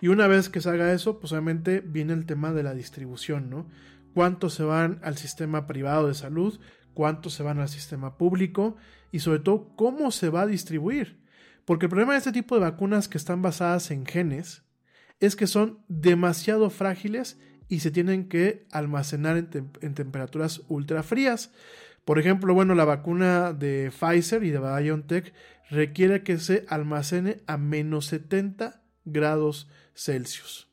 Y 0.00 0.08
una 0.08 0.28
vez 0.28 0.48
que 0.48 0.60
se 0.60 0.70
haga 0.70 0.92
eso, 0.92 1.18
pues 1.18 1.32
obviamente 1.32 1.80
viene 1.80 2.12
el 2.12 2.24
tema 2.24 2.52
de 2.52 2.62
la 2.62 2.72
distribución, 2.72 3.50
¿no? 3.50 3.66
¿Cuántos 4.14 4.54
se 4.54 4.62
van 4.62 5.00
al 5.02 5.16
sistema 5.16 5.66
privado 5.66 6.06
de 6.06 6.14
salud? 6.14 6.60
¿Cuántos 6.94 7.34
se 7.34 7.42
van 7.42 7.58
al 7.58 7.68
sistema 7.68 8.16
público? 8.16 8.76
Y 9.10 9.18
sobre 9.18 9.40
todo, 9.40 9.74
¿cómo 9.74 10.12
se 10.12 10.30
va 10.30 10.42
a 10.42 10.46
distribuir? 10.46 11.25
Porque 11.66 11.86
el 11.86 11.90
problema 11.90 12.12
de 12.12 12.18
este 12.18 12.32
tipo 12.32 12.54
de 12.54 12.62
vacunas 12.62 13.08
que 13.08 13.18
están 13.18 13.42
basadas 13.42 13.90
en 13.90 14.06
genes 14.06 14.62
es 15.20 15.34
que 15.34 15.48
son 15.48 15.80
demasiado 15.88 16.70
frágiles 16.70 17.38
y 17.68 17.80
se 17.80 17.90
tienen 17.90 18.28
que 18.28 18.66
almacenar 18.70 19.36
en, 19.36 19.94
temperaturas 19.94 20.62
ultra 20.68 21.02
frías. 21.02 21.52
Por 22.04 22.20
ejemplo, 22.20 22.54
bueno, 22.54 22.76
la 22.76 22.84
vacuna 22.84 23.52
de 23.52 23.90
Pfizer 23.90 24.44
y 24.44 24.50
de 24.50 24.60
BioNTech 24.60 25.34
requiere 25.68 26.22
que 26.22 26.38
se 26.38 26.64
almacene 26.68 27.42
a 27.48 27.58
menos 27.58 28.06
70 28.06 28.80
grados 29.04 29.68
Celsius. 29.92 30.70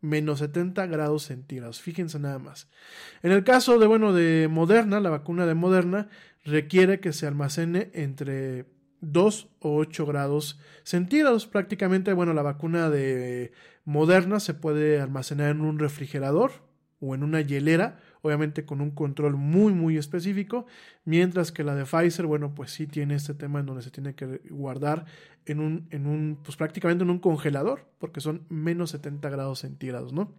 Menos 0.00 0.40
70 0.40 0.86
grados 0.86 1.22
centígrados. 1.22 1.80
Fíjense 1.80 2.18
nada 2.18 2.40
más. 2.40 2.68
En 3.22 3.30
el 3.30 3.44
caso 3.44 3.78
de, 3.78 3.86
bueno, 3.86 4.12
de 4.12 4.48
Moderna, 4.50 4.98
la 4.98 5.10
vacuna 5.10 5.46
de 5.46 5.54
Moderna 5.54 6.08
requiere 6.44 6.98
que 6.98 7.12
se 7.12 7.28
almacene 7.28 7.90
entre 7.94 8.75
2 9.00 9.48
o 9.60 9.76
8 9.76 10.06
grados 10.06 10.58
centígrados. 10.82 11.46
Prácticamente, 11.46 12.12
bueno, 12.12 12.32
la 12.34 12.42
vacuna 12.42 12.90
de 12.90 13.52
Moderna 13.84 14.40
se 14.40 14.54
puede 14.54 15.00
almacenar 15.00 15.50
en 15.50 15.60
un 15.60 15.78
refrigerador 15.78 16.52
o 17.00 17.14
en 17.14 17.22
una 17.22 17.40
hielera, 17.40 18.00
obviamente 18.22 18.64
con 18.64 18.80
un 18.80 18.90
control 18.90 19.36
muy 19.36 19.72
muy 19.74 19.96
específico, 19.98 20.66
mientras 21.04 21.52
que 21.52 21.62
la 21.62 21.74
de 21.74 21.84
Pfizer, 21.84 22.26
bueno, 22.26 22.54
pues 22.54 22.70
sí 22.70 22.86
tiene 22.86 23.14
este 23.14 23.34
tema 23.34 23.60
en 23.60 23.66
donde 23.66 23.82
se 23.82 23.90
tiene 23.90 24.14
que 24.14 24.40
guardar 24.50 25.04
en 25.44 25.60
un, 25.60 25.86
en 25.90 26.06
un 26.06 26.38
pues 26.42 26.56
prácticamente 26.56 27.04
en 27.04 27.10
un 27.10 27.18
congelador, 27.18 27.86
porque 27.98 28.20
son 28.20 28.46
menos 28.48 28.90
70 28.90 29.28
grados 29.28 29.60
centígrados, 29.60 30.12
¿no? 30.12 30.34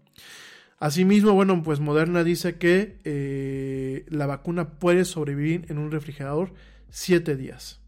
Asimismo, 0.80 1.34
bueno, 1.34 1.64
pues 1.64 1.80
Moderna 1.80 2.24
dice 2.24 2.58
que 2.58 3.00
eh, 3.04 4.06
la 4.10 4.28
vacuna 4.28 4.78
puede 4.78 5.06
sobrevivir 5.06 5.66
en 5.70 5.80
un 5.80 5.90
refrigerador 5.90 6.54
7 6.90 7.36
días. 7.36 7.82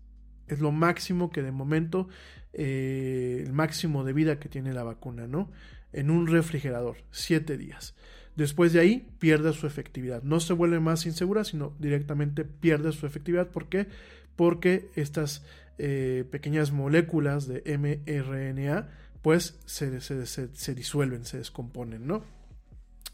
Es 0.49 0.59
lo 0.59 0.71
máximo 0.71 1.29
que 1.31 1.41
de 1.41 1.51
momento 1.51 2.07
eh, 2.53 3.43
el 3.45 3.53
máximo 3.53 4.03
de 4.03 4.13
vida 4.13 4.39
que 4.39 4.49
tiene 4.49 4.73
la 4.73 4.83
vacuna, 4.83 5.27
¿no? 5.27 5.51
En 5.93 6.09
un 6.09 6.27
refrigerador, 6.27 6.97
siete 7.11 7.57
días. 7.57 7.95
Después 8.35 8.73
de 8.73 8.79
ahí 8.79 9.07
pierde 9.19 9.53
su 9.53 9.67
efectividad. 9.67 10.23
No 10.23 10.39
se 10.39 10.53
vuelve 10.53 10.79
más 10.79 11.05
insegura, 11.05 11.43
sino 11.43 11.73
directamente 11.79 12.45
pierde 12.45 12.91
su 12.91 13.05
efectividad. 13.05 13.49
¿Por 13.49 13.69
qué? 13.69 13.87
Porque 14.35 14.89
estas 14.95 15.43
eh, 15.77 16.25
pequeñas 16.29 16.71
moléculas 16.71 17.47
de 17.47 17.63
mRNA 17.77 18.89
pues 19.21 19.59
se, 19.65 19.99
se, 20.01 20.75
disuelven, 20.75 21.25
se 21.25 21.37
descomponen, 21.37 22.07
¿no? 22.07 22.23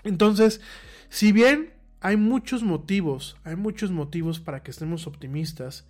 Entonces, 0.03 0.61
si 1.09 1.31
bien 1.31 1.73
hay 1.99 2.17
muchos 2.17 2.61
motivos, 2.63 3.37
hay 3.43 3.55
muchos 3.55 3.91
motivos 3.91 4.39
para 4.39 4.61
que 4.61 4.71
estemos 4.71 5.07
optimistas 5.07 5.87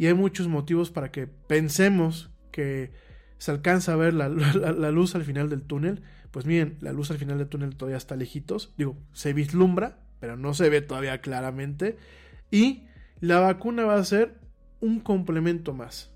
y 0.00 0.06
hay 0.06 0.14
muchos 0.14 0.48
motivos 0.48 0.90
para 0.90 1.12
que 1.12 1.26
pensemos 1.26 2.30
que 2.52 2.90
se 3.36 3.50
alcanza 3.50 3.92
a 3.92 3.96
ver 3.96 4.14
la, 4.14 4.30
luz 4.30 5.14
al 5.14 5.24
final 5.24 5.50
del 5.50 5.60
túnel, 5.60 6.00
pues 6.30 6.46
miren, 6.46 6.78
la 6.80 6.94
luz 6.94 7.10
al 7.10 7.18
final 7.18 7.36
del 7.36 7.48
túnel 7.48 7.76
todavía 7.76 7.98
está 7.98 8.16
lejitos, 8.16 8.72
digo, 8.78 8.96
se 9.12 9.34
vislumbra, 9.34 9.98
pero 10.18 10.38
no 10.38 10.54
se 10.54 10.70
ve 10.70 10.80
todavía 10.80 11.20
claramente, 11.20 11.98
y 12.50 12.86
la 13.20 13.40
vacuna 13.40 13.84
va 13.84 13.96
a 13.96 14.04
ser 14.04 14.40
un 14.80 15.00
complemento 15.00 15.74
más. 15.74 16.10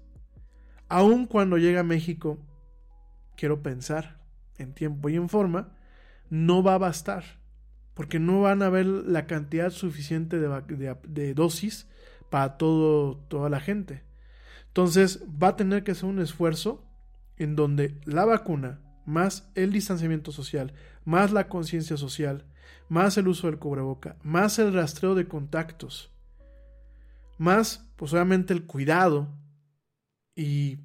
Aun 0.88 1.26
cuando 1.26 1.58
llegue 1.58 1.76
a 1.78 1.84
México, 1.84 2.38
quiero 3.36 3.62
pensar, 3.62 4.18
en 4.56 4.72
tiempo 4.72 5.10
y 5.10 5.16
en 5.16 5.28
forma, 5.28 5.76
no 6.30 6.62
va 6.62 6.76
a 6.76 6.78
bastar, 6.78 7.38
porque 7.92 8.18
no 8.18 8.40
van 8.40 8.62
a 8.62 8.66
haber 8.68 8.86
la 8.86 9.26
cantidad 9.26 9.68
suficiente 9.68 10.40
de, 10.40 10.96
de 11.06 11.34
dosis 11.34 11.86
para 12.34 12.56
todo, 12.56 13.18
toda 13.28 13.48
la 13.48 13.60
gente. 13.60 14.02
Entonces 14.66 15.22
va 15.40 15.50
a 15.50 15.56
tener 15.56 15.84
que 15.84 15.94
ser 15.94 16.06
un 16.06 16.18
esfuerzo 16.18 16.84
en 17.36 17.54
donde 17.54 18.00
la 18.06 18.24
vacuna, 18.24 18.80
más 19.06 19.52
el 19.54 19.70
distanciamiento 19.70 20.32
social, 20.32 20.72
más 21.04 21.30
la 21.30 21.46
conciencia 21.46 21.96
social, 21.96 22.44
más 22.88 23.16
el 23.18 23.28
uso 23.28 23.46
del 23.46 23.60
cubreboca, 23.60 24.16
más 24.24 24.58
el 24.58 24.74
rastreo 24.74 25.14
de 25.14 25.28
contactos, 25.28 26.10
más 27.38 27.88
pues 27.94 28.12
obviamente 28.12 28.52
el 28.52 28.66
cuidado 28.66 29.28
y 30.34 30.80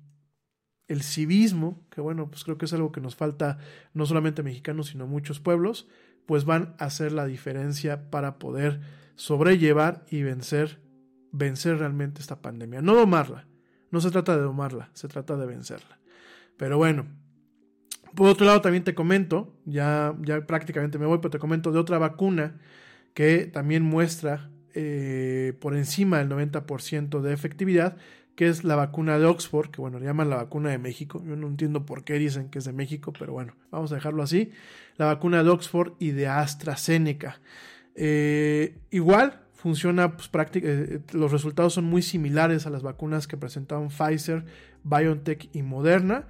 el 0.88 1.01
civismo, 1.01 1.84
que 1.89 1.99
bueno, 1.99 2.30
pues 2.30 2.43
creo 2.43 2.59
que 2.59 2.65
es 2.65 2.73
algo 2.73 2.91
que 2.91 3.01
nos 3.01 3.15
falta 3.15 3.57
no 3.95 4.05
solamente 4.05 4.41
a 4.41 4.43
mexicanos, 4.43 4.89
sino 4.89 5.05
a 5.05 5.07
muchos 5.07 5.39
pueblos, 5.39 5.88
pues 6.27 6.45
van 6.45 6.76
a 6.77 6.85
hacer 6.85 7.11
la 7.11 7.26
diferencia 7.26 8.11
para 8.11 8.38
poder 8.38 8.81
sobrellevar 9.15 10.05
y 10.11 10.21
vencer, 10.21 10.88
vencer 11.31 11.77
realmente 11.77 12.22
esta 12.22 12.41
pandemia. 12.41 12.81
No 12.81 12.95
domarla, 12.95 13.47
no 13.91 14.01
se 14.01 14.11
trata 14.11 14.35
de 14.35 14.43
domarla, 14.43 14.89
se 14.93 15.07
trata 15.07 15.35
de 15.38 15.45
vencerla. 15.45 15.99
Pero 16.57 16.77
bueno, 16.77 17.06
por 18.15 18.27
otro 18.27 18.45
lado 18.45 18.61
también 18.61 18.84
te 18.84 18.95
comento, 18.95 19.53
ya, 19.65 20.15
ya 20.22 20.45
prácticamente 20.45 20.97
me 20.97 21.06
voy, 21.06 21.19
pero 21.19 21.31
te 21.31 21.39
comento 21.39 21.72
de 21.72 21.80
otra 21.80 21.97
vacuna 21.97 22.60
que 23.14 23.45
también 23.45 23.84
muestra 23.84 24.49
eh, 24.73 25.53
por 25.60 25.76
encima 25.76 26.19
del 26.19 26.30
90% 26.30 27.22
de 27.22 27.34
efectividad, 27.34 27.97
que 28.35 28.47
es 28.47 28.64
la 28.64 28.76
vacuna 28.76 29.19
de 29.19 29.26
Oxford, 29.26 29.69
que 29.69 29.81
bueno, 29.81 29.99
le 29.99 30.06
llaman 30.06 30.30
la 30.30 30.38
vacuna 30.38 30.69
de 30.69 30.77
México. 30.77 31.22
Yo 31.26 31.35
no 31.35 31.47
entiendo 31.47 31.85
por 31.85 32.03
qué 32.03 32.14
dicen 32.14 32.49
que 32.49 32.60
es 32.60 32.65
de 32.65 32.73
México, 32.73 33.11
pero 33.18 33.34
bueno, 33.34 33.56
vamos 33.72 33.91
a 33.91 33.95
dejarlo 33.95 34.23
así. 34.23 34.51
La 34.95 35.07
vacuna 35.07 35.43
de 35.43 35.49
Oxford 35.49 35.93
y 35.99 36.11
de 36.11 36.27
AstraZeneca. 36.27 37.41
Eh, 37.95 38.80
igual, 38.91 39.41
funciona 39.60 40.15
pues, 40.15 40.30
eh, 40.56 41.02
los 41.11 41.34
resultados 41.34 41.73
son 41.73 41.84
muy 41.84 42.02
similares 42.02 42.65
a 42.65 42.69
las 42.69 42.81
vacunas 42.81 43.27
que 43.27 43.36
presentaban 43.36 43.90
Pfizer, 43.90 44.45
BioNTech 44.84 45.49
y 45.53 45.64
Moderna. 45.64 46.27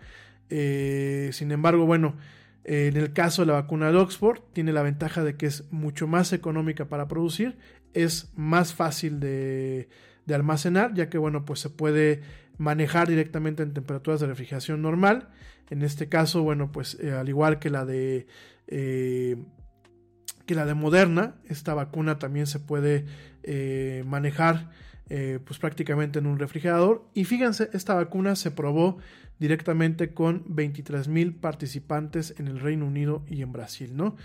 Eh, 0.50 1.30
sin 1.32 1.52
embargo, 1.52 1.86
bueno, 1.86 2.16
en 2.64 2.98
el 2.98 3.14
caso 3.14 3.44
de 3.44 3.48
la 3.48 3.54
vacuna 3.54 3.92
de 3.92 3.98
Oxford, 3.98 4.40
tiene 4.54 4.74
la 4.74 4.82
ventaja 4.82 5.24
de 5.24 5.36
que 5.36 5.46
es 5.46 5.72
mucho 5.72 6.08
más 6.08 6.34
económica 6.34 6.90
para 6.90 7.08
producir, 7.08 7.58
es 7.94 8.32
más 8.36 8.74
fácil 8.74 9.20
de, 9.20 9.90
almacenar, 10.34 10.96
ya 10.96 11.10
que 11.10 11.20
bueno, 11.20 11.46
pues 11.46 11.60
se 11.60 11.70
puede 11.70 12.22
manejar 12.58 13.08
directamente 13.08 13.62
en 13.62 13.74
temperaturas 13.74 14.20
de 14.20 14.28
refrigeración 14.28 14.82
normal. 14.82 15.30
En 15.70 15.84
este 15.84 16.10
caso, 16.10 16.42
bueno, 16.42 16.72
pues 16.72 16.98
eh, 17.00 17.12
al 17.12 17.30
igual 17.30 17.60
que 17.60 17.70
la 17.70 17.86
de 17.86 18.26
que 20.50 20.56
la 20.56 20.66
de 20.66 20.74
Moderna. 20.74 21.36
Esta 21.48 21.76
vacuna 21.76 22.18
también 22.18 22.48
se 22.48 22.60
puede 22.60 23.06
eh, 23.44 24.04
manejar 24.08 24.72
eh, 25.08 25.38
pues 25.46 25.60
prácticamente 25.60 26.18
en 26.18 26.26
un 26.26 26.40
refrigerador. 26.40 27.06
Y 27.14 27.26
fíjense, 27.26 27.70
esta 27.74 27.94
vacuna 27.94 28.36
se 28.36 28.50
probó 28.50 28.98
directamente 29.38 30.12
con 30.12 30.44
23 30.48 31.08
mil 31.08 31.36
participantes 31.36 32.34
en 32.40 32.48
el 32.48 32.60
Reino 32.60 32.88
Unido 32.88 33.24
y 33.28 33.44
en 33.44 33.52
Brasil, 33.52 33.96
¿no? 33.96 34.16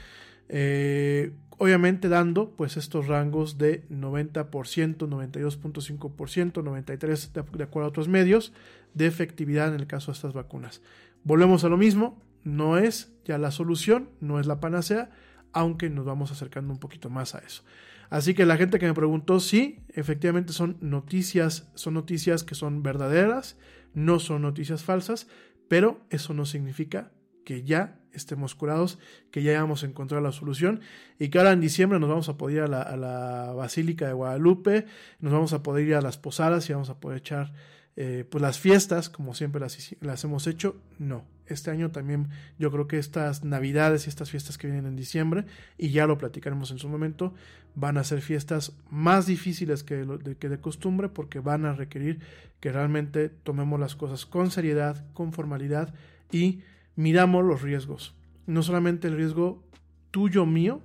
Eh, 0.48 1.32
obviamente 1.59 2.09
dando 2.09 2.56
pues 2.56 2.78
estos 2.78 3.06
rangos 3.06 3.59
de 3.59 3.86
90%, 3.90 4.48
92.5%, 4.96 6.52
93% 6.55 7.32
de, 7.32 7.59
de 7.59 7.64
acuerdo 7.64 7.84
a 7.84 7.90
otros 7.90 8.09
medios 8.09 8.55
de 8.94 9.06
efectividad 9.06 9.68
en 9.68 9.74
el 9.74 9.86
caso 9.86 10.10
de 10.10 10.16
estas 10.16 10.32
vacunas. 10.32 10.80
Volvemos 11.22 11.64
a 11.64 11.68
lo 11.68 11.76
mismo, 11.76 12.22
no 12.44 12.78
es 12.78 13.12
ya 13.26 13.36
la 13.36 13.51
solución, 13.51 14.09
no 14.22 14.40
es 14.40 14.46
la 14.46 14.59
panacea, 14.59 15.10
aunque 15.55 15.89
nos 15.89 16.05
vamos 16.05 16.31
acercando 16.31 16.72
un 16.72 16.78
poquito 16.78 17.09
más 17.09 17.35
a 17.35 17.39
eso. 17.39 17.62
Así 18.10 18.35
que 18.35 18.44
la 18.44 18.56
gente 18.56 18.78
que 18.78 18.86
me 18.86 18.94
preguntó, 18.94 19.40
sí, 19.40 19.81
efectivamente 19.89 20.52
son 20.52 20.76
noticias, 20.81 21.68
son 21.74 21.94
noticias 21.94 22.44
que 22.44 22.55
son 22.55 22.82
verdaderas, 22.82 23.56
no 23.94 24.18
son 24.18 24.43
noticias 24.43 24.85
falsas, 24.85 25.26
pero 25.68 26.05
eso 26.10 26.35
no 26.35 26.44
significa 26.44 27.10
que 27.44 27.62
ya 27.62 27.98
estemos 28.12 28.55
curados, 28.55 28.98
que 29.31 29.43
ya 29.43 29.52
hayamos 29.52 29.82
encontrado 29.82 30.22
la 30.22 30.32
solución 30.32 30.81
y 31.18 31.28
que 31.28 31.39
ahora 31.39 31.52
en 31.52 31.60
diciembre 31.60 31.98
nos 31.98 32.09
vamos 32.09 32.28
a 32.28 32.36
poder 32.36 32.56
ir 32.56 32.62
a 32.62 32.97
la, 32.97 33.52
Basílica 33.55 34.06
de 34.06 34.12
Guadalupe, 34.12 34.86
nos 35.20 35.32
vamos 35.32 35.52
a 35.52 35.62
poder 35.62 35.86
ir 35.86 35.94
a 35.94 36.01
las 36.01 36.16
posadas 36.18 36.68
y 36.68 36.72
vamos 36.72 36.90
a 36.90 37.01
poder 37.01 37.18
echar 37.18 37.52
eh, 37.97 38.24
pues 38.28 38.43
las 38.43 38.59
fiestas 38.59 39.09
como 39.09 39.35
siempre 39.35 39.60
las, 39.60 39.97
las 40.01 40.22
hemos 40.24 40.47
hecho. 40.47 40.76
No, 40.98 41.24
este 41.46 41.70
año 41.70 41.90
también 41.90 42.28
yo 42.58 42.70
creo 42.70 42.86
que 42.86 42.98
estas 42.98 43.44
navidades 43.44 44.06
y 44.06 44.08
estas 44.08 44.30
fiestas 44.30 44.58
que 44.58 44.66
vienen 44.66 44.86
en 44.86 44.96
diciembre, 44.96 45.44
y 45.76 45.90
ya 45.90 46.06
lo 46.06 46.18
platicaremos 46.18 46.70
en 46.70 46.78
su 46.78 46.88
momento, 46.88 47.34
van 47.74 47.98
a 47.98 48.04
ser 48.04 48.20
fiestas 48.20 48.76
más 48.90 49.26
difíciles 49.26 49.82
que 49.82 50.04
de, 50.04 50.36
que 50.36 50.48
de 50.48 50.60
costumbre 50.60 51.08
porque 51.08 51.40
van 51.40 51.66
a 51.66 51.74
requerir 51.74 52.20
que 52.60 52.72
realmente 52.72 53.28
tomemos 53.28 53.78
las 53.80 53.96
cosas 53.96 54.26
con 54.26 54.50
seriedad, 54.50 55.04
con 55.12 55.32
formalidad 55.32 55.92
y 56.30 56.62
miramos 56.96 57.44
los 57.44 57.62
riesgos. 57.62 58.14
No 58.46 58.62
solamente 58.62 59.08
el 59.08 59.16
riesgo 59.16 59.62
tuyo 60.10 60.46
mío 60.46 60.82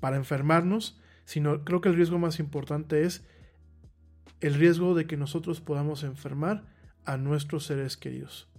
para 0.00 0.16
enfermarnos, 0.16 1.00
sino 1.24 1.64
creo 1.64 1.80
que 1.80 1.88
el 1.88 1.96
riesgo 1.96 2.18
más 2.18 2.38
importante 2.38 3.04
es 3.04 3.24
el 4.40 4.54
riesgo 4.54 4.94
de 4.94 5.06
que 5.06 5.16
nosotros 5.16 5.60
podamos 5.60 6.02
enfermar 6.02 6.64
a 7.04 7.16
nuestros 7.16 7.64
seres 7.64 7.96
queridos 7.96 8.51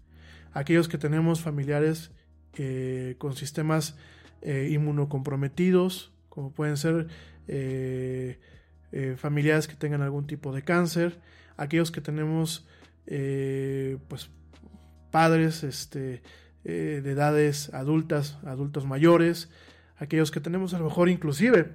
aquellos 0.54 0.88
que 0.88 0.98
tenemos 0.98 1.42
familiares 1.42 2.12
eh, 2.56 3.16
con 3.18 3.36
sistemas 3.36 3.98
eh, 4.42 4.70
inmunocomprometidos, 4.72 6.12
como 6.30 6.52
pueden 6.52 6.78
ser 6.78 7.08
eh, 7.48 8.38
familiares 9.18 9.68
que 9.68 9.76
tengan 9.76 10.04
algún 10.04 10.28
tipo 10.28 10.54
de 10.54 10.62
cáncer, 10.62 11.20
aquellos 11.58 11.90
que 11.90 12.00
tenemos 12.00 12.68
pues 13.06 14.30
padres 15.12 15.64
este, 15.64 16.22
de 16.64 17.12
edades 17.12 17.74
adultas, 17.74 18.38
adultos 18.46 18.86
mayores, 18.86 19.50
aquellos 19.98 20.30
que 20.30 20.40
tenemos 20.40 20.76
a 20.76 20.80
lo 20.80 20.86
mejor 20.86 21.10
inclusive 21.10 21.72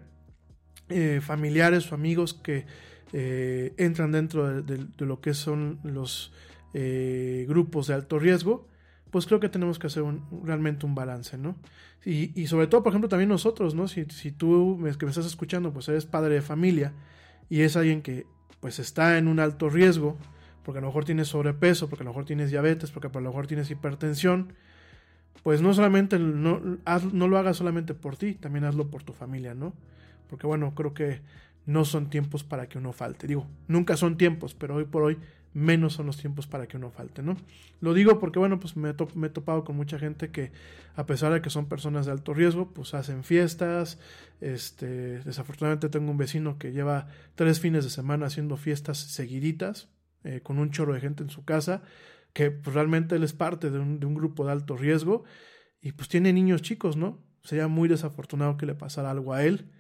familiares 1.21 1.91
o 1.91 1.97
amigos 1.97 2.35
que 2.35 2.67
entran 3.13 4.13
dentro 4.13 4.63
de, 4.63 4.87
lo 5.05 5.21
que 5.21 5.35
son 5.35 5.81
los 5.83 6.33
eh, 6.75 7.47
grupos 7.49 7.87
de 7.87 7.95
alto 7.95 8.19
riesgo, 8.19 8.67
pues 9.11 9.27
creo 9.27 9.41
que 9.41 9.49
tenemos 9.49 9.79
que 9.79 9.87
hacer 9.87 10.05
realmente 10.43 10.87
un 10.87 10.95
balance, 10.95 11.39
¿no? 11.39 11.57
Y, 12.05 12.47
sobre 12.47 12.69
todo, 12.69 12.83
por 12.83 12.93
ejemplo, 12.93 13.09
también 13.09 13.29
nosotros, 13.29 13.75
¿no? 13.75 13.89
Si, 13.89 14.05
tú 14.05 14.79
que 14.99 15.05
me 15.05 15.11
estás 15.11 15.27
escuchando, 15.27 15.73
pues 15.73 15.89
eres 15.89 16.07
padre 16.07 16.35
de 16.35 16.43
familia 16.43 16.93
y 17.51 17.63
es 17.63 17.77
alguien 17.77 18.03
que 18.03 18.27
pues 18.61 18.79
está 18.79 19.19
en 19.19 19.29
un 19.29 19.41
alto 19.41 19.69
riesgo, 19.69 20.17
porque 20.65 20.79
a 20.79 20.81
lo 20.81 20.89
mejor 20.89 21.05
tienes 21.05 21.29
sobrepeso, 21.29 21.89
porque 21.89 22.03
a 22.03 22.07
lo 22.07 22.11
mejor 22.11 22.25
tienes 22.25 22.51
diabetes, 22.51 22.91
porque 22.91 23.09
a 23.09 23.21
lo 23.21 23.29
mejor 23.29 23.47
tienes 23.47 23.71
hipertensión, 23.71 24.55
pues 25.43 25.61
no 25.61 25.75
solamente, 25.75 26.19
no, 26.19 26.61
no 26.61 27.29
lo 27.29 27.39
hagas 27.39 27.57
solamente 27.57 27.95
por 27.95 28.17
ti, 28.17 28.35
también 28.35 28.65
hazlo 28.65 28.89
por 28.89 29.03
tu 29.03 29.13
familia, 29.13 29.55
¿no? 29.55 29.75
Porque 30.29 30.47
bueno, 30.47 30.75
creo 30.75 30.95
que 30.95 31.21
no 31.67 31.85
son 31.85 32.09
tiempos 32.09 32.45
para 32.45 32.69
que 32.69 32.79
uno 32.79 32.93
falte. 32.93 33.27
Digo, 33.27 33.47
nunca 33.67 33.97
son 33.97 34.17
tiempos, 34.17 34.55
pero 34.55 34.77
hoy 34.77 34.85
por 34.85 35.03
hoy 35.03 35.19
menos 35.59 35.95
son 35.95 36.07
los 36.07 36.17
tiempos 36.17 36.47
para 36.47 36.67
que 36.67 36.77
uno 36.77 36.91
falte, 36.91 37.23
¿no? 37.23 37.37
Lo 37.81 37.95
digo 37.95 38.19
porque, 38.19 38.39
bueno, 38.39 38.59
pues 38.61 38.77
me, 38.77 38.91
he 38.91 39.29
topado 39.31 39.65
con 39.65 39.77
mucha 39.77 39.99
gente 39.99 40.31
que, 40.31 40.53
a 40.95 41.07
pesar 41.07 41.33
de 41.33 41.43
que 41.43 41.51
son 41.51 41.69
personas 41.69 42.07
de 42.07 42.13
alto 42.13 42.35
riesgo, 42.35 42.73
pues 42.73 42.95
hacen 42.95 43.25
fiestas. 43.25 43.99
Este, 44.41 45.21
desafortunadamente 45.21 45.89
tengo 45.89 46.11
un 46.11 46.17
vecino 46.17 46.59
que 46.59 46.73
lleva 46.73 47.09
tres 47.35 47.61
fines 47.61 47.85
de 47.85 47.91
semana 47.91 48.27
haciendo 48.27 48.57
fiestas 48.57 48.99
seguiditas, 48.99 49.89
eh, 50.25 50.41
con 50.43 50.59
un 50.59 50.71
chorro 50.71 50.95
de 50.95 51.01
gente 51.01 51.23
en 51.23 51.31
su 51.31 51.45
casa, 51.45 51.83
que 52.33 52.51
pues, 52.51 52.75
realmente 52.75 53.17
él 53.17 53.25
es 53.25 53.33
parte 53.33 53.71
de 53.71 53.79
un, 53.79 54.01
de 54.01 54.07
un 54.07 54.15
grupo 54.15 54.47
de 54.47 54.53
alto 54.53 54.77
riesgo 54.77 55.25
y 55.81 55.93
pues 55.93 56.09
tiene 56.09 56.33
niños 56.33 56.63
chicos, 56.63 56.97
¿no? 56.97 57.25
Sería 57.43 57.69
muy 57.69 57.89
desafortunado 57.89 58.57
que 58.57 58.67
le 58.67 58.75
pasara 58.75 59.11
algo 59.11 59.33
a 59.33 59.45
él 59.45 59.71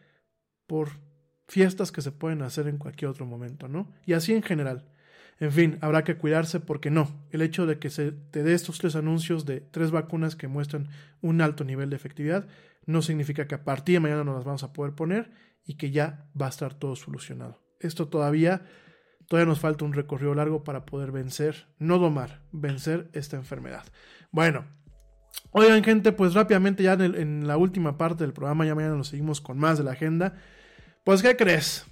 por 0.66 0.90
fiestas 1.48 1.90
que 1.90 2.02
se 2.02 2.12
pueden 2.12 2.42
hacer 2.42 2.68
en 2.68 2.78
cualquier 2.78 3.10
otro 3.10 3.26
momento, 3.26 3.68
¿no? 3.68 3.92
Y 4.06 4.12
así 4.12 4.32
en 4.34 4.42
general. 4.42 4.88
En 5.40 5.52
fin, 5.52 5.78
habrá 5.80 6.02
que 6.02 6.16
cuidarse 6.16 6.58
porque 6.60 6.90
no, 6.90 7.26
el 7.30 7.42
hecho 7.42 7.66
de 7.66 7.78
que 7.78 7.90
se 7.90 8.12
te 8.12 8.42
dé 8.42 8.54
estos 8.54 8.78
tres 8.78 8.96
anuncios 8.96 9.46
de 9.46 9.60
tres 9.60 9.90
vacunas 9.90 10.34
que 10.34 10.48
muestran 10.48 10.88
un 11.20 11.40
alto 11.40 11.64
nivel 11.64 11.90
de 11.90 11.96
efectividad 11.96 12.48
no 12.86 13.02
significa 13.02 13.46
que 13.46 13.54
a 13.54 13.64
partir 13.64 13.94
de 13.94 14.00
mañana 14.00 14.24
nos 14.24 14.34
las 14.34 14.44
vamos 14.44 14.62
a 14.64 14.72
poder 14.72 14.94
poner 14.94 15.30
y 15.64 15.74
que 15.74 15.90
ya 15.90 16.26
va 16.40 16.46
a 16.46 16.48
estar 16.48 16.74
todo 16.74 16.96
solucionado. 16.96 17.62
Esto 17.80 18.08
todavía 18.08 18.62
todavía 19.28 19.48
nos 19.48 19.60
falta 19.60 19.84
un 19.84 19.92
recorrido 19.92 20.34
largo 20.34 20.64
para 20.64 20.86
poder 20.86 21.12
vencer, 21.12 21.68
no 21.78 21.98
domar, 21.98 22.40
vencer 22.50 23.10
esta 23.12 23.36
enfermedad. 23.36 23.84
Bueno, 24.32 24.64
oigan 25.52 25.84
gente, 25.84 26.12
pues 26.12 26.34
rápidamente 26.34 26.82
ya 26.82 26.94
en, 26.94 27.46
la 27.46 27.56
última 27.56 27.98
parte 27.98 28.24
del 28.24 28.32
programa, 28.32 28.66
ya 28.66 28.74
mañana 28.74 28.96
nos 28.96 29.08
seguimos 29.08 29.40
con 29.40 29.58
más 29.58 29.78
de 29.78 29.84
la 29.84 29.92
agenda. 29.92 30.36
Pues, 31.04 31.22
¿qué 31.22 31.36
crees? 31.36 31.86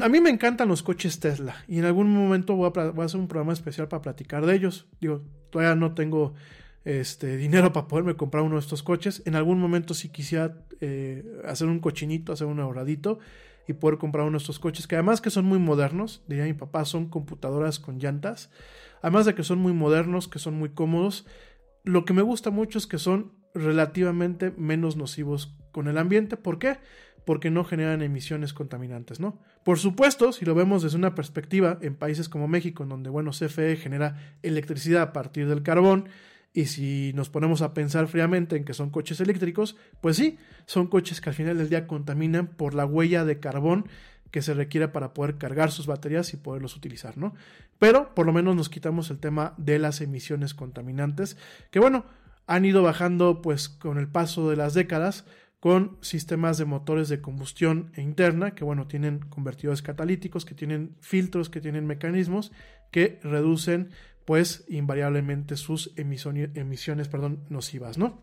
A 0.00 0.08
mí 0.08 0.20
me 0.20 0.30
encantan 0.30 0.68
los 0.68 0.82
coches 0.82 1.20
Tesla 1.20 1.54
y 1.68 1.78
en 1.78 1.84
algún 1.84 2.12
momento 2.12 2.56
voy 2.56 2.72
a, 2.74 3.04
hacer 3.04 3.20
un 3.20 3.28
programa 3.28 3.52
especial 3.52 3.86
para 3.86 4.02
platicar 4.02 4.44
de 4.44 4.54
ellos. 4.54 4.86
Digo, 5.00 5.22
todavía 5.50 5.76
no 5.76 5.94
tengo 5.94 6.34
este, 6.84 7.36
dinero 7.36 7.72
para 7.72 7.86
poderme 7.86 8.16
comprar 8.16 8.42
uno 8.42 8.56
de 8.56 8.60
estos 8.60 8.82
coches. 8.82 9.22
En 9.24 9.36
algún 9.36 9.60
momento 9.60 9.94
si 9.94 10.08
quisiera 10.08 10.56
eh, 10.80 11.24
hacer 11.44 11.68
un 11.68 11.78
cochinito, 11.78 12.32
hacer 12.32 12.48
un 12.48 12.58
ahorradito 12.58 13.20
y 13.68 13.74
poder 13.74 13.98
comprar 13.98 14.26
uno 14.26 14.38
de 14.38 14.42
estos 14.42 14.58
coches 14.58 14.88
que 14.88 14.96
además 14.96 15.20
que 15.20 15.30
son 15.30 15.44
muy 15.44 15.60
modernos, 15.60 16.24
diría 16.26 16.44
mi 16.44 16.54
papá, 16.54 16.84
son 16.84 17.08
computadoras 17.08 17.78
con 17.78 17.98
llantas. 17.98 18.50
Además 19.00 19.26
de 19.26 19.34
que 19.34 19.44
son 19.44 19.58
muy 19.60 19.74
modernos, 19.74 20.26
que 20.26 20.40
son 20.40 20.54
muy 20.54 20.70
cómodos. 20.70 21.24
Lo 21.84 22.04
que 22.04 22.14
me 22.14 22.22
gusta 22.22 22.50
mucho 22.50 22.78
es 22.78 22.86
que 22.88 22.98
son 22.98 23.32
relativamente 23.54 24.52
menos 24.56 24.96
nocivos 24.96 25.54
con 25.70 25.86
el 25.86 25.98
ambiente. 25.98 26.36
¿Por 26.36 26.58
qué? 26.58 26.78
Porque 27.24 27.50
no 27.50 27.64
generan 27.64 28.02
emisiones 28.02 28.52
contaminantes, 28.52 29.20
¿no? 29.20 29.38
Por 29.62 29.78
supuesto, 29.78 30.32
si 30.32 30.44
lo 30.44 30.54
vemos 30.54 30.82
desde 30.82 30.96
una 30.96 31.14
perspectiva 31.14 31.78
en 31.80 31.94
países 31.94 32.28
como 32.28 32.48
México, 32.48 32.82
en 32.82 32.90
donde, 32.90 33.10
bueno, 33.10 33.30
CFE 33.30 33.76
genera 33.76 34.36
electricidad 34.42 35.02
a 35.02 35.12
partir 35.12 35.48
del 35.48 35.62
carbón, 35.62 36.08
y 36.52 36.66
si 36.66 37.12
nos 37.14 37.30
ponemos 37.30 37.62
a 37.62 37.74
pensar 37.74 38.06
fríamente 38.06 38.56
en 38.56 38.64
que 38.64 38.74
son 38.74 38.90
coches 38.90 39.20
eléctricos, 39.20 39.76
pues 40.00 40.16
sí, 40.16 40.38
son 40.66 40.86
coches 40.86 41.20
que 41.20 41.30
al 41.30 41.34
final 41.34 41.58
del 41.58 41.68
día 41.68 41.88
contaminan 41.88 42.46
por 42.46 42.74
la 42.74 42.86
huella 42.86 43.24
de 43.24 43.40
carbón 43.40 43.88
que 44.30 44.40
se 44.40 44.54
requiere 44.54 44.88
para 44.88 45.14
poder 45.14 45.36
cargar 45.36 45.70
sus 45.70 45.86
baterías 45.86 46.32
y 46.32 46.36
poderlos 46.36 46.76
utilizar, 46.76 47.18
¿no? 47.18 47.34
Pero 47.78 48.14
por 48.14 48.26
lo 48.26 48.32
menos 48.32 48.54
nos 48.54 48.68
quitamos 48.68 49.10
el 49.10 49.18
tema 49.18 49.54
de 49.56 49.78
las 49.78 50.00
emisiones 50.00 50.54
contaminantes, 50.54 51.36
que 51.72 51.80
bueno, 51.80 52.04
han 52.46 52.64
ido 52.64 52.82
bajando 52.82 53.42
pues 53.42 53.68
con 53.68 53.98
el 53.98 54.08
paso 54.08 54.50
de 54.50 54.56
las 54.56 54.74
décadas, 54.74 55.24
con 55.64 55.96
sistemas 56.02 56.58
de 56.58 56.66
motores 56.66 57.08
de 57.08 57.22
combustión 57.22 57.90
e 57.94 58.02
interna 58.02 58.54
que 58.54 58.64
bueno 58.64 58.86
tienen 58.86 59.20
convertidores 59.20 59.80
catalíticos 59.80 60.44
que 60.44 60.54
tienen 60.54 60.94
filtros 61.00 61.48
que 61.48 61.62
tienen 61.62 61.86
mecanismos 61.86 62.52
que 62.90 63.18
reducen 63.22 63.88
pues 64.26 64.66
invariablemente 64.68 65.56
sus 65.56 65.94
emisiones, 65.96 67.08
perdón, 67.08 67.46
nocivas 67.48 67.96
no 67.96 68.20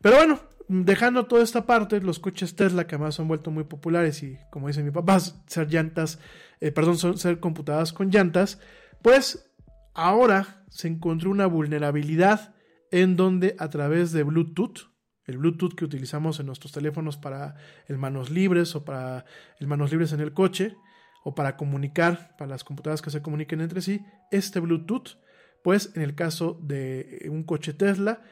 pero 0.00 0.16
bueno 0.16 0.40
dejando 0.66 1.26
toda 1.26 1.42
esta 1.42 1.66
parte 1.66 2.00
los 2.00 2.18
coches 2.18 2.56
Tesla 2.56 2.86
que 2.86 2.94
además 2.94 3.20
han 3.20 3.28
vuelto 3.28 3.50
muy 3.50 3.64
populares 3.64 4.22
y 4.22 4.38
como 4.50 4.68
dice 4.68 4.82
mi 4.82 4.92
papá 4.92 5.20
ser 5.20 5.68
llantas 5.68 6.20
eh, 6.62 6.72
perdón 6.72 6.96
son, 6.96 7.18
ser 7.18 7.38
computadas 7.38 7.92
con 7.92 8.08
llantas 8.08 8.58
pues 9.02 9.52
ahora 9.92 10.64
se 10.70 10.88
encontró 10.88 11.30
una 11.32 11.44
vulnerabilidad 11.44 12.54
en 12.90 13.16
donde 13.16 13.56
a 13.58 13.68
través 13.68 14.12
de 14.12 14.22
Bluetooth 14.22 14.91
el 15.26 15.38
Bluetooth 15.38 15.74
que 15.74 15.84
utilizamos 15.84 16.40
en 16.40 16.46
nuestros 16.46 16.72
teléfonos 16.72 17.16
para 17.16 17.56
el 17.88 17.98
manos 17.98 18.30
libres 18.30 18.74
o 18.74 18.84
para 18.84 19.24
el 19.58 19.66
manos 19.66 19.90
libres 19.90 20.12
en 20.12 20.20
el 20.20 20.32
coche 20.32 20.76
o 21.24 21.34
para 21.34 21.56
comunicar, 21.56 22.36
para 22.36 22.50
las 22.50 22.64
computadoras 22.64 23.02
que 23.02 23.10
se 23.10 23.22
comuniquen 23.22 23.60
entre 23.60 23.80
sí, 23.80 24.04
este 24.30 24.60
Bluetooth, 24.60 25.18
pues 25.62 25.92
en 25.94 26.02
el 26.02 26.14
caso 26.14 26.58
de 26.62 27.28
un 27.30 27.44
coche 27.44 27.72
Tesla, 27.72 28.22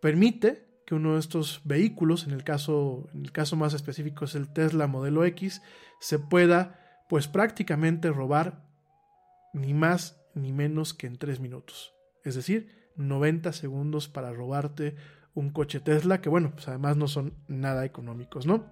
permite 0.00 0.66
que 0.86 0.94
uno 0.94 1.14
de 1.14 1.20
estos 1.20 1.60
vehículos, 1.64 2.26
en 2.26 2.32
el 2.32 2.44
caso, 2.44 3.10
en 3.12 3.26
el 3.26 3.32
caso 3.32 3.56
más 3.56 3.74
específico 3.74 4.24
es 4.24 4.34
el 4.34 4.48
Tesla 4.48 4.86
modelo 4.86 5.24
X, 5.26 5.60
se 6.00 6.18
pueda 6.18 7.04
pues 7.10 7.28
prácticamente 7.28 8.10
robar 8.10 8.64
ni 9.52 9.74
más 9.74 10.18
ni 10.34 10.52
menos 10.52 10.94
que 10.94 11.06
en 11.06 11.18
3 11.18 11.40
minutos. 11.40 11.92
Es 12.24 12.34
decir, 12.34 12.90
90 12.96 13.52
segundos 13.52 14.08
para 14.08 14.32
robarte 14.32 14.96
un 15.38 15.50
coche 15.50 15.80
Tesla, 15.80 16.20
que 16.20 16.28
bueno, 16.28 16.50
pues 16.52 16.66
además 16.68 16.96
no 16.96 17.06
son 17.06 17.34
nada 17.46 17.84
económicos, 17.84 18.46
¿no? 18.46 18.66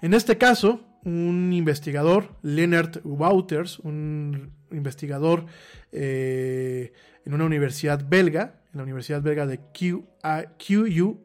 En 0.00 0.14
este 0.14 0.38
caso, 0.38 0.80
un 1.04 1.52
investigador, 1.52 2.36
Leonard 2.42 3.00
Wouters, 3.04 3.78
un 3.80 4.52
investigador 4.70 5.46
eh, 5.90 6.92
en 7.24 7.34
una 7.34 7.44
universidad 7.44 8.06
belga, 8.08 8.60
en 8.72 8.78
la 8.78 8.82
Universidad 8.84 9.22
Belga 9.22 9.46
de 9.46 9.58
QU 9.72 10.06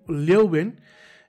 Leuven, 0.07 0.81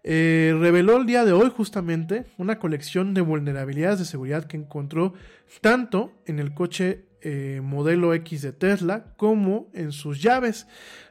eh, 0.05 0.55
reveló 0.59 0.97
el 0.97 1.07
día 1.07 1.25
de 1.25 1.33
hoy 1.33 1.51
justamente 1.55 2.25
una 2.39 2.59
colección 2.59 3.15
de 3.15 3.21
vulnerabilidades 3.21 3.99
de 3.99 4.05
seguridad 4.05 4.47
que 4.47 4.57
encontró 4.57 5.15
tanto 5.61 6.13
en 6.27 6.39
el 6.39 6.55
coche 6.55 7.05
eh, 7.23 7.61
modelo 7.63 8.15
X 8.15 8.43
de 8.43 8.53
Tesla 8.53 9.15
como 9.17 9.71
en 9.75 9.93
sus 9.93 10.21
llaves. 10.21 10.67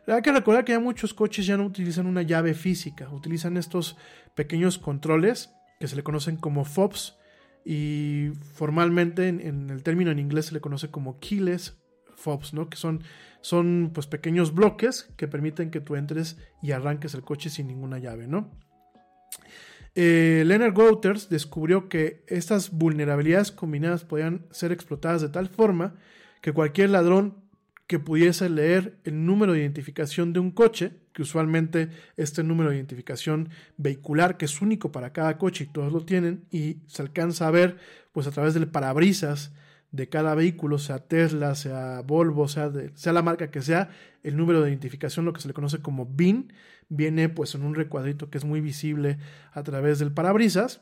Hay 0.07 0.21
que 0.21 0.31
recordar 0.31 0.65
que 0.65 0.73
ya 0.73 0.79
muchos 0.79 1.13
coches 1.13 1.45
ya 1.45 1.57
no 1.57 1.65
utilizan 1.65 2.05
una 2.05 2.21
llave 2.21 2.53
física, 2.53 3.09
utilizan 3.09 3.57
estos 3.57 3.97
pequeños 4.35 4.77
controles 4.77 5.51
que 5.79 5.87
se 5.87 5.95
le 5.95 6.03
conocen 6.03 6.37
como 6.37 6.65
FOBs 6.65 7.17
y 7.63 8.31
formalmente 8.53 9.27
en, 9.27 9.69
el 9.69 9.83
término 9.83 10.11
en 10.11 10.19
inglés 10.19 10.47
se 10.47 10.53
le 10.53 10.61
conoce 10.61 10.89
como 10.89 11.19
keyless 11.19 11.77
fobs, 12.15 12.53
¿no? 12.53 12.69
Que 12.69 12.77
son, 12.77 13.03
son 13.41 13.91
pues 13.93 14.07
pequeños 14.07 14.53
bloques 14.53 15.09
que 15.17 15.27
permiten 15.27 15.71
que 15.71 15.79
tú 15.79 15.95
entres 15.95 16.37
y 16.61 16.71
arranques 16.71 17.13
el 17.13 17.23
coche 17.23 17.49
sin 17.49 17.67
ninguna 17.67 17.99
llave, 17.99 18.27
¿no? 18.27 18.51
Eh, 19.95 20.43
Leonard 20.45 20.77
Wouters 20.77 21.29
descubrió 21.29 21.89
que 21.89 22.23
estas 22.27 22.71
vulnerabilidades 22.71 23.51
combinadas 23.51 24.05
podían 24.05 24.45
ser 24.51 24.71
explotadas 24.71 25.21
de 25.21 25.29
tal 25.29 25.49
forma 25.49 25.95
que 26.41 26.53
cualquier 26.53 26.91
ladrón 26.91 27.35
que 27.87 27.99
pudiese 27.99 28.49
leer 28.49 28.97
el 29.03 29.25
número 29.25 29.51
de 29.51 29.59
identificación 29.59 30.31
de 30.31 30.39
un 30.39 30.51
coche, 30.51 30.93
que 31.11 31.23
usualmente 31.23 31.89
este 32.15 32.41
número 32.41 32.69
de 32.69 32.77
identificación 32.77 33.49
vehicular, 33.75 34.37
que 34.37 34.45
es 34.45 34.61
único 34.61 34.93
para 34.93 35.11
cada 35.11 35.37
coche 35.37 35.65
y 35.65 35.67
todos 35.67 35.91
lo 35.91 36.05
tienen, 36.05 36.45
y 36.51 36.77
se 36.87 37.01
alcanza 37.01 37.49
a 37.49 37.51
ver 37.51 37.75
pues 38.13 38.27
a 38.27 38.31
través 38.31 38.53
del 38.53 38.69
parabrisas 38.69 39.51
de 39.91 40.07
cada 40.07 40.35
vehículo, 40.35 40.79
sea 40.79 40.99
Tesla, 40.99 41.53
sea 41.53 42.01
Volvo, 42.01 42.47
sea, 42.47 42.71
sea 42.93 43.11
la 43.11 43.23
marca 43.23 43.51
que 43.51 43.61
sea, 43.61 43.89
el 44.23 44.37
número 44.37 44.61
de 44.61 44.69
identificación, 44.69 45.25
lo 45.25 45.33
que 45.33 45.41
se 45.41 45.49
le 45.49 45.53
conoce 45.53 45.79
como 45.79 46.05
BIN, 46.05 46.53
viene 46.91 47.29
pues 47.29 47.55
en 47.55 47.63
un 47.63 47.73
recuadrito 47.73 48.29
que 48.29 48.37
es 48.37 48.45
muy 48.45 48.61
visible 48.61 49.17
a 49.53 49.63
través 49.63 49.97
del 49.97 50.11
parabrisas. 50.11 50.81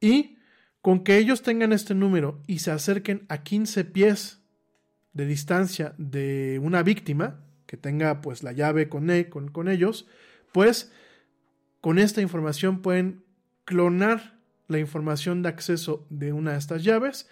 Y 0.00 0.36
con 0.82 1.02
que 1.02 1.16
ellos 1.16 1.42
tengan 1.42 1.72
este 1.72 1.94
número 1.94 2.42
y 2.46 2.58
se 2.58 2.70
acerquen 2.70 3.24
a 3.28 3.42
15 3.42 3.84
pies 3.86 4.42
de 5.14 5.26
distancia 5.26 5.94
de 5.96 6.60
una 6.62 6.82
víctima, 6.82 7.40
que 7.66 7.76
tenga 7.76 8.20
pues 8.20 8.42
la 8.42 8.52
llave 8.52 8.88
con, 8.88 9.08
e, 9.10 9.28
con, 9.28 9.48
con 9.48 9.68
ellos, 9.68 10.06
pues 10.52 10.92
con 11.80 11.98
esta 11.98 12.20
información 12.20 12.82
pueden 12.82 13.24
clonar 13.64 14.38
la 14.68 14.78
información 14.78 15.42
de 15.42 15.48
acceso 15.48 16.06
de 16.10 16.32
una 16.32 16.52
de 16.52 16.58
estas 16.58 16.84
llaves 16.84 17.28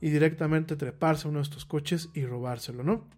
y 0.00 0.10
directamente 0.10 0.76
treparse 0.76 1.26
a 1.26 1.30
uno 1.30 1.40
de 1.40 1.44
estos 1.44 1.64
coches 1.64 2.10
y 2.14 2.24
robárselo, 2.24 2.84
¿no? 2.84 3.08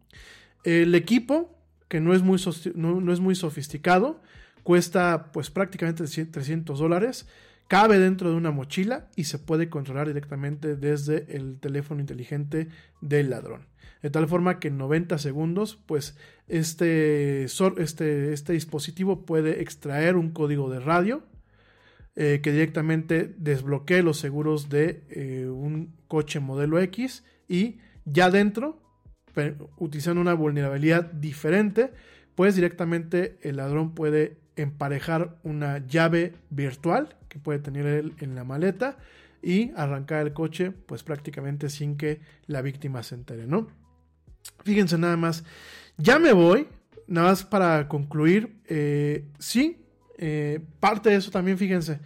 El 0.65 0.95
equipo, 0.95 1.62
que 1.93 2.01
no 2.01 2.15
es 2.15 2.23
muy, 2.23 2.41
no, 2.75 3.13
es 3.13 3.21
muy 3.21 3.35
sofisticado, 3.35 4.19
cuesta 4.63 5.31
pues 5.31 5.51
prácticamente 5.51 6.03
300 6.05 6.79
dólares, 6.79 7.29
cabe 7.69 7.99
dentro 7.99 8.31
de 8.31 8.37
una 8.37 8.51
mochila 8.51 9.11
y 9.15 9.25
se 9.25 9.39
puede 9.39 9.69
controlar 9.69 10.07
directamente 10.07 10.75
desde 10.75 11.37
el 11.37 11.61
teléfono 11.61 12.01
inteligente 12.01 12.69
del 13.03 13.29
ladrón. 13.29 13.67
De 14.01 14.09
tal 14.09 14.27
forma 14.27 14.59
que 14.59 14.69
en 14.69 14.79
90 14.79 15.19
segundos, 15.19 15.79
pues 15.85 16.17
este, 16.49 17.45
este, 17.45 18.33
este 18.33 18.53
dispositivo 18.55 19.27
puede 19.27 19.61
extraer 19.61 20.17
un 20.17 20.31
código 20.31 20.71
de 20.71 20.81
radio 20.81 21.23
eh, 22.17 22.41
que 22.43 22.53
directamente 22.53 23.35
desbloquee 23.37 24.03
los 24.03 24.17
seguros 24.17 24.71
de 24.71 25.05
eh, 25.11 25.47
un 25.47 25.95
coche 26.09 26.41
modelo 26.41 26.79
X 26.79 27.23
y 27.49 27.81
ya 28.07 28.31
dentro, 28.31 28.82
utilizando 29.79 30.21
una 30.21 30.35
vulnerabilidad 30.35 31.05
diferente, 31.13 31.93
pues 32.35 32.55
directamente 32.55 33.39
el 33.43 33.57
ladrón 33.57 33.95
puede 33.95 34.37
emparejar 34.57 35.37
una 35.43 35.79
llave 35.87 36.35
virtual 36.51 37.17
que 37.29 37.39
puede 37.39 37.59
tener 37.59 37.87
él 37.87 38.15
en 38.19 38.35
la 38.35 38.45
maleta 38.45 38.99
y 39.43 39.73
arrancar 39.77 40.27
el 40.27 40.33
coche 40.33 40.71
pues 40.71 41.03
prácticamente 41.03 41.69
sin 41.69 41.97
que 41.97 42.21
la 42.47 42.63
víctima 42.63 43.03
se 43.03 43.15
entere, 43.15 43.47
¿no? 43.47 43.69
Fíjense 44.65 44.99
nada 44.99 45.17
más, 45.17 45.45
ya 45.97 46.19
me 46.19 46.33
voy, 46.33 46.69
nada 47.07 47.29
más 47.29 47.45
para 47.45 47.89
concluir, 47.89 48.57
eh, 48.69 49.25
sí, 49.39 49.85
eh, 50.19 50.61
parte 50.81 51.11
de 51.11 51.17
eso 51.17 51.31
también, 51.31 51.59
fíjense, 51.59 52.01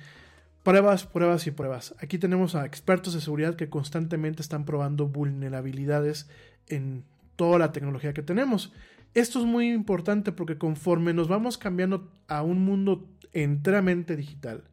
pruebas, 0.63 1.07
pruebas 1.07 1.47
y 1.47 1.51
pruebas. 1.51 1.95
Aquí 2.01 2.19
tenemos 2.19 2.55
a 2.55 2.65
expertos 2.65 3.15
de 3.15 3.21
seguridad 3.21 3.57
que 3.57 3.69
constantemente 3.69 4.43
están 4.43 4.65
probando 4.65 5.07
vulnerabilidades 5.07 6.29
en 6.69 7.05
toda 7.37 7.59
la 7.59 7.73
tecnología 7.73 8.13
que 8.13 8.23
tenemos. 8.23 8.73
Esto 9.15 9.39
es 9.39 9.45
muy 9.45 9.73
importante 9.73 10.33
porque 10.33 10.59
conforme 10.59 11.15
nos 11.15 11.29
vamos 11.29 11.59
cambiando 11.59 12.13
a 12.29 12.43
un 12.43 12.65
mundo 12.65 13.09
enteramente 13.33 14.17
digital, 14.17 14.65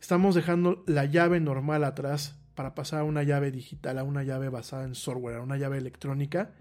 estamos 0.00 0.34
dejando 0.34 0.82
la 0.86 1.04
llave 1.04 1.40
normal 1.40 1.84
atrás 1.84 2.40
para 2.54 2.74
pasar 2.74 3.00
a 3.00 3.04
una 3.04 3.22
llave 3.22 3.50
digital, 3.50 3.98
a 3.98 4.04
una 4.04 4.22
llave 4.22 4.48
basada 4.48 4.84
en 4.84 4.94
software, 4.94 5.36
a 5.36 5.42
una 5.42 5.56
llave 5.56 5.78
electrónica, 5.78 6.52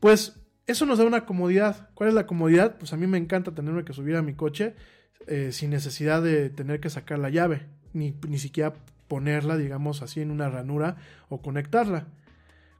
pues 0.00 0.40
eso 0.66 0.86
nos 0.86 0.98
da 0.98 1.04
una 1.04 1.24
comodidad. 1.24 1.90
¿Cuál 1.94 2.10
es 2.10 2.14
la 2.14 2.26
comodidad? 2.26 2.78
Pues 2.78 2.92
a 2.92 2.96
mí 2.96 3.06
me 3.06 3.18
encanta 3.18 3.54
tenerme 3.54 3.84
que 3.84 3.92
subir 3.92 4.16
a 4.16 4.22
mi 4.22 4.34
coche 4.34 4.74
eh, 5.26 5.50
sin 5.52 5.70
necesidad 5.70 6.22
de 6.22 6.50
tener 6.50 6.80
que 6.80 6.90
sacar 6.90 7.18
la 7.18 7.30
llave, 7.30 7.66
ni, 7.92 8.14
ni 8.28 8.38
siquiera 8.38 8.74
ponerla, 9.08 9.56
digamos 9.56 10.02
así, 10.02 10.20
en 10.20 10.30
una 10.30 10.48
ranura 10.48 10.96
o 11.28 11.42
conectarla. 11.42 12.08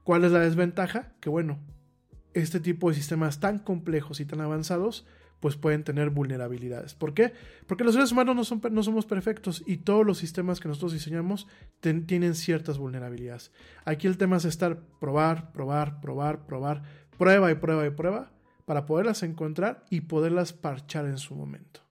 ¿Cuál 0.03 0.23
es 0.25 0.31
la 0.31 0.39
desventaja? 0.39 1.13
Que 1.19 1.29
bueno, 1.29 1.59
este 2.33 2.59
tipo 2.59 2.89
de 2.89 2.95
sistemas 2.95 3.39
tan 3.39 3.59
complejos 3.59 4.19
y 4.19 4.25
tan 4.25 4.41
avanzados 4.41 5.05
pues 5.39 5.55
pueden 5.55 5.83
tener 5.83 6.09
vulnerabilidades. 6.09 6.93
¿Por 6.93 7.13
qué? 7.13 7.33
Porque 7.65 7.83
los 7.83 7.93
seres 7.93 8.11
humanos 8.11 8.35
no, 8.35 8.43
son, 8.43 8.61
no 8.71 8.83
somos 8.83 9.05
perfectos 9.05 9.63
y 9.65 9.77
todos 9.77 10.05
los 10.05 10.17
sistemas 10.17 10.59
que 10.59 10.67
nosotros 10.67 10.93
diseñamos 10.93 11.47
tienen 11.79 12.35
ciertas 12.35 12.77
vulnerabilidades. 12.77 13.51
Aquí 13.85 14.07
el 14.07 14.17
tema 14.17 14.37
es 14.37 14.45
estar 14.45 14.81
probar, 14.99 15.51
probar, 15.51 16.01
probar, 16.01 16.45
probar, 16.45 16.83
prueba 17.17 17.51
y 17.51 17.55
prueba 17.55 17.85
y 17.85 17.91
prueba 17.91 18.31
para 18.65 18.85
poderlas 18.85 19.23
encontrar 19.23 19.85
y 19.89 20.01
poderlas 20.01 20.53
parchar 20.53 21.05
en 21.05 21.17
su 21.17 21.35
momento. 21.35 21.88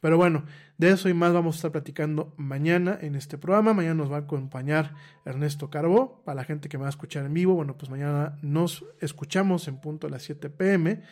Pero 0.00 0.16
bueno, 0.16 0.44
de 0.76 0.90
eso 0.90 1.08
y 1.08 1.14
más 1.14 1.32
vamos 1.32 1.56
a 1.56 1.58
estar 1.58 1.72
platicando 1.72 2.32
mañana 2.36 2.98
en 3.00 3.16
este 3.16 3.36
programa. 3.36 3.74
Mañana 3.74 3.94
nos 3.94 4.12
va 4.12 4.16
a 4.16 4.20
acompañar 4.20 4.94
Ernesto 5.24 5.70
Carbó. 5.70 6.22
Para 6.24 6.36
la 6.36 6.44
gente 6.44 6.68
que 6.68 6.78
me 6.78 6.82
va 6.82 6.88
a 6.88 6.90
escuchar 6.90 7.24
en 7.24 7.34
vivo, 7.34 7.54
bueno, 7.54 7.76
pues 7.76 7.90
mañana 7.90 8.38
nos 8.42 8.84
escuchamos 9.00 9.66
en 9.66 9.80
punto 9.80 10.06
a 10.06 10.10
las 10.10 10.22
7 10.22 10.50
pm. 10.50 11.02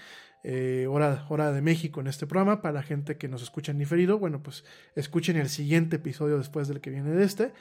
Eh, 0.44 0.86
hora, 0.88 1.26
hora 1.28 1.50
de 1.50 1.60
México 1.62 2.00
en 2.00 2.06
este 2.06 2.28
programa. 2.28 2.62
Para 2.62 2.74
la 2.74 2.82
gente 2.84 3.16
que 3.16 3.26
nos 3.26 3.42
escucha 3.42 3.72
en 3.72 3.78
diferido, 3.78 4.20
bueno, 4.20 4.40
pues 4.42 4.64
escuchen 4.94 5.36
el 5.36 5.48
siguiente 5.48 5.96
episodio 5.96 6.38
después 6.38 6.68
del 6.68 6.80
que 6.80 6.90
viene 6.90 7.10
de 7.10 7.24
este. 7.24 7.52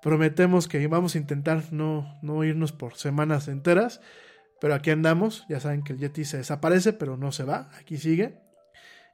Prometemos 0.00 0.68
que 0.68 0.84
vamos 0.88 1.14
a 1.14 1.18
intentar 1.18 1.70
no, 1.70 2.18
no 2.22 2.42
irnos 2.44 2.72
por 2.72 2.96
semanas 2.96 3.46
enteras, 3.48 4.00
pero 4.60 4.74
aquí 4.74 4.90
andamos. 4.90 5.44
Ya 5.50 5.60
saben 5.60 5.82
que 5.82 5.92
el 5.92 5.98
Yeti 5.98 6.24
se 6.24 6.38
desaparece, 6.38 6.94
pero 6.94 7.18
no 7.18 7.30
se 7.30 7.44
va, 7.44 7.70
aquí 7.78 7.98
sigue. 7.98 8.41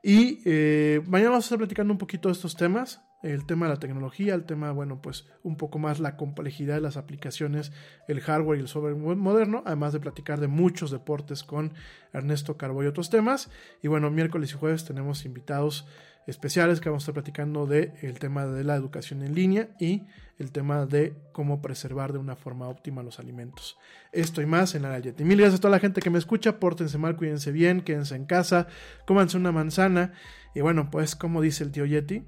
Y 0.03 0.41
eh, 0.45 1.03
mañana 1.07 1.31
vamos 1.31 1.45
a 1.45 1.47
estar 1.47 1.59
platicando 1.59 1.93
un 1.93 1.99
poquito 1.99 2.29
de 2.29 2.35
estos 2.35 2.57
temas, 2.57 3.08
el 3.23 3.47
tema 3.47 3.67
de 3.67 3.75
la 3.75 3.81
tecnología, 3.81 4.35
el 4.35 4.45
tema, 4.45 4.71
bueno, 4.73 5.03
pues 5.03 5.27
un 5.43 5.57
poco 5.57 5.79
más 5.79 5.99
la 5.99 6.17
complejidad 6.17 6.77
de 6.77 6.81
las 6.81 6.97
aplicaciones, 6.97 7.73
el 8.07 8.21
hardware 8.21 8.59
y 8.59 8.63
el 8.63 8.69
software 8.69 8.95
moderno, 8.95 9.63
además 9.67 9.93
de 9.93 10.01
platicar 10.01 10.41
de 10.41 10.49
muchos 10.49 10.91
deportes 10.91 11.43
con 11.43 11.75
Ernesto 12.13 12.57
Carbo 12.57 12.85
y 12.85 12.87
otros 12.87 13.11
temas. 13.11 13.51
Y 13.83 13.89
bueno, 13.89 14.11
miércoles 14.11 14.53
y 14.53 14.55
jueves 14.55 14.85
tenemos 14.85 15.25
invitados 15.25 15.87
especiales 16.29 16.81
que 16.81 16.91
vamos 16.91 17.03
a 17.03 17.05
estar 17.05 17.15
platicando 17.15 17.67
del 17.67 17.93
el 18.03 18.19
tema 18.19 18.47
de 18.47 18.63
la 18.63 18.77
educación 18.77 19.23
en 19.23 19.35
línea 19.35 19.71
y 19.81 20.03
el 20.39 20.53
tema 20.53 20.85
de 20.85 21.15
cómo 21.33 21.63
preservar 21.63 22.13
de 22.13 22.19
una 22.19 22.37
forma 22.37 22.69
óptima 22.69 23.03
los 23.03 23.19
alimentos. 23.19 23.79
Esto 24.13 24.43
y 24.43 24.47
más 24.47 24.75
en 24.75 24.83
la 24.83 24.99
Yeti. 24.99 25.25
Mil 25.25 25.39
gracias 25.39 25.59
a 25.59 25.63
toda 25.63 25.73
la 25.73 25.81
gente 25.81 26.03
que 26.03 26.11
me 26.11 26.19
escucha, 26.19 26.61
pórtense 26.61 26.99
mal, 26.99 27.17
cuídense 27.17 27.51
bien, 27.51 27.81
quédense 27.81 28.15
en 28.15 28.27
casa, 28.27 28.69
cómanse 29.07 29.39
una 29.39 29.53
manzana 29.53 30.13
y 30.55 30.61
bueno, 30.61 30.91
pues 30.91 31.17
como 31.17 31.41
dice 31.41 31.65
el 31.65 31.73
tío 31.73 31.87
Yeti, 31.87 32.25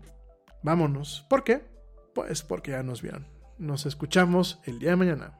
vámonos. 0.62 1.26
¿Por 1.28 1.44
qué? 1.44 1.64
Pues 2.14 2.42
porque 2.42 2.72
ya 2.72 2.82
nos 2.82 3.02
vieron. 3.02 3.26
Nos 3.58 3.86
escuchamos 3.86 4.60
el 4.64 4.78
día 4.78 4.90
de 4.90 4.96
mañana. 4.96 5.39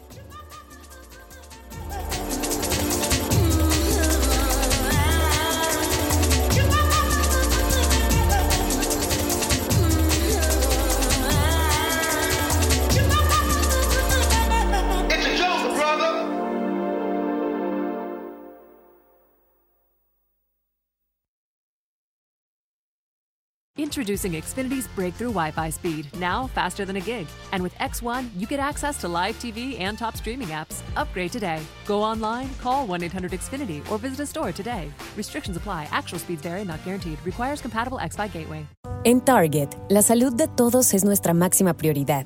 Introducing 23.91 24.31
Xfinity's 24.31 24.87
breakthrough 24.95 25.33
Wi 25.33 25.51
Fi 25.51 25.69
speed, 25.69 26.07
now 26.17 26.47
faster 26.47 26.85
than 26.85 26.95
a 26.95 27.01
gig. 27.01 27.27
And 27.51 27.61
with 27.61 27.75
X1, 27.75 28.29
you 28.37 28.47
get 28.47 28.57
access 28.57 28.95
to 29.01 29.09
live 29.09 29.35
TV 29.35 29.77
and 29.81 29.97
top 29.97 30.15
streaming 30.15 30.47
apps. 30.47 30.81
Upgrade 30.95 31.33
today. 31.33 31.59
Go 31.85 32.01
online, 32.01 32.49
call 32.61 32.87
1 32.87 33.03
800 33.03 33.31
Xfinity, 33.33 33.81
or 33.89 33.97
visit 33.97 34.21
a 34.21 34.25
store 34.25 34.53
today. 34.53 34.89
Restrictions 35.17 35.57
apply. 35.57 35.89
Actual 35.91 36.19
speeds 36.19 36.41
vary, 36.41 36.63
not 36.63 36.79
guaranteed. 36.85 37.19
Requires 37.25 37.59
compatible 37.59 37.99
X 37.99 38.15
gateway. 38.15 38.65
En 39.03 39.19
Target, 39.19 39.75
la 39.89 40.01
salud 40.01 40.33
de 40.35 40.47
todos 40.47 40.93
es 40.93 41.03
nuestra 41.03 41.33
máxima 41.33 41.73
prioridad. 41.73 42.25